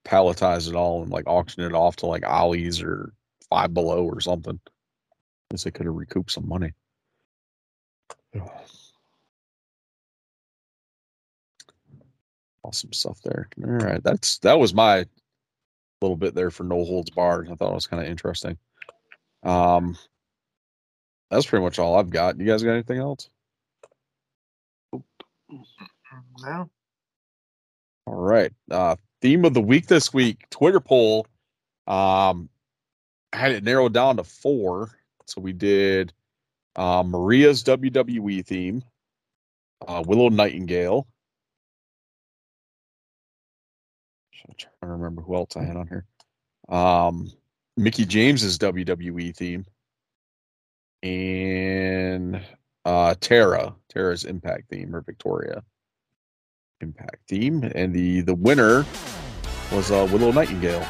palletize 0.04 0.68
it 0.68 0.74
all 0.74 1.02
and 1.02 1.10
like 1.12 1.26
auction 1.26 1.62
it 1.62 1.74
off 1.74 1.96
to 1.96 2.06
like 2.06 2.24
Ollie's 2.26 2.80
or 2.80 3.12
Five 3.50 3.74
Below 3.74 4.04
or 4.04 4.20
something. 4.20 4.58
I 4.64 4.74
guess 5.50 5.64
they 5.64 5.70
could 5.70 5.86
have 5.86 5.94
recouped 5.94 6.30
some 6.30 6.48
money. 6.48 6.72
Awesome 12.62 12.92
stuff 12.92 13.20
there. 13.22 13.48
All 13.64 13.70
right, 13.70 14.02
that's 14.02 14.38
that 14.38 14.58
was 14.58 14.74
my 14.74 15.06
little 16.02 16.16
bit 16.16 16.34
there 16.34 16.50
for 16.50 16.64
no 16.64 16.84
holds 16.84 17.10
barred. 17.10 17.48
I 17.50 17.54
thought 17.54 17.72
it 17.72 17.74
was 17.74 17.86
kind 17.86 18.02
of 18.02 18.08
interesting. 18.08 18.58
Um, 19.42 19.96
that's 21.30 21.46
pretty 21.46 21.64
much 21.64 21.78
all 21.78 21.96
I've 21.96 22.10
got. 22.10 22.38
You 22.38 22.46
guys 22.46 22.62
got 22.62 22.72
anything 22.72 22.98
else? 22.98 23.28
No. 26.42 26.70
All 28.06 28.14
right. 28.14 28.52
Uh 28.70 28.96
theme 29.20 29.44
of 29.44 29.54
the 29.54 29.60
week 29.60 29.86
this 29.86 30.12
week, 30.12 30.48
Twitter 30.50 30.80
poll. 30.80 31.26
Um 31.86 32.48
I 33.32 33.38
had 33.38 33.52
it 33.52 33.64
narrowed 33.64 33.94
down 33.94 34.16
to 34.16 34.24
four. 34.24 34.90
So 35.26 35.40
we 35.40 35.52
did 35.52 36.12
uh, 36.76 37.04
Maria's 37.06 37.62
WWE 37.64 38.44
theme, 38.44 38.82
uh, 39.86 40.02
Willow 40.06 40.28
Nightingale. 40.28 41.06
I'm 44.48 44.54
trying 44.56 44.72
to 44.82 44.86
remember 44.88 45.22
who 45.22 45.34
else 45.34 45.56
I 45.56 45.64
had 45.64 45.76
on 45.76 45.88
here. 45.88 46.06
Um 46.68 47.30
Mickie 47.76 48.04
James's 48.04 48.58
WWE 48.58 49.34
theme. 49.36 49.64
And 51.02 52.42
uh 52.84 53.14
Tara, 53.20 53.74
Tara's 53.88 54.24
impact 54.24 54.70
theme 54.70 54.94
or 54.94 55.00
Victoria 55.00 55.62
impact 56.80 57.16
theme 57.28 57.70
and 57.74 57.94
the 57.94 58.22
the 58.22 58.34
winner 58.34 58.86
was 59.72 59.90
uh 59.90 60.08
willow 60.10 60.32
nightingale 60.32 60.84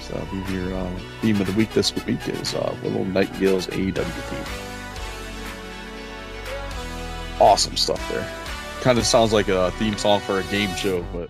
so 0.00 0.26
your 0.50 0.74
uh, 0.74 0.98
theme 1.20 1.40
of 1.40 1.46
the 1.46 1.52
week 1.52 1.70
this 1.72 1.94
week 2.06 2.26
is 2.28 2.54
uh 2.54 2.74
willow 2.82 3.04
nightingale's 3.04 3.66
aew 3.68 3.94
theme 3.94 4.44
awesome 7.40 7.76
stuff 7.76 8.00
there 8.10 8.26
kind 8.80 8.98
of 8.98 9.04
sounds 9.04 9.32
like 9.32 9.48
a 9.48 9.70
theme 9.72 9.96
song 9.98 10.20
for 10.20 10.40
a 10.40 10.42
game 10.44 10.74
show 10.76 11.04
but 11.12 11.28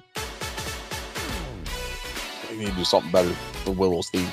need 2.64 2.70
to 2.70 2.76
do 2.76 2.84
something 2.84 3.10
better 3.10 3.30
for 3.64 3.72
Willow's 3.72 4.10
theme. 4.10 4.28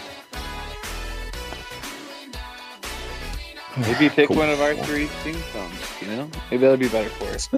Maybe 3.78 4.10
pick 4.10 4.28
Cool. 4.28 4.38
one 4.38 4.50
of 4.50 4.60
our 4.62 4.76
three 4.76 5.06
theme 5.08 5.42
songs. 5.54 5.80
You 6.02 6.08
know, 6.08 6.30
maybe 6.52 6.62
that'll 6.62 6.78
be 6.78 6.90
better 6.90 7.10
for 7.10 7.26
us. 7.26 7.50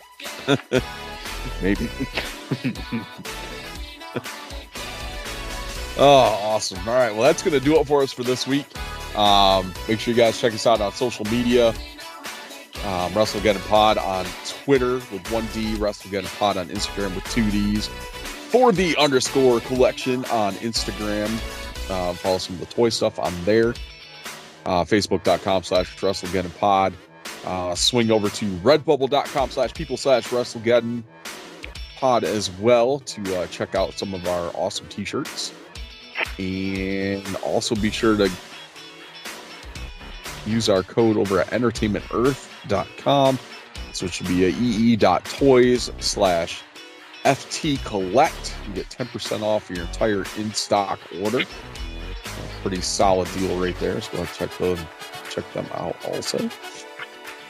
Maybe. 1.62 1.90
oh, 5.98 6.40
awesome. 6.44 6.78
All 6.88 6.94
right. 6.96 7.12
Well, 7.12 7.24
that's 7.24 7.42
going 7.42 7.58
to 7.58 7.60
do 7.64 7.80
it 7.80 7.88
for 7.88 8.04
us 8.04 8.12
for 8.14 8.24
this 8.24 8.46
week. 8.46 8.66
Um, 9.18 9.74
make 9.88 10.00
sure 10.00 10.14
you 10.14 10.18
guys 10.18 10.40
check 10.40 10.54
us 10.54 10.68
out 10.68 10.80
on 10.82 10.92
social 10.92 11.26
media. 11.26 11.70
Um, 11.70 13.12
WrestleGeddon 13.14 13.68
Pod 13.68 13.98
on 13.98 14.26
Twitter 14.46 14.96
with 14.96 15.32
one 15.32 15.46
D, 15.54 15.74
WrestleGeddon 15.76 16.38
Pod 16.38 16.58
on 16.58 16.68
Instagram 16.70 17.14
with 17.16 17.24
two 17.26 17.50
Ds. 17.52 17.90
For 18.52 18.74
the 18.74 18.98
underscore 18.98 19.62
collection 19.62 20.26
on 20.26 20.54
Instagram. 20.56 21.30
Uh, 21.90 22.14
follow 22.14 22.38
some 22.38 22.56
of 22.56 22.60
the 22.60 22.66
toy 22.68 22.90
stuff 22.90 23.18
on 23.18 23.34
there. 23.46 23.70
Uh, 24.66 24.84
Facebook.com 24.84 25.64
slash 25.64 25.96
WrestleGeddon 25.98 26.58
Pod. 26.58 26.94
Uh, 27.46 27.74
swing 27.76 28.12
over 28.12 28.30
to 28.30 28.46
redbubble.com 28.58 29.50
slash 29.50 29.74
people 29.74 29.96
slash 29.98 30.28
WrestleGeddon 30.28 31.04
pod 31.96 32.24
as 32.24 32.50
well 32.54 33.00
to 33.00 33.40
uh, 33.40 33.48
check 33.48 33.76
out 33.76 33.94
some 33.98 34.14
of 34.14 34.28
our 34.28 34.52
awesome 34.56 34.88
t-shirts 34.88 35.54
and 36.40 37.36
also 37.38 37.76
be 37.76 37.92
sure 37.92 38.18
to 38.18 38.30
use 40.46 40.68
our 40.68 40.82
code 40.82 41.16
over 41.16 41.40
at 41.40 41.48
entertainmentearth.com 41.48 43.40
so 43.94 44.06
it 44.06 44.14
should 44.14 44.28
be 44.28 44.46
a 44.46 44.50
ee.toys 44.50 45.92
slash 46.00 46.64
ft 47.24 47.84
collect 47.86 48.56
you 48.68 48.74
get 48.74 48.90
10% 48.90 49.42
off 49.42 49.70
your 49.70 49.82
entire 49.86 50.24
in-stock 50.38 51.00
order 51.22 51.44
pretty 52.62 52.82
solid 52.82 53.28
deal 53.34 53.58
right 53.60 53.78
there 53.80 54.00
so 54.02 54.18
go 54.18 54.26
check 54.26 54.50
them 54.58 54.78
check 55.30 55.52
them 55.54 55.66
out 55.74 55.96
also 56.08 56.50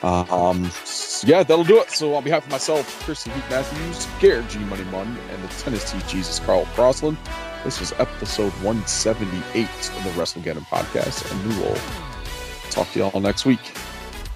um, 0.04 0.66
s- 0.66 1.24
yeah, 1.28 1.44
that'll 1.44 1.64
do 1.64 1.80
it. 1.80 1.92
So, 1.92 2.16
on 2.16 2.24
behalf 2.24 2.46
of 2.46 2.52
myself, 2.52 2.88
Christian 3.06 3.34
Heat 3.34 3.44
Matthews, 3.52 4.08
Garrett 4.20 4.50
G 4.50 4.58
Money 4.60 4.84
Munn, 4.86 5.16
and 5.30 5.44
the 5.44 5.48
Tennessee 5.60 6.00
Jesus 6.08 6.40
Carl 6.40 6.66
Crossland, 6.74 7.18
this 7.64 7.80
was 7.80 7.94
episode 8.00 8.52
178 8.64 9.64
of 9.68 10.04
the 10.04 10.10
WrestleGeddon 10.20 10.66
podcast, 10.70 11.32
and 11.32 11.48
we 11.48 11.62
will 11.62 11.78
talk 12.72 12.92
to 12.94 13.00
y'all 13.00 13.22
next 13.22 13.46
week. 13.46 13.60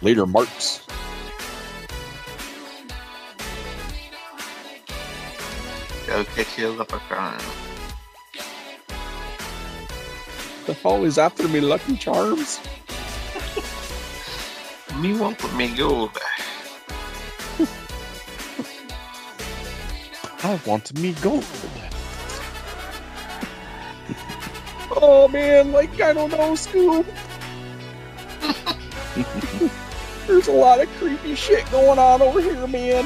Later, 0.03 0.27
Marks. 0.27 0.85
Go 6.07 6.23
catch 6.23 6.59
you 6.59 6.67
up 6.67 6.75
a 6.75 6.77
leprechaun. 6.77 7.41
The 10.67 10.73
hell 10.73 11.03
is 11.03 11.17
after 11.17 11.47
me, 11.47 11.59
Lucky 11.59 11.97
Charms? 11.97 12.59
Me 14.97 15.17
want 15.17 15.39
for 15.39 15.53
me 15.55 15.75
gold. 15.75 16.11
I 20.43 20.59
want 20.65 20.97
me 20.99 21.13
gold. 21.21 21.43
oh 24.91 25.27
man, 25.27 25.71
like 25.71 25.99
I 25.99 26.13
don't 26.13 26.29
know, 26.31 26.53
Scoob. 26.53 27.05
There's 30.27 30.47
a 30.47 30.51
lot 30.51 30.81
of 30.81 30.89
creepy 30.97 31.35
shit 31.35 31.69
going 31.71 31.99
on 31.99 32.21
over 32.21 32.41
here, 32.41 32.67
man. 32.67 33.05